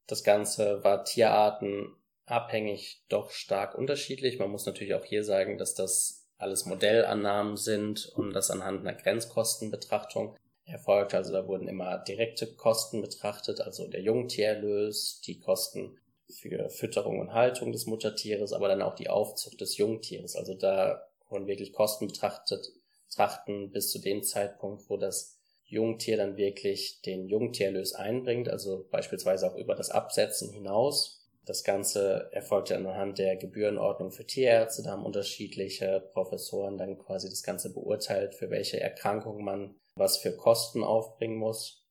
Das 0.07 0.23
Ganze 0.23 0.85
war 0.85 1.05
tierartenabhängig 1.05 3.05
doch 3.09 3.31
stark 3.31 3.75
unterschiedlich. 3.75 4.39
Man 4.39 4.51
muss 4.51 4.67
natürlich 4.67 4.95
auch 4.95 5.05
hier 5.05 5.25
sagen, 5.25 5.59
dass 5.59 5.75
das 5.75 6.27
alles 6.37 6.67
Modellannahmen 6.67 7.57
sind 7.57 8.07
und 8.15 8.33
das 8.33 8.51
anhand 8.51 8.81
einer 8.81 8.95
Grenzkostenbetrachtung 8.95 10.37
erfolgt. 10.67 11.15
Also 11.15 11.33
da 11.33 11.47
wurden 11.47 11.69
immer 11.69 11.99
direkte 11.99 12.55
Kosten 12.55 13.01
betrachtet, 13.01 13.61
also 13.61 13.89
der 13.89 14.03
Jungtiererlös, 14.03 15.21
die 15.27 15.41
Kosten 15.41 15.99
für 16.31 16.71
Fütterung 16.71 17.21
und 17.21 17.33
Haltung 17.33 17.73
des 17.73 17.87
Muttertieres, 17.87 18.53
aber 18.53 18.69
dann 18.69 18.83
auch 18.83 18.95
die 18.95 19.09
Aufzucht 19.09 19.61
des 19.61 19.77
Jungtieres. 19.77 20.37
Also 20.37 20.55
da 20.55 21.07
wurden 21.29 21.47
wirklich 21.47 21.73
Kosten 21.73 22.07
betrachtet, 22.07 22.73
betrachten 23.09 23.71
bis 23.71 23.91
zu 23.91 23.99
dem 23.99 24.23
Zeitpunkt, 24.23 24.89
wo 24.89 24.97
das 24.97 25.39
Jungtier 25.75 26.17
dann 26.17 26.37
wirklich 26.37 27.03
den 27.03 27.27
Jungtiererlös 27.29 27.95
einbringt, 27.95 28.49
also 28.49 28.87
beispielsweise 28.91 29.51
auch 29.51 29.57
über 29.57 29.75
das 29.75 29.91
Absetzen 29.91 30.51
hinaus. 30.53 31.21
Das 31.45 31.63
Ganze 31.63 32.31
erfolgt 32.33 32.71
ja 32.71 32.77
anhand 32.77 33.19
der 33.19 33.37
Gebührenordnung 33.37 34.11
für 34.11 34.27
Tierärzte. 34.27 34.83
Da 34.83 34.93
haben 34.93 35.05
unterschiedliche 35.05 36.09
Professoren 36.15 36.79
dann 36.79 36.99
quasi 36.99 37.29
das 37.29 37.43
Ganze 37.43 37.75
beurteilt, 37.75 38.35
für 38.35 38.49
welche 38.49 38.81
Erkrankung 38.81 39.45
man 39.45 39.75
was 39.97 40.17
für 40.17 40.35
Kosten 40.35 40.83
aufbringen 40.83 41.37
muss. 41.37 41.85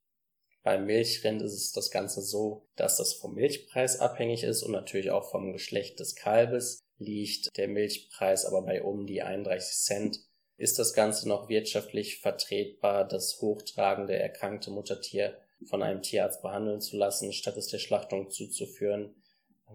Beim 0.64 0.86
Milchrind 0.86 1.42
ist 1.42 1.54
es 1.54 1.72
das 1.74 1.92
Ganze 1.92 2.22
so, 2.22 2.66
dass 2.76 2.98
das 2.98 3.14
vom 3.14 3.36
Milchpreis 3.36 4.00
abhängig 4.00 4.44
ist 4.44 4.64
und 4.64 4.72
natürlich 4.72 5.12
auch 5.12 5.30
vom 5.30 5.52
Geschlecht 5.52 6.00
des 6.00 6.16
Kalbes 6.16 6.80
liegt 6.98 7.56
der 7.58 7.68
Milchpreis 7.68 8.46
aber 8.46 8.62
bei 8.62 8.82
um 8.82 9.06
die 9.06 9.22
31 9.22 9.76
Cent 9.76 10.20
ist 10.58 10.80
das 10.80 10.94
Ganze 10.94 11.28
noch 11.28 11.50
wirtschaftlich 11.50 12.20
vertretbar, 12.20 13.08
das 13.08 13.42
hochtragende, 13.42 14.16
erkrankte 14.16 14.72
Muttertier 14.72 15.38
von 15.70 15.82
einem 15.82 16.02
Tierarzt 16.02 16.42
behandeln 16.42 16.82
zu 16.82 16.98
lassen, 16.98 17.34
statt 17.34 17.58
es 17.58 17.68
der 17.68 17.80
Schlachtung 17.80 18.30
zuzuführen? 18.30 19.16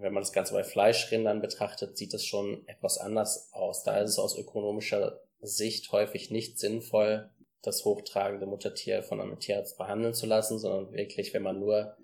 wenn 0.01 0.13
man 0.13 0.23
das 0.23 0.33
Ganze 0.33 0.55
bei 0.55 0.65
Fleischrindern 0.65 1.41
betrachtet, 1.41 1.97
sieht 1.97 2.15
es 2.15 2.25
schon 2.25 2.67
etwas 2.67 2.99
anders 2.99 3.51
aus. 3.53 3.83
Da 3.83 3.99
ist 4.01 4.11
es 4.11 4.19
aus 4.19 4.37
ökonomischer 4.37 5.21
Sicht 5.41 5.91
häufig 5.93 6.31
nicht 6.31 6.59
sinnvoll, 6.59 7.31
das 7.63 7.85
hochtragende 7.85 8.47
Muttertier 8.47 9.03
von 9.03 9.21
einem 9.21 9.41
Tierarzt 9.41 9.77
behandeln 9.77 10.15
zu 10.15 10.27
lassen, 10.27 10.59
sondern 10.59 10.93
wirklich, 10.93 11.35
wenn 11.35 11.43
man 11.43 11.59
nur 11.59 11.97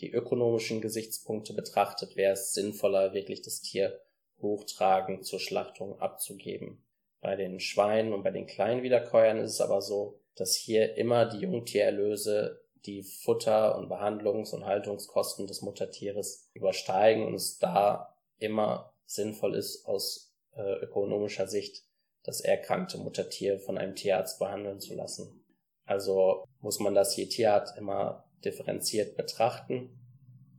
die 0.00 0.10
ökonomischen 0.10 0.80
Gesichtspunkte 0.80 1.54
betrachtet, 1.54 2.16
wäre 2.16 2.34
es 2.34 2.52
sinnvoller, 2.52 3.14
wirklich 3.14 3.42
das 3.42 3.62
Tier 3.62 4.00
hochtragend 4.40 5.26
zur 5.26 5.40
Schlachtung 5.40 5.98
abzugeben. 6.00 6.84
Bei 7.20 7.36
den 7.36 7.60
Schweinen 7.60 8.12
und 8.12 8.22
bei 8.22 8.30
den 8.30 8.46
kleinen 8.46 8.82
Wiederkäuern 8.82 9.38
ist 9.38 9.52
es 9.52 9.60
aber 9.60 9.82
so, 9.82 10.20
dass 10.36 10.54
hier 10.54 10.96
immer 10.96 11.26
die 11.26 11.40
Jungtiererlöse 11.40 12.62
die 12.86 13.02
Futter- 13.02 13.76
und 13.76 13.90
Behandlungs- 13.90 14.54
und 14.54 14.64
Haltungskosten 14.64 15.46
des 15.46 15.62
Muttertieres 15.62 16.48
übersteigen 16.54 17.26
und 17.26 17.34
es 17.34 17.58
da 17.58 18.14
immer 18.38 18.92
sinnvoll 19.04 19.56
ist, 19.56 19.86
aus 19.86 20.34
äh, 20.54 20.74
ökonomischer 20.80 21.48
Sicht 21.48 21.84
das 22.22 22.40
erkrankte 22.40 22.98
Muttertier 22.98 23.58
von 23.58 23.78
einem 23.78 23.94
Tierarzt 23.94 24.38
behandeln 24.38 24.80
zu 24.80 24.94
lassen. 24.94 25.44
Also 25.84 26.44
muss 26.60 26.78
man 26.78 26.94
das 26.94 27.16
je 27.16 27.26
Tierart 27.26 27.76
immer 27.78 28.28
differenziert 28.44 29.16
betrachten. 29.16 29.90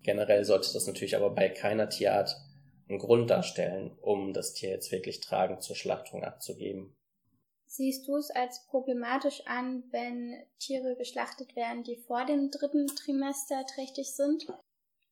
Generell 0.04 0.44
sollte 0.44 0.74
das 0.74 0.88
natürlich 0.88 1.16
aber 1.16 1.30
bei 1.30 1.50
keiner 1.50 1.90
Tierart 1.90 2.36
einen 2.90 3.00
Grund 3.00 3.30
darstellen, 3.30 3.98
um 4.02 4.34
das 4.34 4.54
Tier 4.54 4.72
jetzt 4.72 4.92
wirklich 4.92 5.22
tragend 5.22 5.62
zur 5.62 5.76
Schlachtung 5.76 6.24
abzugeben. 6.24 6.96
Siehst 7.66 8.08
du 8.08 8.18
es 8.18 8.32
als 8.32 8.66
problematisch 8.66 9.44
an, 9.46 9.84
wenn 9.92 10.44
Tiere 10.58 10.96
geschlachtet 10.96 11.56
werden, 11.56 11.84
die 11.84 11.98
vor 11.98 12.26
dem 12.26 12.50
dritten 12.50 12.88
Trimester 12.88 13.64
trächtig 13.68 14.16
sind? 14.16 14.48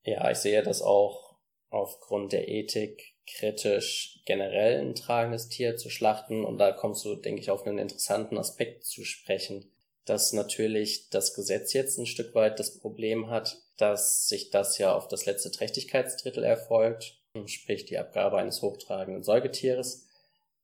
Ja, 0.04 0.32
ich 0.32 0.40
sehe 0.40 0.64
das 0.64 0.82
auch 0.82 1.38
aufgrund 1.70 2.32
der 2.32 2.48
Ethik 2.48 3.14
kritisch, 3.28 4.22
generell 4.26 4.80
ein 4.80 4.96
tragendes 4.96 5.50
Tier 5.50 5.76
zu 5.76 5.90
schlachten. 5.90 6.46
Und 6.46 6.58
da 6.58 6.72
kommst 6.72 7.06
du, 7.06 7.16
denke 7.16 7.42
ich, 7.42 7.52
auf 7.52 7.68
einen 7.68 7.78
interessanten 7.78 8.38
Aspekt 8.38 8.86
zu 8.86 9.04
sprechen, 9.04 9.72
dass 10.06 10.34
natürlich 10.34 11.10
das 11.10 11.36
Gesetz 11.36 11.74
jetzt 11.74 12.00
ein 12.00 12.06
Stück 12.06 12.34
weit 12.34 12.60
das 12.60 12.80
Problem 12.80 13.30
hat, 13.30 13.58
dass 13.78 14.28
sich 14.28 14.50
das 14.50 14.78
ja 14.78 14.96
auf 14.96 15.08
das 15.08 15.26
letzte 15.26 15.52
Trächtigkeitsdrittel 15.52 16.44
erfolgt, 16.44 17.17
sprich 17.46 17.86
die 17.86 17.98
Abgabe 17.98 18.38
eines 18.38 18.62
hochtragenden 18.62 19.24
Säugetieres 19.24 20.08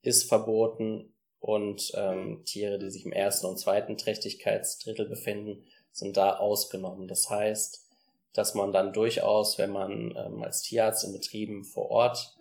ist 0.01 0.27
verboten 0.27 1.13
und 1.39 1.91
ähm, 1.95 2.43
Tiere, 2.45 2.79
die 2.79 2.89
sich 2.89 3.05
im 3.05 3.11
ersten 3.11 3.47
und 3.47 3.59
zweiten 3.59 3.97
Trächtigkeitsdrittel 3.97 5.07
befinden, 5.07 5.65
sind 5.91 6.17
da 6.17 6.37
ausgenommen. 6.37 7.07
Das 7.07 7.29
heißt, 7.29 7.85
dass 8.33 8.55
man 8.55 8.71
dann 8.71 8.93
durchaus, 8.93 9.57
wenn 9.57 9.71
man 9.71 10.15
ähm, 10.17 10.41
als 10.41 10.61
Tierarzt 10.61 11.03
in 11.03 11.13
Betrieben 11.13 11.63
vor 11.63 11.91
Ort 11.91 12.35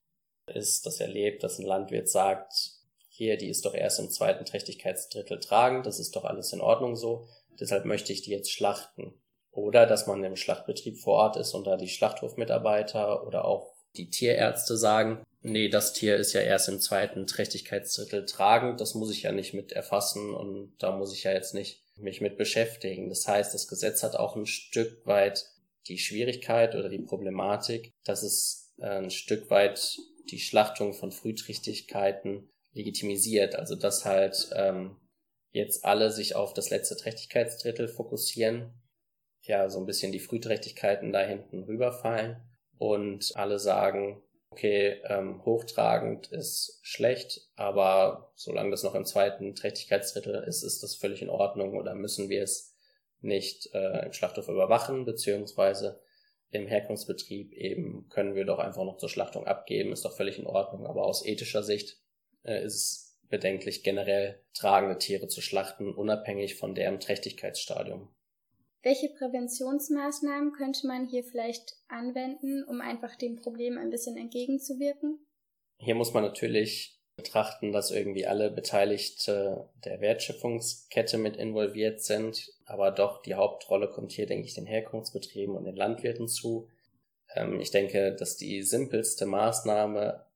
ist, 0.47 0.87
das 0.87 1.01
erlebt, 1.01 1.43
dass 1.43 1.59
ein 1.59 1.67
Landwirt 1.67 2.09
sagt, 2.09 2.79
hier, 3.09 3.37
die 3.37 3.49
ist 3.49 3.67
doch 3.67 3.75
erst 3.75 4.01
im 4.01 4.11
zweiten 4.11 4.45
Trächtigkeitsdrittel 4.45 5.39
tragend, 5.39 5.87
das 5.87 5.99
ist 5.99 6.17
doch 6.17 6.25
alles 6.25 6.53
in 6.53 6.61
Ordnung 6.61 6.97
so, 6.97 7.29
deshalb 7.61 7.85
möchte 7.85 8.13
ich 8.13 8.23
die 8.23 8.31
jetzt 8.31 8.51
schlachten. 8.51 9.15
Oder 9.51 9.85
dass 9.85 10.07
man 10.07 10.25
im 10.25 10.37
Schlachtbetrieb 10.37 10.99
vor 10.99 11.15
Ort 11.15 11.37
ist 11.37 11.53
und 11.53 11.67
da 11.67 11.77
die 11.77 11.89
Schlachthofmitarbeiter 11.89 13.27
oder 13.27 13.45
auch 13.45 13.72
die 13.97 14.11
Tierärzte 14.11 14.77
sagen, 14.77 15.25
nee, 15.43 15.69
das 15.69 15.93
Tier 15.93 16.17
ist 16.17 16.33
ja 16.33 16.41
erst 16.41 16.69
im 16.69 16.81
zweiten 16.81 17.27
Trächtigkeitsdrittel 17.27 18.25
tragend, 18.27 18.81
das 18.81 18.95
muss 18.95 19.11
ich 19.11 19.23
ja 19.23 19.33
nicht 19.33 19.55
mit 19.55 19.73
erfassen 19.73 20.35
und 20.35 20.75
da 20.79 20.97
muss 20.97 21.13
ich 21.13 21.25
ja 21.25 21.33
jetzt 21.33 21.55
nicht 21.55 21.83
mich 21.97 22.21
mit 22.21 22.39
beschäftigen. 22.39 23.09
Das 23.09 23.29
heißt, 23.29 23.53
das 23.53 23.69
Gesetz 23.69 24.03
hat 24.03 24.17
auch 24.17 24.37
ein 24.37 24.47
Stück 24.47 25.07
weit 25.07 25.47
die 25.89 25.99
Schwierigkeit 25.99 26.75
oder 26.75 26.89
die 26.89 27.01
Problematik, 27.01 27.93
dass 28.05 28.23
es 28.23 28.73
äh, 28.79 28.87
ein 28.87 29.11
Stück 29.11 29.51
weit 29.51 29.99
die 30.31 30.39
Schlachtung 30.39 30.95
von 30.95 31.13
Frühträchtigkeiten 31.13 32.49
legitimisiert. 32.73 33.57
Also 33.57 33.75
dass 33.75 34.05
halt 34.05 34.51
ähm, 34.55 34.97
jetzt 35.51 35.85
alle 35.85 36.11
sich 36.11 36.35
auf 36.35 36.55
das 36.55 36.71
letzte 36.71 36.97
Trächtigkeitsdrittel 36.97 37.89
fokussieren, 37.89 38.73
ja, 39.43 39.69
so 39.69 39.81
ein 39.81 39.87
bisschen 39.87 40.13
die 40.13 40.21
Frühträchtigkeiten 40.21 41.13
da 41.13 41.21
hinten 41.21 41.65
rüberfallen 41.65 42.37
und 42.83 43.31
alle 43.37 43.61
sagen, 43.61 44.21
okay, 44.51 45.01
ähm, 45.05 45.45
hochtragend 45.45 46.33
ist 46.33 46.81
schlecht, 46.83 47.49
aber 47.55 48.33
solange 48.35 48.73
das 48.73 48.83
noch 48.83 48.97
im 48.97 49.05
zweiten 49.05 49.55
Trächtigkeitsdrittel 49.55 50.43
ist, 50.49 50.65
ist 50.65 50.83
das 50.83 50.97
völlig 50.97 51.23
in 51.23 51.31
Ordnung 51.31 51.77
oder 51.79 51.95
müssen 51.95 52.29
wir 52.29 52.43
es 52.43 52.77
nicht 53.21 53.73
äh, 53.73 54.07
im 54.07 54.13
Schlachthof 54.13 54.49
überwachen, 54.49 55.05
beziehungsweise 55.05 56.01
im 56.51 56.67
Herkunftsbetrieb 56.67 57.53
eben 57.53 58.09
können 58.09 58.35
wir 58.35 58.45
doch 58.45 58.59
einfach 58.59 58.83
noch 58.83 58.97
zur 58.97 59.09
Schlachtung 59.09 59.47
abgeben, 59.47 59.93
ist 59.93 60.05
doch 60.05 60.17
völlig 60.17 60.41
in 60.41 60.47
Ordnung, 60.47 60.85
aber 60.89 61.05
aus 61.05 61.25
ethischer 61.25 61.63
Sicht 61.63 62.01
äh, 62.43 62.65
ist 62.65 62.75
es 62.75 63.21
bedenklich, 63.29 63.85
generell 63.85 64.43
tragende 64.55 64.99
Tiere 64.99 65.29
zu 65.29 65.41
schlachten, 65.41 65.95
unabhängig 65.95 66.57
von 66.57 66.75
deren 66.75 66.99
Trächtigkeitsstadium. 66.99 68.09
Welche 68.83 69.09
Präventionsmaßnahmen 69.11 70.53
könnte 70.53 70.89
man 70.89 71.07
hier 71.07 71.23
vielleicht 71.23 71.77
anwenden, 71.87 72.65
um 72.65 72.81
einfach 72.81 73.15
dem 73.15 73.37
Problem 73.37 73.79
ein 73.79 73.91
bisschen 73.91 74.17
entgegenzuwirken? 74.17 75.25
Hier 75.79 75.95
muss 75.95 76.13
man 76.13 76.25
natürlich 76.25 77.01
betrachten, 77.17 77.73
dass 77.73 77.93
irgendwie 77.93 78.27
alle 78.27 78.51
Beteiligte 78.51 79.71
der 79.85 80.01
Wertschöpfungskette 80.01 81.19
mit 81.19 81.37
involviert 81.37 82.01
sind, 82.01 82.51
aber 82.65 82.91
doch 82.91 83.23
die 83.23 83.35
Hauptrolle 83.35 83.89
kommt 83.89 84.13
hier, 84.13 84.27
denke 84.27 84.47
ich, 84.47 84.55
den 84.55 84.67
Herkunftsbetrieben 84.67 85.55
und 85.55 85.65
den 85.65 85.77
Landwirten 85.77 86.27
zu. 86.27 86.69
Ähm, 87.35 87.61
ich 87.61 87.71
denke, 87.71 88.17
dass 88.17 88.37
die 88.37 88.63
simpelste 88.63 89.27
Maßnahme 89.27 90.27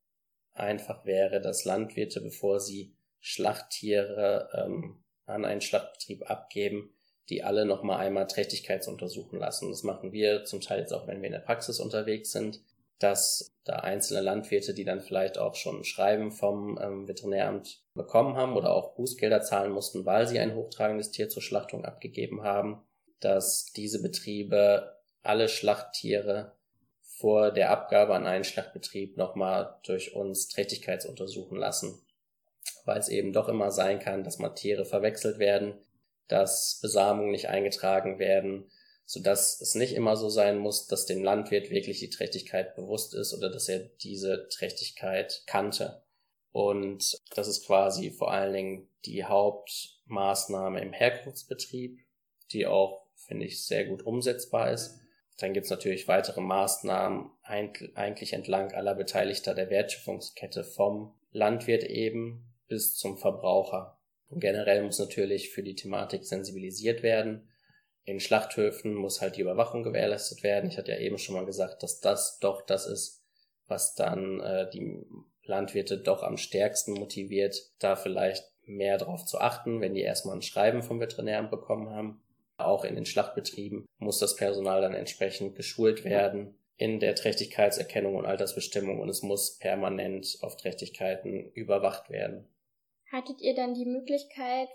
einfach 0.52 1.04
wäre, 1.04 1.40
dass 1.40 1.64
Landwirte, 1.64 2.20
bevor 2.20 2.60
sie 2.60 2.94
Schlachttiere 3.20 4.50
ähm, 4.54 5.02
an 5.24 5.44
einen 5.44 5.60
Schlachtbetrieb 5.60 6.30
abgeben, 6.30 6.95
die 7.28 7.42
alle 7.42 7.64
nochmal 7.64 7.98
einmal 7.98 8.26
Trächtigkeitsuntersuchen 8.26 9.38
lassen. 9.38 9.70
Das 9.70 9.82
machen 9.82 10.12
wir 10.12 10.44
zum 10.44 10.60
Teil 10.60 10.80
jetzt 10.80 10.92
auch, 10.92 11.06
wenn 11.06 11.20
wir 11.20 11.26
in 11.26 11.32
der 11.32 11.40
Praxis 11.40 11.80
unterwegs 11.80 12.32
sind, 12.32 12.60
dass 12.98 13.52
da 13.64 13.76
einzelne 13.76 14.20
Landwirte, 14.20 14.72
die 14.72 14.84
dann 14.84 15.00
vielleicht 15.00 15.38
auch 15.38 15.54
schon 15.54 15.84
Schreiben 15.84 16.30
vom 16.30 16.78
ähm, 16.80 17.08
Veterinäramt 17.08 17.82
bekommen 17.94 18.36
haben 18.36 18.56
oder 18.56 18.72
auch 18.72 18.94
Bußgelder 18.94 19.42
zahlen 19.42 19.72
mussten, 19.72 20.06
weil 20.06 20.26
sie 20.26 20.38
ein 20.38 20.54
hochtragendes 20.54 21.10
Tier 21.10 21.28
zur 21.28 21.42
Schlachtung 21.42 21.84
abgegeben 21.84 22.42
haben, 22.42 22.82
dass 23.20 23.66
diese 23.74 24.00
Betriebe 24.00 24.96
alle 25.22 25.48
Schlachttiere 25.48 26.52
vor 27.02 27.50
der 27.50 27.70
Abgabe 27.70 28.14
an 28.14 28.26
einen 28.26 28.44
Schlachtbetrieb 28.44 29.16
nochmal 29.16 29.76
durch 29.84 30.14
uns 30.14 30.48
Trächtigkeitsuntersuchen 30.48 31.58
lassen. 31.58 32.00
Weil 32.84 32.98
es 32.98 33.08
eben 33.08 33.32
doch 33.32 33.48
immer 33.48 33.70
sein 33.70 33.98
kann, 33.98 34.22
dass 34.22 34.38
mal 34.38 34.50
Tiere 34.50 34.84
verwechselt 34.84 35.38
werden, 35.38 35.74
dass 36.28 36.78
Besamungen 36.80 37.30
nicht 37.30 37.48
eingetragen 37.48 38.18
werden, 38.18 38.70
so 39.04 39.20
dass 39.20 39.60
es 39.60 39.74
nicht 39.76 39.94
immer 39.94 40.16
so 40.16 40.28
sein 40.28 40.58
muss, 40.58 40.88
dass 40.88 41.06
dem 41.06 41.22
Landwirt 41.22 41.70
wirklich 41.70 42.00
die 42.00 42.10
Trächtigkeit 42.10 42.74
bewusst 42.74 43.14
ist 43.14 43.32
oder 43.32 43.50
dass 43.50 43.68
er 43.68 43.78
diese 43.78 44.48
Trächtigkeit 44.48 45.44
kannte. 45.46 46.02
Und 46.50 47.16
das 47.34 47.46
ist 47.48 47.66
quasi 47.66 48.10
vor 48.10 48.32
allen 48.32 48.52
Dingen 48.52 48.88
die 49.04 49.24
Hauptmaßnahme 49.24 50.80
im 50.80 50.92
Herkunftsbetrieb, 50.92 52.00
die 52.50 52.66
auch, 52.66 53.06
finde 53.14 53.46
ich, 53.46 53.64
sehr 53.64 53.84
gut 53.84 54.04
umsetzbar 54.04 54.72
ist. 54.72 54.98
Dann 55.38 55.52
gibt 55.52 55.64
es 55.64 55.70
natürlich 55.70 56.08
weitere 56.08 56.40
Maßnahmen 56.40 57.30
eigentlich 57.42 58.32
entlang 58.32 58.72
aller 58.72 58.94
Beteiligter 58.94 59.54
der 59.54 59.70
Wertschöpfungskette 59.70 60.64
vom 60.64 61.14
Landwirt 61.30 61.84
eben 61.84 62.54
bis 62.68 62.96
zum 62.96 63.18
Verbraucher. 63.18 63.95
Generell 64.30 64.82
muss 64.82 64.98
natürlich 64.98 65.50
für 65.50 65.62
die 65.62 65.76
Thematik 65.76 66.24
sensibilisiert 66.24 67.02
werden. 67.02 67.48
In 68.04 68.20
Schlachthöfen 68.20 68.94
muss 68.94 69.20
halt 69.20 69.36
die 69.36 69.40
Überwachung 69.40 69.82
gewährleistet 69.82 70.42
werden. 70.42 70.70
Ich 70.70 70.78
hatte 70.78 70.92
ja 70.92 70.98
eben 70.98 71.18
schon 71.18 71.34
mal 71.34 71.46
gesagt, 71.46 71.82
dass 71.82 72.00
das 72.00 72.38
doch 72.38 72.62
das 72.62 72.86
ist, 72.86 73.22
was 73.66 73.94
dann 73.94 74.40
äh, 74.40 74.70
die 74.70 75.04
Landwirte 75.44 75.98
doch 75.98 76.22
am 76.22 76.36
stärksten 76.36 76.92
motiviert, 76.92 77.70
da 77.78 77.96
vielleicht 77.96 78.44
mehr 78.64 78.98
darauf 78.98 79.24
zu 79.24 79.38
achten, 79.38 79.80
wenn 79.80 79.94
die 79.94 80.02
erstmal 80.02 80.36
ein 80.36 80.42
Schreiben 80.42 80.82
vom 80.82 81.00
Veterinäramt 81.00 81.50
bekommen 81.50 81.90
haben. 81.90 82.20
Auch 82.56 82.84
in 82.84 82.94
den 82.94 83.06
Schlachtbetrieben 83.06 83.86
muss 83.98 84.18
das 84.18 84.36
Personal 84.36 84.80
dann 84.80 84.94
entsprechend 84.94 85.54
geschult 85.56 86.04
werden 86.04 86.58
in 86.76 87.00
der 87.00 87.14
Trächtigkeitserkennung 87.14 88.16
und 88.16 88.26
Altersbestimmung 88.26 89.00
und 89.00 89.08
es 89.08 89.22
muss 89.22 89.58
permanent 89.58 90.38
auf 90.42 90.56
Trächtigkeiten 90.56 91.50
überwacht 91.52 92.10
werden. 92.10 92.46
Hattet 93.10 93.40
ihr 93.40 93.54
dann 93.54 93.74
die 93.74 93.86
Möglichkeit, 93.86 94.68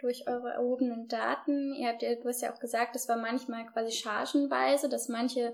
durch 0.00 0.26
eure 0.26 0.50
erhobenen 0.50 1.08
Daten, 1.08 1.74
ihr 1.74 1.88
habt 1.88 2.02
ja, 2.02 2.14
du 2.14 2.28
hast 2.28 2.42
ja 2.42 2.52
auch 2.52 2.58
gesagt, 2.58 2.94
das 2.94 3.08
war 3.08 3.16
manchmal 3.16 3.66
quasi 3.66 3.92
chargenweise, 3.92 4.88
dass 4.88 5.08
manche 5.08 5.52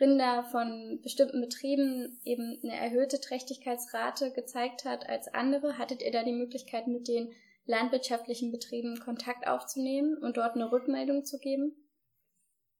Rinder 0.00 0.44
von 0.44 1.00
bestimmten 1.02 1.40
Betrieben 1.40 2.20
eben 2.24 2.60
eine 2.62 2.76
erhöhte 2.76 3.20
Trächtigkeitsrate 3.20 4.32
gezeigt 4.32 4.84
hat 4.84 5.08
als 5.08 5.28
andere. 5.28 5.76
Hattet 5.76 6.02
ihr 6.02 6.12
da 6.12 6.22
die 6.22 6.32
Möglichkeit, 6.32 6.86
mit 6.86 7.08
den 7.08 7.32
landwirtschaftlichen 7.64 8.52
Betrieben 8.52 9.00
Kontakt 9.00 9.46
aufzunehmen 9.46 10.16
und 10.18 10.36
dort 10.36 10.54
eine 10.54 10.70
Rückmeldung 10.70 11.24
zu 11.24 11.38
geben? 11.38 11.72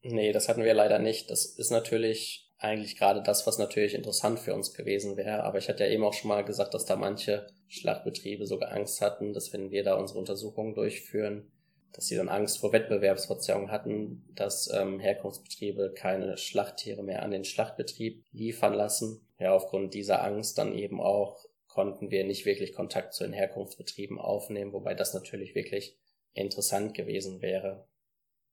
Nee, 0.02 0.32
das 0.32 0.48
hatten 0.48 0.62
wir 0.62 0.74
leider 0.74 1.00
nicht. 1.00 1.30
Das 1.30 1.44
ist 1.44 1.70
natürlich 1.70 2.47
eigentlich 2.58 2.96
gerade 2.96 3.22
das, 3.22 3.46
was 3.46 3.58
natürlich 3.58 3.94
interessant 3.94 4.40
für 4.40 4.54
uns 4.54 4.74
gewesen 4.74 5.16
wäre. 5.16 5.44
Aber 5.44 5.58
ich 5.58 5.68
hatte 5.68 5.84
ja 5.84 5.90
eben 5.90 6.04
auch 6.04 6.12
schon 6.12 6.28
mal 6.28 6.44
gesagt, 6.44 6.74
dass 6.74 6.84
da 6.84 6.96
manche 6.96 7.46
Schlachtbetriebe 7.68 8.46
sogar 8.46 8.72
Angst 8.72 9.00
hatten, 9.00 9.32
dass 9.32 9.52
wenn 9.52 9.70
wir 9.70 9.84
da 9.84 9.94
unsere 9.94 10.18
Untersuchungen 10.18 10.74
durchführen, 10.74 11.50
dass 11.92 12.06
sie 12.06 12.16
dann 12.16 12.28
Angst 12.28 12.58
vor 12.58 12.72
Wettbewerbsverzerrung 12.72 13.70
hatten, 13.70 14.24
dass 14.34 14.70
ähm, 14.72 15.00
Herkunftsbetriebe 15.00 15.94
keine 15.96 16.36
Schlachttiere 16.36 17.02
mehr 17.02 17.22
an 17.22 17.30
den 17.30 17.44
Schlachtbetrieb 17.44 18.24
liefern 18.32 18.74
lassen. 18.74 19.26
Ja, 19.38 19.54
aufgrund 19.54 19.94
dieser 19.94 20.22
Angst 20.22 20.58
dann 20.58 20.74
eben 20.74 21.00
auch 21.00 21.44
konnten 21.68 22.10
wir 22.10 22.24
nicht 22.24 22.44
wirklich 22.44 22.74
Kontakt 22.74 23.14
zu 23.14 23.22
den 23.22 23.32
Herkunftsbetrieben 23.32 24.18
aufnehmen, 24.18 24.72
wobei 24.72 24.94
das 24.94 25.14
natürlich 25.14 25.54
wirklich 25.54 25.96
interessant 26.32 26.94
gewesen 26.94 27.40
wäre. 27.40 27.86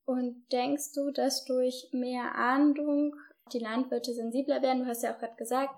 Und 0.06 0.46
denkst 0.52 0.94
du, 0.94 1.12
dass 1.12 1.44
durch 1.46 1.90
mehr 1.92 2.36
Ahndung 2.36 3.16
die 3.54 3.60
Landwirte 3.60 4.14
sensibler 4.14 4.62
werden? 4.62 4.84
Du 4.84 4.88
hast 4.88 5.04
ja 5.04 5.14
auch 5.14 5.20
gerade 5.20 5.36
gesagt, 5.36 5.74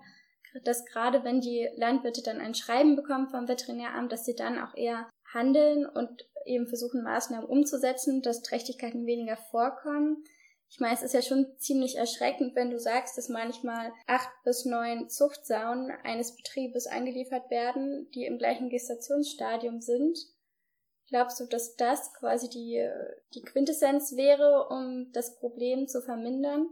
dass 0.63 0.85
gerade 0.85 1.23
wenn 1.23 1.41
die 1.41 1.69
Landwirte 1.75 2.21
dann 2.23 2.39
ein 2.39 2.55
Schreiben 2.55 2.95
bekommen 2.95 3.29
vom 3.29 3.47
Veterinäramt, 3.47 4.11
dass 4.11 4.25
sie 4.25 4.35
dann 4.35 4.59
auch 4.59 4.75
eher 4.75 5.09
handeln 5.33 5.85
und 5.85 6.27
eben 6.45 6.67
versuchen, 6.67 7.03
Maßnahmen 7.03 7.47
umzusetzen, 7.47 8.21
dass 8.21 8.41
Trächtigkeiten 8.41 9.05
weniger 9.05 9.37
vorkommen. 9.37 10.23
Ich 10.69 10.79
meine, 10.79 10.93
es 10.93 11.03
ist 11.03 11.13
ja 11.13 11.21
schon 11.21 11.47
ziemlich 11.59 11.97
erschreckend, 11.97 12.55
wenn 12.55 12.71
du 12.71 12.79
sagst, 12.79 13.17
dass 13.17 13.29
manchmal 13.29 13.93
acht 14.05 14.29
bis 14.43 14.65
neun 14.65 15.09
Zuchtsauen 15.09 15.91
eines 16.03 16.35
Betriebes 16.35 16.87
eingeliefert 16.87 17.49
werden, 17.49 18.09
die 18.11 18.25
im 18.25 18.37
gleichen 18.37 18.69
Gestationsstadium 18.69 19.81
sind. 19.81 20.17
Glaubst 21.07 21.39
du, 21.39 21.45
dass 21.45 21.77
das 21.77 22.13
quasi 22.13 22.49
die, 22.49 22.85
die 23.33 23.41
Quintessenz 23.41 24.17
wäre, 24.17 24.67
um 24.69 25.09
das 25.13 25.39
Problem 25.39 25.87
zu 25.87 26.01
vermindern? 26.01 26.67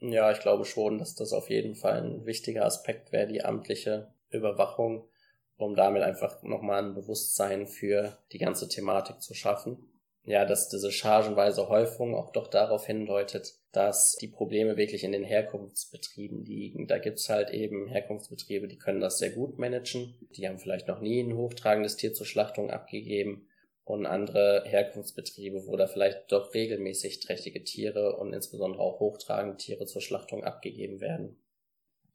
Ja, 0.00 0.30
ich 0.30 0.40
glaube 0.40 0.64
schon, 0.64 0.98
dass 0.98 1.14
das 1.14 1.32
auf 1.32 1.50
jeden 1.50 1.74
Fall 1.74 2.02
ein 2.02 2.26
wichtiger 2.26 2.64
Aspekt 2.64 3.12
wäre, 3.12 3.26
die 3.26 3.44
amtliche 3.44 4.12
Überwachung, 4.30 5.08
um 5.56 5.74
damit 5.74 6.02
einfach 6.02 6.42
nochmal 6.42 6.82
ein 6.82 6.94
Bewusstsein 6.94 7.66
für 7.66 8.18
die 8.32 8.38
ganze 8.38 8.68
Thematik 8.68 9.20
zu 9.20 9.34
schaffen 9.34 9.90
ja, 10.24 10.44
dass 10.44 10.68
diese 10.68 10.92
chargenweise 10.92 11.68
Häufung 11.68 12.14
auch 12.14 12.30
doch 12.30 12.46
darauf 12.46 12.86
hindeutet, 12.86 13.54
dass 13.72 14.16
die 14.20 14.28
Probleme 14.28 14.76
wirklich 14.76 15.04
in 15.04 15.12
den 15.12 15.24
Herkunftsbetrieben 15.24 16.44
liegen. 16.44 16.86
Da 16.86 16.98
gibt's 16.98 17.28
halt 17.28 17.50
eben 17.50 17.88
Herkunftsbetriebe, 17.88 18.68
die 18.68 18.78
können 18.78 19.00
das 19.00 19.18
sehr 19.18 19.30
gut 19.30 19.58
managen. 19.58 20.14
Die 20.36 20.46
haben 20.46 20.58
vielleicht 20.58 20.88
noch 20.88 21.00
nie 21.00 21.20
ein 21.20 21.36
hochtragendes 21.36 21.96
Tier 21.96 22.12
zur 22.12 22.26
Schlachtung 22.26 22.70
abgegeben. 22.70 23.48
Und 23.90 24.06
andere 24.06 24.62
Herkunftsbetriebe, 24.66 25.66
wo 25.66 25.76
da 25.76 25.88
vielleicht 25.88 26.30
doch 26.30 26.54
regelmäßig 26.54 27.18
trächtige 27.18 27.64
Tiere 27.64 28.16
und 28.16 28.32
insbesondere 28.32 28.80
auch 28.80 29.00
hochtragende 29.00 29.56
Tiere 29.56 29.84
zur 29.84 30.00
Schlachtung 30.00 30.44
abgegeben 30.44 31.00
werden. 31.00 31.42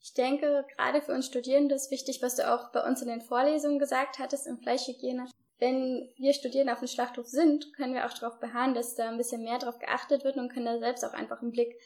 Ich 0.01 0.13
denke, 0.13 0.65
gerade 0.77 1.01
für 1.01 1.11
uns 1.11 1.25
Studierende 1.25 1.75
ist 1.75 1.91
wichtig, 1.91 2.21
was 2.21 2.37
du 2.37 2.49
auch 2.49 2.71
bei 2.71 2.81
uns 2.87 3.01
in 3.01 3.09
den 3.09 3.19
Vorlesungen 3.19 3.77
gesagt 3.77 4.19
hattest, 4.19 4.47
im 4.47 4.57
Fleischhygiene, 4.57 5.25
wenn 5.59 6.09
wir 6.15 6.31
Studierende 6.31 6.71
auf 6.71 6.79
dem 6.79 6.87
Schlachthof 6.87 7.27
sind, 7.27 7.73
können 7.73 7.93
wir 7.93 8.05
auch 8.05 8.13
darauf 8.13 8.39
beharren, 8.39 8.73
dass 8.73 8.95
da 8.95 9.09
ein 9.09 9.17
bisschen 9.17 9.43
mehr 9.43 9.59
drauf 9.59 9.77
geachtet 9.79 10.23
wird 10.23 10.37
und 10.37 10.53
können 10.53 10.67
da 10.67 10.79
selbst 10.79 11.03
auch 11.03 11.13
einfach 11.13 11.41
einen 11.41 11.51
Blick 11.51 11.77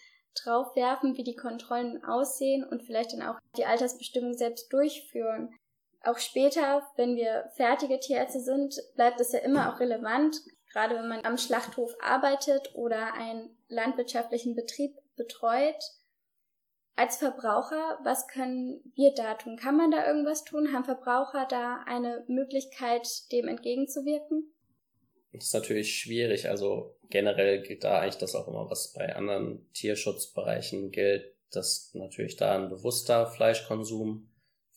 drauf 0.43 0.75
werfen, 0.75 1.17
wie 1.17 1.23
die 1.23 1.35
Kontrollen 1.35 2.03
aussehen 2.03 2.63
und 2.63 2.83
vielleicht 2.83 3.13
dann 3.13 3.23
auch 3.23 3.39
die 3.57 3.65
Altersbestimmung 3.65 4.33
selbst 4.33 4.71
durchführen. 4.71 5.49
Auch 6.03 6.17
später, 6.17 6.83
wenn 6.95 7.15
wir 7.15 7.49
fertige 7.55 7.99
Tierärzte 7.99 8.39
sind, 8.39 8.75
bleibt 8.95 9.19
es 9.19 9.31
ja 9.33 9.39
immer 9.39 9.73
auch 9.73 9.79
relevant, 9.79 10.37
gerade 10.71 10.95
wenn 10.95 11.09
man 11.09 11.25
am 11.25 11.37
Schlachthof 11.37 11.93
arbeitet 12.01 12.73
oder 12.73 13.13
einen 13.13 13.49
landwirtschaftlichen 13.67 14.55
Betrieb 14.55 14.95
betreut, 15.17 15.83
als 16.95 17.17
Verbraucher, 17.17 17.97
was 18.03 18.27
können 18.27 18.81
wir 18.93 19.13
da 19.13 19.35
tun? 19.35 19.55
Kann 19.55 19.77
man 19.77 19.89
da 19.89 20.05
irgendwas 20.05 20.43
tun? 20.43 20.73
Haben 20.73 20.83
Verbraucher 20.83 21.47
da 21.49 21.81
eine 21.85 22.25
Möglichkeit, 22.27 23.07
dem 23.31 23.47
entgegenzuwirken? 23.47 24.51
Das 25.31 25.45
ist 25.45 25.53
natürlich 25.53 25.95
schwierig. 25.95 26.49
Also 26.49 26.97
generell 27.09 27.61
gilt 27.61 27.85
da 27.85 27.99
eigentlich 27.99 28.17
das 28.17 28.35
auch 28.35 28.49
immer, 28.49 28.69
was 28.69 28.91
bei 28.91 29.15
anderen 29.15 29.71
Tierschutzbereichen 29.71 30.91
gilt, 30.91 31.33
dass 31.51 31.91
natürlich 31.93 32.35
da 32.35 32.55
ein 32.55 32.69
bewusster 32.69 33.27
Fleischkonsum 33.27 34.28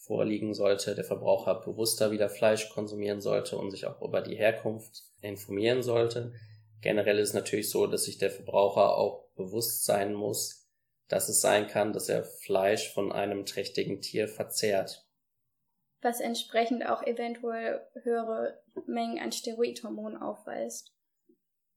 vorliegen 0.06 0.52
sollte, 0.52 0.94
der 0.94 1.04
Verbraucher 1.04 1.60
bewusster 1.60 2.10
wieder 2.10 2.28
Fleisch 2.28 2.70
konsumieren 2.70 3.20
sollte 3.20 3.56
und 3.56 3.70
sich 3.70 3.86
auch 3.86 4.02
über 4.02 4.20
die 4.20 4.36
Herkunft 4.36 5.04
informieren 5.20 5.82
sollte. 5.82 6.32
Generell 6.80 7.18
ist 7.18 7.30
es 7.30 7.34
natürlich 7.34 7.70
so, 7.70 7.86
dass 7.86 8.04
sich 8.04 8.18
der 8.18 8.30
Verbraucher 8.30 8.96
auch 8.96 9.28
bewusst 9.36 9.84
sein 9.84 10.14
muss, 10.14 10.68
dass 11.08 11.28
es 11.28 11.40
sein 11.40 11.68
kann, 11.68 11.92
dass 11.92 12.08
er 12.08 12.24
Fleisch 12.24 12.92
von 12.92 13.12
einem 13.12 13.46
trächtigen 13.46 14.00
Tier 14.00 14.28
verzehrt. 14.28 15.06
Was 16.00 16.20
entsprechend 16.20 16.84
auch 16.84 17.04
eventuell 17.04 17.86
höhere 18.02 18.60
Mengen 18.86 19.20
an 19.20 19.30
Steroidhormonen 19.30 20.20
aufweist. 20.20 20.92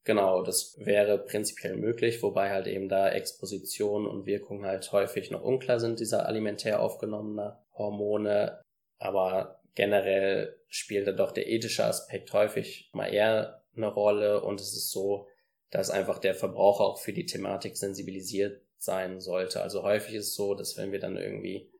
Genau, 0.05 0.43
das 0.43 0.77
wäre 0.77 1.17
prinzipiell 1.17 1.75
möglich, 1.75 2.21
wobei 2.21 2.51
halt 2.51 2.67
eben 2.67 2.89
da 2.89 3.09
Exposition 3.09 4.05
und 4.05 4.27
Wirkung 4.27 4.63
halt 4.63 4.91
häufig 4.91 5.31
noch 5.31 5.41
unklar 5.41 5.79
sind, 5.79 5.99
dieser 5.99 6.27
alimentär 6.27 6.79
aufgenommener 6.79 7.65
Hormone. 7.73 8.61
Aber 8.99 9.59
generell 9.73 10.55
spielt 10.67 11.07
da 11.07 11.11
doch 11.11 11.31
der 11.31 11.47
ethische 11.47 11.85
Aspekt 11.85 12.31
häufig 12.33 12.91
mal 12.93 13.11
eher 13.11 13.63
eine 13.75 13.87
Rolle 13.87 14.43
und 14.43 14.61
es 14.61 14.73
ist 14.73 14.91
so, 14.91 15.27
dass 15.71 15.89
einfach 15.89 16.19
der 16.19 16.35
Verbraucher 16.35 16.83
auch 16.85 16.99
für 16.99 17.11
die 17.11 17.25
Thematik 17.25 17.75
sensibilisiert 17.75 18.61
sein 18.77 19.19
sollte. 19.19 19.63
Also 19.63 19.81
häufig 19.81 20.13
ist 20.13 20.27
es 20.27 20.35
so, 20.35 20.53
dass 20.53 20.77
wenn 20.77 20.91
wir 20.91 20.99
dann 20.99 21.17
irgendwie 21.17 21.71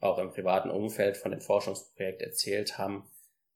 auch 0.00 0.18
im 0.18 0.32
privaten 0.32 0.68
Umfeld 0.68 1.16
von 1.16 1.30
dem 1.30 1.40
Forschungsprojekt 1.40 2.22
erzählt 2.22 2.76
haben, 2.76 3.08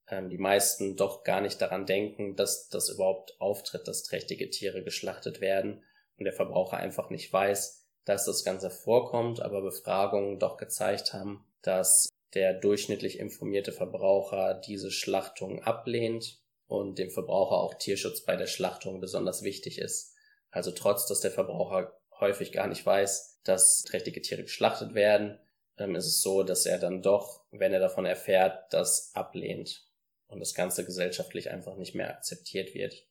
ähm, 0.08 0.28
die 0.30 0.38
meisten 0.38 0.96
doch 0.96 1.24
gar 1.24 1.40
nicht 1.40 1.60
daran 1.60 1.86
denken, 1.86 2.36
dass 2.36 2.68
das 2.68 2.88
überhaupt 2.88 3.40
auftritt, 3.40 3.88
dass 3.88 4.04
trächtige 4.04 4.50
Tiere 4.50 4.82
geschlachtet 4.82 5.40
werden 5.40 5.82
und 6.18 6.24
der 6.24 6.32
Verbraucher 6.32 6.76
einfach 6.76 7.10
nicht 7.10 7.32
weiß, 7.32 7.84
dass 8.04 8.24
das 8.24 8.44
Ganze 8.44 8.70
vorkommt, 8.70 9.40
aber 9.40 9.62
Befragungen 9.62 10.38
doch 10.38 10.56
gezeigt 10.56 11.12
haben, 11.12 11.44
dass 11.62 12.08
der 12.34 12.54
durchschnittlich 12.54 13.18
informierte 13.18 13.72
Verbraucher 13.72 14.54
diese 14.54 14.90
Schlachtung 14.90 15.62
ablehnt 15.62 16.40
und 16.68 16.98
dem 16.98 17.10
Verbraucher 17.10 17.56
auch 17.56 17.74
Tierschutz 17.74 18.20
bei 18.20 18.36
der 18.36 18.46
Schlachtung 18.46 19.00
besonders 19.00 19.42
wichtig 19.42 19.78
ist. 19.78 20.14
Also 20.50 20.70
trotz, 20.70 21.06
dass 21.06 21.20
der 21.20 21.30
Verbraucher 21.30 21.98
häufig 22.20 22.52
gar 22.52 22.66
nicht 22.66 22.84
weiß, 22.86 23.40
dass 23.44 23.82
trächtige 23.82 24.22
Tiere 24.22 24.42
geschlachtet 24.42 24.94
werden, 24.94 25.38
ähm, 25.78 25.94
ist 25.94 26.06
es 26.06 26.22
so, 26.22 26.42
dass 26.42 26.66
er 26.66 26.78
dann 26.78 27.02
doch, 27.02 27.42
wenn 27.50 27.72
er 27.72 27.80
davon 27.80 28.06
erfährt, 28.06 28.72
das 28.72 29.10
ablehnt 29.14 29.85
und 30.28 30.40
das 30.40 30.54
Ganze 30.54 30.84
gesellschaftlich 30.84 31.50
einfach 31.50 31.76
nicht 31.76 31.94
mehr 31.94 32.10
akzeptiert 32.10 32.74
wird. 32.74 33.06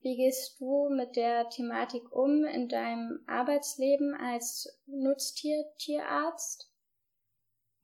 Wie 0.00 0.16
gehst 0.16 0.60
du 0.60 0.88
mit 0.90 1.14
der 1.14 1.48
Thematik 1.48 2.10
um 2.10 2.44
in 2.44 2.68
deinem 2.68 3.20
Arbeitsleben 3.26 4.14
als 4.14 4.68
Nutztier-Tierarzt? 4.86 6.68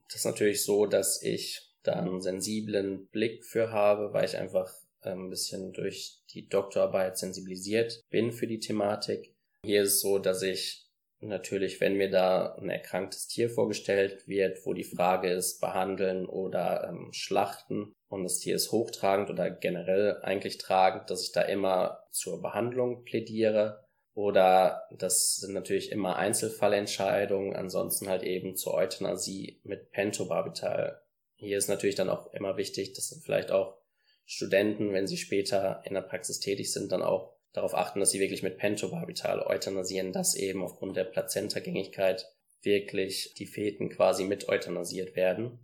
Das 0.07 0.17
ist 0.17 0.25
natürlich 0.25 0.65
so, 0.65 0.85
dass 0.85 1.21
ich 1.21 1.61
da 1.83 1.93
einen 1.93 2.21
sensiblen 2.21 3.07
Blick 3.07 3.45
für 3.45 3.71
habe, 3.71 4.11
weil 4.11 4.25
ich 4.25 4.35
einfach 4.35 4.69
ähm, 5.03 5.27
ein 5.27 5.29
bisschen 5.29 5.71
durch 5.71 6.21
die 6.33 6.47
Doktorarbeit 6.47 7.17
sensibilisiert 7.17 8.03
bin 8.09 8.33
für 8.33 8.47
die 8.47 8.59
Thematik. 8.59 9.33
Hier 9.63 9.83
ist 9.83 9.93
es 9.93 10.01
so, 10.01 10.19
dass 10.19 10.41
ich 10.41 10.88
natürlich, 11.21 11.81
wenn 11.81 11.95
mir 11.95 12.09
da 12.09 12.55
ein 12.55 12.69
erkranktes 12.69 13.27
Tier 13.27 13.49
vorgestellt 13.49 14.27
wird, 14.27 14.65
wo 14.65 14.73
die 14.73 14.83
Frage 14.83 15.29
ist, 15.31 15.59
behandeln 15.59 16.25
oder 16.25 16.87
ähm, 16.89 17.09
schlachten 17.11 17.93
und 18.07 18.23
das 18.23 18.39
Tier 18.39 18.55
ist 18.55 18.71
hochtragend 18.71 19.29
oder 19.29 19.49
generell 19.51 20.19
eigentlich 20.21 20.57
tragend, 20.57 21.09
dass 21.09 21.23
ich 21.23 21.31
da 21.31 21.41
immer 21.41 22.03
zur 22.11 22.41
Behandlung 22.41 23.03
plädiere. 23.03 23.85
Oder 24.13 24.83
das 24.97 25.35
sind 25.37 25.53
natürlich 25.53 25.91
immer 25.91 26.17
Einzelfallentscheidungen, 26.17 27.55
ansonsten 27.55 28.09
halt 28.09 28.23
eben 28.23 28.55
zur 28.55 28.73
Euthanasie 28.73 29.61
mit 29.63 29.91
Pentobarbital. 29.91 31.01
Hier 31.35 31.57
ist 31.57 31.69
natürlich 31.69 31.95
dann 31.95 32.09
auch 32.09 32.33
immer 32.33 32.57
wichtig, 32.57 32.93
dass 32.93 33.09
dann 33.09 33.21
vielleicht 33.21 33.51
auch 33.51 33.77
Studenten, 34.25 34.91
wenn 34.93 35.07
sie 35.07 35.17
später 35.17 35.81
in 35.85 35.93
der 35.93 36.01
Praxis 36.01 36.39
tätig 36.39 36.73
sind, 36.73 36.91
dann 36.91 37.01
auch 37.01 37.38
darauf 37.53 37.73
achten, 37.73 37.99
dass 37.99 38.11
sie 38.11 38.19
wirklich 38.19 38.43
mit 38.43 38.57
Pentobarbital 38.57 39.41
euthanasieren, 39.41 40.13
dass 40.13 40.35
eben 40.35 40.63
aufgrund 40.63 40.95
der 40.95 41.03
Plazentagängigkeit 41.03 42.31
wirklich 42.61 43.33
die 43.37 43.45
Feten 43.45 43.89
quasi 43.89 44.23
mit 44.23 44.49
euthanasiert 44.49 45.15
werden. 45.15 45.59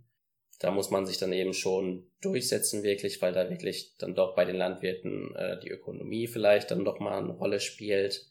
Da 0.58 0.70
muss 0.70 0.90
man 0.90 1.06
sich 1.06 1.18
dann 1.18 1.32
eben 1.32 1.52
schon 1.52 2.06
durchsetzen 2.22 2.82
wirklich, 2.82 3.20
weil 3.20 3.32
da 3.32 3.50
wirklich 3.50 3.94
dann 3.98 4.14
doch 4.14 4.34
bei 4.34 4.44
den 4.46 4.56
Landwirten 4.56 5.34
äh, 5.36 5.60
die 5.60 5.68
Ökonomie 5.68 6.26
vielleicht 6.26 6.70
dann 6.70 6.84
doch 6.84 6.98
mal 6.98 7.18
eine 7.18 7.32
Rolle 7.32 7.60
spielt. 7.60 8.26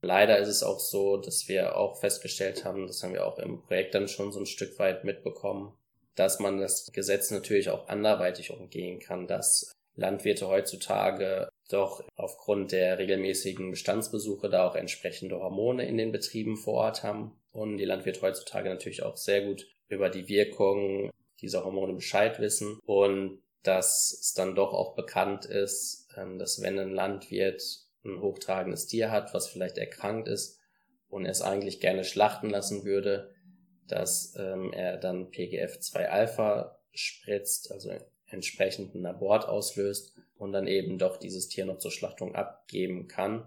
Leider 0.00 0.38
ist 0.38 0.48
es 0.48 0.62
auch 0.62 0.80
so, 0.80 1.16
dass 1.16 1.48
wir 1.48 1.76
auch 1.76 2.00
festgestellt 2.00 2.64
haben, 2.64 2.86
das 2.86 3.02
haben 3.02 3.12
wir 3.12 3.26
auch 3.26 3.38
im 3.38 3.62
Projekt 3.62 3.94
dann 3.94 4.08
schon 4.08 4.32
so 4.32 4.40
ein 4.40 4.46
Stück 4.46 4.78
weit 4.78 5.04
mitbekommen, 5.04 5.72
dass 6.14 6.40
man 6.40 6.58
das 6.58 6.90
Gesetz 6.92 7.30
natürlich 7.30 7.70
auch 7.70 7.88
anderweitig 7.88 8.50
umgehen 8.50 8.98
kann, 8.98 9.26
dass 9.26 9.72
Landwirte 9.94 10.48
heutzutage 10.48 11.48
doch 11.68 12.02
aufgrund 12.16 12.72
der 12.72 12.98
regelmäßigen 12.98 13.70
Bestandsbesuche 13.70 14.48
da 14.48 14.66
auch 14.66 14.74
entsprechende 14.74 15.38
Hormone 15.38 15.86
in 15.86 15.98
den 15.98 16.12
Betrieben 16.12 16.56
vor 16.56 16.74
Ort 16.74 17.02
haben. 17.02 17.38
Und 17.50 17.76
die 17.76 17.84
Landwirte 17.84 18.22
heutzutage 18.22 18.68
natürlich 18.68 19.02
auch 19.02 19.16
sehr 19.16 19.42
gut 19.44 19.66
über 19.88 20.10
die 20.10 20.28
Wirkung 20.28 21.10
dieser 21.40 21.64
Hormone 21.64 21.94
Bescheid 21.94 22.40
wissen. 22.40 22.78
Und 22.84 23.42
dass 23.62 24.12
es 24.12 24.34
dann 24.34 24.54
doch 24.54 24.72
auch 24.72 24.94
bekannt 24.94 25.44
ist, 25.44 26.08
ähm, 26.16 26.38
dass 26.38 26.62
wenn 26.62 26.78
ein 26.78 26.90
Landwirt 26.90 27.62
ein 28.04 28.20
hochtragendes 28.20 28.86
Tier 28.86 29.10
hat, 29.10 29.34
was 29.34 29.48
vielleicht 29.48 29.76
erkrankt 29.76 30.28
ist 30.28 30.58
und 31.08 31.26
es 31.26 31.42
eigentlich 31.42 31.80
gerne 31.80 32.04
schlachten 32.04 32.48
lassen 32.48 32.84
würde, 32.84 33.34
dass 33.86 34.34
ähm, 34.38 34.72
er 34.72 34.96
dann 34.96 35.30
PGF2-Alpha 35.30 36.78
spritzt, 36.92 37.72
also 37.72 37.90
entsprechend 38.30 38.94
einen 38.94 39.06
Abort 39.06 39.48
auslöst 39.48 40.14
und 40.36 40.52
dann 40.52 40.66
eben 40.66 40.98
doch 40.98 41.16
dieses 41.16 41.48
Tier 41.48 41.66
noch 41.66 41.78
zur 41.78 41.90
Schlachtung 41.90 42.34
abgeben 42.34 43.08
kann. 43.08 43.44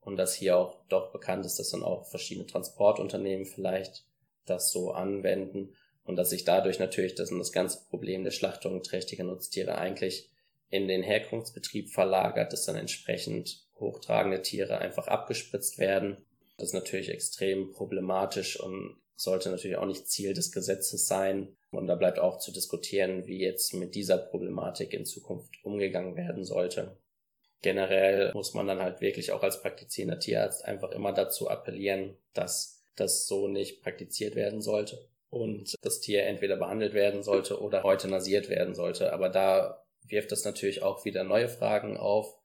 Und 0.00 0.16
dass 0.16 0.34
hier 0.34 0.56
auch 0.56 0.84
doch 0.88 1.12
bekannt 1.12 1.46
ist, 1.46 1.58
dass 1.58 1.70
dann 1.70 1.84
auch 1.84 2.06
verschiedene 2.06 2.46
Transportunternehmen 2.46 3.46
vielleicht 3.46 4.04
das 4.46 4.72
so 4.72 4.90
anwenden 4.90 5.74
und 6.04 6.16
dass 6.16 6.30
sich 6.30 6.44
dadurch 6.44 6.80
natürlich 6.80 7.14
das, 7.14 7.30
das 7.30 7.52
ganze 7.52 7.84
Problem 7.88 8.24
der 8.24 8.32
Schlachtung 8.32 8.82
trächtiger 8.82 9.24
Nutztiere 9.24 9.78
eigentlich 9.78 10.28
in 10.68 10.88
den 10.88 11.02
Herkunftsbetrieb 11.02 11.90
verlagert, 11.90 12.52
dass 12.52 12.64
dann 12.64 12.76
entsprechend 12.76 13.64
hochtragende 13.78 14.42
Tiere 14.42 14.78
einfach 14.78 15.06
abgespritzt 15.06 15.78
werden. 15.78 16.16
Das 16.56 16.68
ist 16.68 16.74
natürlich 16.74 17.10
extrem 17.10 17.72
problematisch 17.72 18.58
und 18.58 18.96
sollte 19.16 19.50
natürlich 19.50 19.76
auch 19.76 19.86
nicht 19.86 20.08
Ziel 20.08 20.34
des 20.34 20.52
Gesetzes 20.52 21.06
sein. 21.06 21.56
Und 21.70 21.86
da 21.86 21.94
bleibt 21.94 22.18
auch 22.18 22.38
zu 22.38 22.52
diskutieren, 22.52 23.26
wie 23.26 23.40
jetzt 23.40 23.74
mit 23.74 23.94
dieser 23.94 24.18
Problematik 24.18 24.92
in 24.92 25.06
Zukunft 25.06 25.54
umgegangen 25.62 26.16
werden 26.16 26.44
sollte. 26.44 26.96
Generell 27.62 28.32
muss 28.34 28.54
man 28.54 28.66
dann 28.66 28.80
halt 28.80 29.00
wirklich 29.00 29.32
auch 29.32 29.42
als 29.42 29.62
praktizierender 29.62 30.18
Tierarzt 30.18 30.64
einfach 30.64 30.90
immer 30.90 31.12
dazu 31.12 31.48
appellieren, 31.48 32.16
dass 32.34 32.82
das 32.96 33.26
so 33.26 33.48
nicht 33.48 33.82
praktiziert 33.82 34.34
werden 34.34 34.60
sollte 34.60 35.08
und 35.30 35.76
das 35.80 36.00
Tier 36.00 36.24
entweder 36.24 36.56
behandelt 36.56 36.92
werden 36.92 37.22
sollte 37.22 37.60
oder 37.60 37.84
euthanasiert 37.84 38.50
werden 38.50 38.74
sollte. 38.74 39.12
Aber 39.12 39.28
da 39.28 39.82
wirft 40.02 40.32
das 40.32 40.44
natürlich 40.44 40.82
auch 40.82 41.04
wieder 41.04 41.24
neue 41.24 41.48
Fragen 41.48 41.96
auf. 41.96 42.36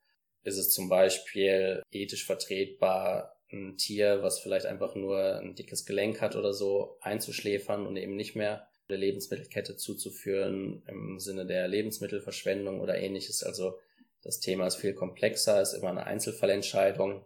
Ist 0.43 0.57
es 0.57 0.69
zum 0.69 0.87
Beispiel 0.87 1.83
ethisch 1.91 2.25
vertretbar, 2.25 3.36
ein 3.51 3.77
Tier, 3.77 4.21
was 4.23 4.39
vielleicht 4.39 4.65
einfach 4.65 4.95
nur 4.95 5.37
ein 5.37 5.55
dickes 5.55 5.85
Gelenk 5.85 6.21
hat 6.21 6.35
oder 6.35 6.53
so, 6.53 6.97
einzuschläfern 7.01 7.85
und 7.85 7.95
eben 7.97 8.15
nicht 8.15 8.35
mehr 8.35 8.67
der 8.89 8.97
Lebensmittelkette 8.97 9.75
zuzuführen 9.77 10.83
im 10.87 11.19
Sinne 11.19 11.45
der 11.45 11.67
Lebensmittelverschwendung 11.67 12.79
oder 12.79 12.97
ähnliches. 12.97 13.43
Also 13.43 13.77
das 14.21 14.39
Thema 14.39 14.67
ist 14.67 14.75
viel 14.75 14.93
komplexer, 14.93 15.61
ist 15.61 15.73
immer 15.73 15.89
eine 15.89 16.05
Einzelfallentscheidung. 16.05 17.23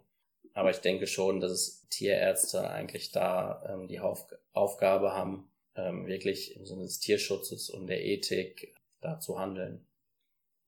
Aber 0.54 0.70
ich 0.70 0.78
denke 0.78 1.08
schon, 1.08 1.40
dass 1.40 1.52
es 1.52 1.88
Tierärzte 1.90 2.70
eigentlich 2.70 3.12
da 3.12 3.64
ähm, 3.70 3.88
die 3.88 4.00
Auf 4.00 4.26
Aufgabe 4.54 5.14
haben, 5.14 5.50
ähm, 5.76 6.08
wirklich 6.08 6.56
im 6.58 6.66
Sinne 6.66 6.84
des 6.84 7.00
Tierschutzes 7.00 7.70
und 7.70 7.88
der 7.88 8.04
Ethik 8.04 8.76
da 9.00 9.20
zu 9.20 9.40
handeln. 9.40 9.86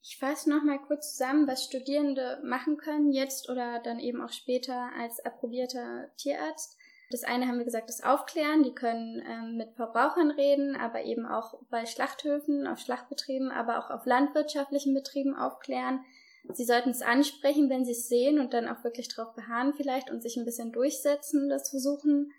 Ich 0.06 0.18
fasse 0.18 0.50
nochmal 0.50 0.80
kurz 0.80 1.14
zusammen, 1.14 1.48
was 1.48 1.64
Studierende 1.64 2.42
machen 2.44 2.76
können, 2.76 3.14
jetzt 3.14 3.50
oder 3.50 3.80
dann 3.80 4.02
eben 4.02 4.22
auch 4.22 4.34
später 4.34 4.90
als 5.00 5.26
approbierter 5.26 6.10
Tierarzt. 6.18 6.78
Das 7.10 7.24
eine 7.24 7.48
haben 7.48 7.58
wir 7.58 7.64
gesagt, 7.64 7.88
das 7.88 8.04
Aufklären. 8.04 8.64
Die 8.64 8.76
können 8.76 9.24
ähm, 9.26 9.56
mit 9.56 9.76
Verbrauchern 9.76 10.32
reden, 10.32 10.76
aber 10.76 11.06
eben 11.06 11.26
auch 11.26 11.54
bei 11.70 11.86
Schlachthöfen, 11.86 12.68
auf 12.68 12.80
Schlachtbetrieben, 12.80 13.50
aber 13.50 13.80
auch 13.80 13.92
auf 13.92 14.06
landwirtschaftlichen 14.06 14.94
Betrieben 14.94 15.38
aufklären. 15.38 16.04
Sie 16.52 16.66
sollten 16.66 16.90
es 16.90 17.02
ansprechen, 17.02 17.70
wenn 17.70 17.86
sie 17.86 17.94
es 17.94 18.10
sehen 18.10 18.40
und 18.40 18.54
dann 18.54 18.68
auch 18.68 18.84
wirklich 18.84 19.08
darauf 19.08 19.34
beharren 19.36 19.74
vielleicht 19.74 20.12
und 20.12 20.22
sich 20.22 20.36
ein 20.36 20.44
bisschen 20.44 20.74
durchsetzen, 20.74 21.48
das 21.48 21.70
versuchen. 21.70 22.34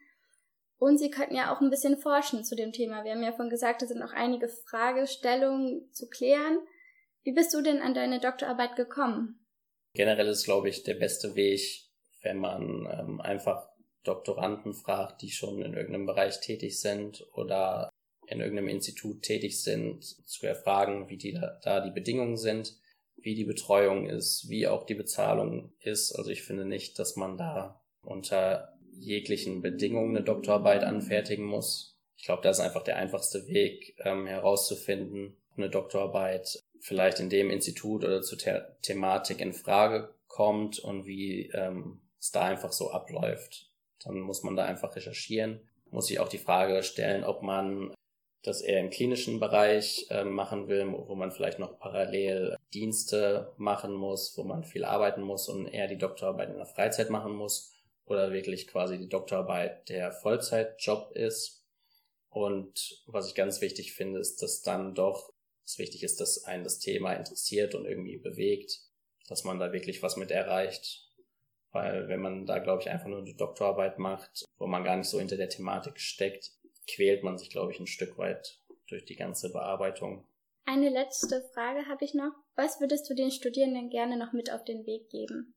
Und 0.76 0.98
sie 0.98 1.10
könnten 1.10 1.34
ja 1.34 1.54
auch 1.54 1.62
ein 1.62 1.70
bisschen 1.70 1.96
forschen 1.96 2.44
zu 2.44 2.56
dem 2.56 2.72
Thema. 2.72 3.04
Wir 3.04 3.12
haben 3.12 3.22
ja 3.22 3.32
von 3.32 3.48
gesagt, 3.48 3.80
da 3.80 3.86
sind 3.86 4.00
noch 4.00 4.12
einige 4.12 4.48
Fragestellungen 4.48 5.90
zu 5.92 6.10
klären. 6.10 6.58
Wie 7.24 7.32
bist 7.32 7.54
du 7.54 7.62
denn 7.62 7.80
an 7.80 7.94
deine 7.94 8.20
Doktorarbeit 8.20 8.76
gekommen? 8.76 9.40
Generell 9.94 10.28
ist, 10.28 10.44
glaube 10.44 10.68
ich, 10.68 10.82
der 10.82 10.94
beste 10.94 11.34
Weg, 11.34 11.88
wenn 12.22 12.36
man 12.36 12.86
ähm, 12.92 13.20
einfach 13.20 13.66
Doktoranden 14.02 14.74
fragt, 14.74 15.22
die 15.22 15.30
schon 15.30 15.62
in 15.62 15.72
irgendeinem 15.72 16.04
Bereich 16.04 16.40
tätig 16.40 16.78
sind 16.80 17.26
oder 17.32 17.88
in 18.26 18.40
irgendeinem 18.40 18.68
Institut 18.68 19.22
tätig 19.22 19.62
sind, 19.62 20.04
zu 20.04 20.46
erfragen, 20.46 21.08
wie 21.08 21.16
die 21.16 21.32
da, 21.32 21.58
da 21.62 21.80
die 21.80 21.92
Bedingungen 21.92 22.36
sind, 22.36 22.74
wie 23.16 23.34
die 23.34 23.44
Betreuung 23.44 24.06
ist, 24.06 24.48
wie 24.50 24.66
auch 24.68 24.84
die 24.84 24.94
Bezahlung 24.94 25.72
ist. 25.80 26.12
Also 26.12 26.30
ich 26.30 26.42
finde 26.42 26.66
nicht, 26.66 26.98
dass 26.98 27.16
man 27.16 27.38
da 27.38 27.82
unter 28.02 28.76
jeglichen 28.92 29.62
Bedingungen 29.62 30.16
eine 30.16 30.24
Doktorarbeit 30.24 30.84
anfertigen 30.84 31.44
muss. 31.44 31.98
Ich 32.16 32.26
glaube, 32.26 32.42
das 32.42 32.58
ist 32.58 32.64
einfach 32.64 32.84
der 32.84 32.96
einfachste 32.96 33.46
Weg 33.46 33.96
ähm, 34.04 34.26
herauszufinden, 34.26 35.36
eine 35.56 35.70
Doktorarbeit 35.70 36.62
vielleicht 36.84 37.18
in 37.18 37.30
dem 37.30 37.50
Institut 37.50 38.04
oder 38.04 38.20
zur 38.20 38.38
The 38.38 38.58
Thematik 38.82 39.40
in 39.40 39.54
Frage 39.54 40.10
kommt 40.28 40.78
und 40.78 41.06
wie 41.06 41.48
ähm, 41.54 42.02
es 42.20 42.30
da 42.30 42.42
einfach 42.42 42.72
so 42.72 42.90
abläuft. 42.90 43.70
Dann 44.04 44.20
muss 44.20 44.42
man 44.42 44.54
da 44.54 44.66
einfach 44.66 44.94
recherchieren, 44.94 45.60
muss 45.90 46.08
sich 46.08 46.20
auch 46.20 46.28
die 46.28 46.36
Frage 46.36 46.82
stellen, 46.82 47.24
ob 47.24 47.42
man 47.42 47.94
das 48.42 48.60
eher 48.60 48.80
im 48.80 48.90
klinischen 48.90 49.40
Bereich 49.40 50.06
äh, 50.10 50.24
machen 50.24 50.68
will, 50.68 50.92
wo 50.92 51.14
man 51.14 51.32
vielleicht 51.32 51.58
noch 51.58 51.78
parallel 51.78 52.58
Dienste 52.74 53.54
machen 53.56 53.94
muss, 53.94 54.36
wo 54.36 54.44
man 54.44 54.62
viel 54.62 54.84
arbeiten 54.84 55.22
muss 55.22 55.48
und 55.48 55.66
eher 55.66 55.88
die 55.88 55.96
Doktorarbeit 55.96 56.50
in 56.50 56.58
der 56.58 56.66
Freizeit 56.66 57.08
machen 57.08 57.34
muss 57.34 57.72
oder 58.04 58.30
wirklich 58.30 58.66
quasi 58.66 58.98
die 58.98 59.08
Doktorarbeit 59.08 59.88
der 59.88 60.12
Vollzeitjob 60.12 61.12
ist. 61.12 61.64
Und 62.28 63.02
was 63.06 63.26
ich 63.26 63.34
ganz 63.34 63.62
wichtig 63.62 63.94
finde, 63.94 64.20
ist, 64.20 64.42
dass 64.42 64.60
dann 64.60 64.94
doch 64.94 65.33
es 65.64 65.78
wichtig 65.78 66.02
ist, 66.02 66.20
dass 66.20 66.44
einen 66.44 66.64
das 66.64 66.78
Thema 66.78 67.14
interessiert 67.14 67.74
und 67.74 67.86
irgendwie 67.86 68.18
bewegt, 68.18 68.80
dass 69.28 69.44
man 69.44 69.58
da 69.58 69.72
wirklich 69.72 70.02
was 70.02 70.16
mit 70.16 70.30
erreicht. 70.30 71.10
Weil 71.72 72.08
wenn 72.08 72.20
man 72.20 72.46
da, 72.46 72.58
glaube 72.58 72.82
ich, 72.82 72.90
einfach 72.90 73.08
nur 73.08 73.18
eine 73.18 73.34
Doktorarbeit 73.34 73.98
macht, 73.98 74.44
wo 74.58 74.66
man 74.66 74.84
gar 74.84 74.96
nicht 74.96 75.08
so 75.08 75.18
hinter 75.18 75.36
der 75.36 75.48
Thematik 75.48 75.98
steckt, 75.98 76.52
quält 76.86 77.24
man 77.24 77.38
sich, 77.38 77.50
glaube 77.50 77.72
ich, 77.72 77.80
ein 77.80 77.86
Stück 77.86 78.18
weit 78.18 78.60
durch 78.88 79.04
die 79.04 79.16
ganze 79.16 79.50
Bearbeitung. 79.50 80.26
Eine 80.66 80.90
letzte 80.90 81.42
Frage 81.52 81.86
habe 81.88 82.04
ich 82.04 82.14
noch. 82.14 82.32
Was 82.54 82.80
würdest 82.80 83.08
du 83.10 83.14
den 83.14 83.30
Studierenden 83.30 83.90
gerne 83.90 84.16
noch 84.16 84.32
mit 84.32 84.52
auf 84.52 84.64
den 84.64 84.86
Weg 84.86 85.08
geben? 85.10 85.54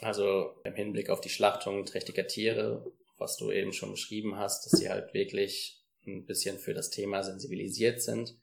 Also 0.00 0.60
im 0.64 0.74
Hinblick 0.74 1.10
auf 1.10 1.20
die 1.20 1.28
Schlachtung 1.28 1.86
trächtiger 1.86 2.26
Tiere, 2.26 2.92
was 3.16 3.36
du 3.36 3.50
eben 3.50 3.72
schon 3.72 3.92
beschrieben 3.92 4.36
hast, 4.36 4.66
dass 4.66 4.78
sie 4.78 4.90
halt 4.90 5.14
wirklich 5.14 5.82
ein 6.06 6.26
bisschen 6.26 6.58
für 6.58 6.74
das 6.74 6.90
Thema 6.90 7.22
sensibilisiert 7.22 8.02
sind 8.02 8.36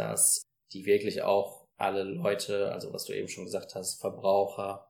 dass 0.00 0.42
die 0.72 0.86
wirklich 0.86 1.22
auch 1.22 1.68
alle 1.76 2.02
Leute, 2.02 2.72
also 2.72 2.92
was 2.92 3.04
du 3.04 3.12
eben 3.12 3.28
schon 3.28 3.44
gesagt 3.44 3.74
hast, 3.74 4.00
Verbraucher, 4.00 4.88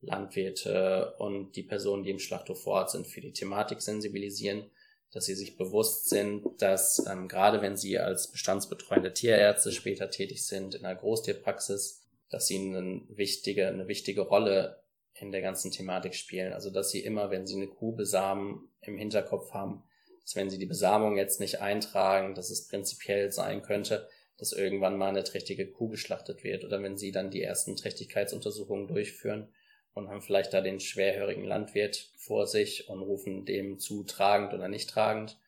Landwirte 0.00 1.14
und 1.18 1.52
die 1.56 1.62
Personen, 1.62 2.02
die 2.02 2.10
im 2.10 2.18
Schlachthof 2.18 2.62
vor 2.62 2.74
Ort 2.74 2.90
sind, 2.90 3.06
für 3.06 3.20
die 3.20 3.32
Thematik 3.32 3.80
sensibilisieren, 3.80 4.70
dass 5.12 5.24
sie 5.24 5.34
sich 5.34 5.56
bewusst 5.56 6.08
sind, 6.08 6.44
dass 6.58 7.04
ähm, 7.08 7.28
gerade 7.28 7.62
wenn 7.62 7.76
sie 7.76 7.98
als 7.98 8.30
bestandsbetreuende 8.30 9.12
Tierärzte 9.12 9.72
später 9.72 10.10
tätig 10.10 10.46
sind 10.46 10.74
in 10.74 10.84
einer 10.84 10.98
Großtierpraxis, 10.98 12.02
dass 12.30 12.46
sie 12.46 12.58
eine 12.58 13.02
wichtige, 13.08 13.68
eine 13.68 13.88
wichtige 13.88 14.20
Rolle 14.20 14.82
in 15.14 15.32
der 15.32 15.40
ganzen 15.40 15.70
Thematik 15.70 16.14
spielen. 16.14 16.52
Also 16.52 16.70
dass 16.70 16.90
sie 16.90 17.00
immer, 17.00 17.30
wenn 17.30 17.46
sie 17.46 17.56
eine 17.56 17.68
Kuh 17.68 17.92
besamen, 17.92 18.68
im 18.82 18.98
Hinterkopf 18.98 19.52
haben, 19.52 19.82
dass 20.22 20.36
wenn 20.36 20.50
sie 20.50 20.58
die 20.58 20.66
Besamung 20.66 21.16
jetzt 21.16 21.40
nicht 21.40 21.60
eintragen, 21.60 22.34
dass 22.34 22.50
es 22.50 22.68
prinzipiell 22.68 23.32
sein 23.32 23.62
könnte, 23.62 24.08
dass 24.38 24.52
irgendwann 24.52 24.96
mal 24.96 25.08
eine 25.08 25.24
trächtige 25.24 25.70
Kuh 25.70 25.88
geschlachtet 25.88 26.44
wird 26.44 26.64
oder 26.64 26.82
wenn 26.82 26.96
sie 26.96 27.12
dann 27.12 27.30
die 27.30 27.42
ersten 27.42 27.76
Trächtigkeitsuntersuchungen 27.76 28.86
durchführen 28.86 29.52
und 29.94 30.08
haben 30.08 30.22
vielleicht 30.22 30.54
da 30.54 30.60
den 30.60 30.80
schwerhörigen 30.80 31.44
Landwirt 31.44 32.10
vor 32.16 32.46
sich 32.46 32.88
und 32.88 33.02
rufen 33.02 33.44
dem 33.44 33.78
zu 33.78 34.04
tragend 34.04 34.54
oder 34.54 34.68
nicht 34.68 34.88
tragend 34.88 35.38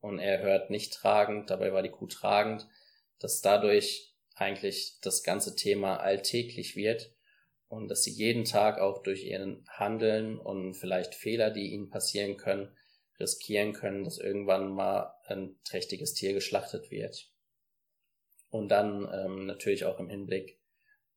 und 0.00 0.20
er 0.20 0.40
hört 0.40 0.70
nicht 0.70 0.92
tragend, 0.92 1.50
dabei 1.50 1.72
war 1.72 1.82
die 1.82 1.90
Kuh 1.90 2.06
tragend, 2.06 2.68
dass 3.18 3.40
dadurch 3.40 4.14
eigentlich 4.36 4.98
das 5.00 5.24
ganze 5.24 5.56
Thema 5.56 5.96
alltäglich 5.96 6.76
wird 6.76 7.12
und 7.68 7.88
dass 7.88 8.04
sie 8.04 8.12
jeden 8.12 8.44
Tag 8.44 8.78
auch 8.78 9.02
durch 9.02 9.24
ihren 9.24 9.64
Handeln 9.68 10.38
und 10.38 10.74
vielleicht 10.74 11.14
Fehler, 11.14 11.50
die 11.50 11.72
ihnen 11.72 11.90
passieren 11.90 12.36
können, 12.36 12.68
riskieren 13.18 13.72
können, 13.72 14.04
dass 14.04 14.18
irgendwann 14.18 14.68
mal 14.68 15.14
ein 15.24 15.56
trächtiges 15.64 16.14
Tier 16.14 16.32
geschlachtet 16.32 16.90
wird. 16.90 17.32
Und 18.56 18.68
dann 18.68 19.08
ähm, 19.12 19.46
natürlich 19.46 19.84
auch 19.84 19.98
im 20.00 20.08
Hinblick 20.08 20.58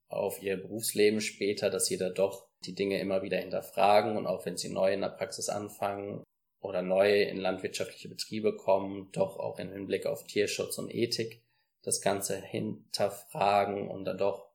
auf 0.07 0.41
ihr 0.41 0.57
Berufsleben 0.57 1.21
später, 1.21 1.69
dass 1.69 1.85
sie 1.85 1.97
da 1.97 2.09
doch 2.09 2.47
die 2.65 2.75
Dinge 2.75 2.99
immer 2.99 3.21
wieder 3.21 3.37
hinterfragen 3.37 4.17
und 4.17 4.27
auch 4.27 4.45
wenn 4.45 4.57
sie 4.57 4.69
neu 4.69 4.93
in 4.93 5.01
der 5.01 5.09
Praxis 5.09 5.49
anfangen 5.49 6.23
oder 6.59 6.81
neu 6.81 7.21
in 7.23 7.37
landwirtschaftliche 7.37 8.09
Betriebe 8.09 8.55
kommen, 8.55 9.09
doch 9.13 9.39
auch 9.39 9.59
im 9.59 9.71
Hinblick 9.71 10.05
auf 10.05 10.25
Tierschutz 10.25 10.77
und 10.77 10.93
Ethik 10.93 11.41
das 11.83 12.01
Ganze 12.01 12.35
hinterfragen 12.37 13.89
und 13.89 14.05
dann 14.05 14.17
doch 14.17 14.49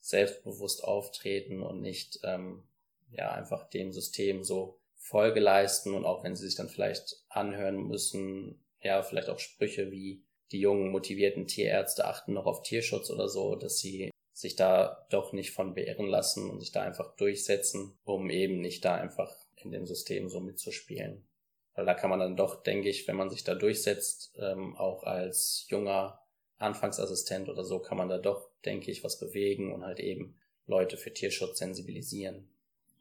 selbstbewusst 0.00 0.84
auftreten 0.84 1.62
und 1.62 1.80
nicht 1.80 2.20
ähm, 2.22 2.62
ja 3.10 3.32
einfach 3.32 3.68
dem 3.70 3.92
System 3.92 4.44
so 4.44 4.78
Folge 4.94 5.40
leisten. 5.40 5.94
Und 5.94 6.04
auch 6.04 6.22
wenn 6.22 6.36
sie 6.36 6.46
sich 6.46 6.54
dann 6.54 6.68
vielleicht 6.68 7.24
anhören 7.28 7.88
müssen, 7.88 8.64
ja, 8.80 9.02
vielleicht 9.02 9.28
auch 9.28 9.40
Sprüche 9.40 9.90
wie 9.90 10.22
die 10.52 10.60
jungen 10.60 10.90
motivierten 10.90 11.46
Tierärzte 11.46 12.06
achten 12.06 12.32
noch 12.32 12.46
auf 12.46 12.62
Tierschutz 12.62 13.10
oder 13.10 13.28
so, 13.28 13.54
dass 13.54 13.78
sie 13.78 14.10
sich 14.32 14.56
da 14.56 15.06
doch 15.10 15.32
nicht 15.32 15.50
von 15.50 15.74
beirren 15.74 16.06
lassen 16.06 16.48
und 16.48 16.60
sich 16.60 16.70
da 16.72 16.82
einfach 16.82 17.16
durchsetzen, 17.16 17.98
um 18.04 18.30
eben 18.30 18.60
nicht 18.60 18.84
da 18.84 18.94
einfach 18.94 19.34
in 19.56 19.72
dem 19.72 19.86
System 19.86 20.28
so 20.28 20.40
mitzuspielen. 20.40 21.26
Weil 21.74 21.86
da 21.86 21.94
kann 21.94 22.10
man 22.10 22.20
dann 22.20 22.36
doch, 22.36 22.62
denke 22.62 22.88
ich, 22.88 23.06
wenn 23.08 23.16
man 23.16 23.30
sich 23.30 23.44
da 23.44 23.54
durchsetzt, 23.54 24.36
ähm, 24.38 24.76
auch 24.76 25.04
als 25.04 25.66
junger 25.68 26.20
Anfangsassistent 26.58 27.48
oder 27.48 27.64
so, 27.64 27.80
kann 27.80 27.98
man 27.98 28.08
da 28.08 28.18
doch, 28.18 28.50
denke 28.64 28.90
ich, 28.90 29.04
was 29.04 29.18
bewegen 29.18 29.72
und 29.72 29.84
halt 29.84 30.00
eben 30.00 30.38
Leute 30.66 30.96
für 30.96 31.12
Tierschutz 31.12 31.58
sensibilisieren. 31.58 32.48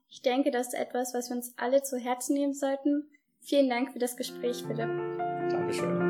Ich 0.09 0.21
denke, 0.21 0.51
das 0.51 0.67
ist 0.67 0.79
etwas, 0.79 1.13
was 1.13 1.29
wir 1.29 1.35
uns 1.35 1.53
alle 1.57 1.83
zu 1.83 1.97
Herzen 1.97 2.35
nehmen 2.35 2.53
sollten. 2.53 3.09
Vielen 3.41 3.69
Dank 3.69 3.93
für 3.93 3.99
das 3.99 4.15
Gespräch, 4.15 4.63
Philipp. 4.65 4.89
Dankeschön. 5.49 6.06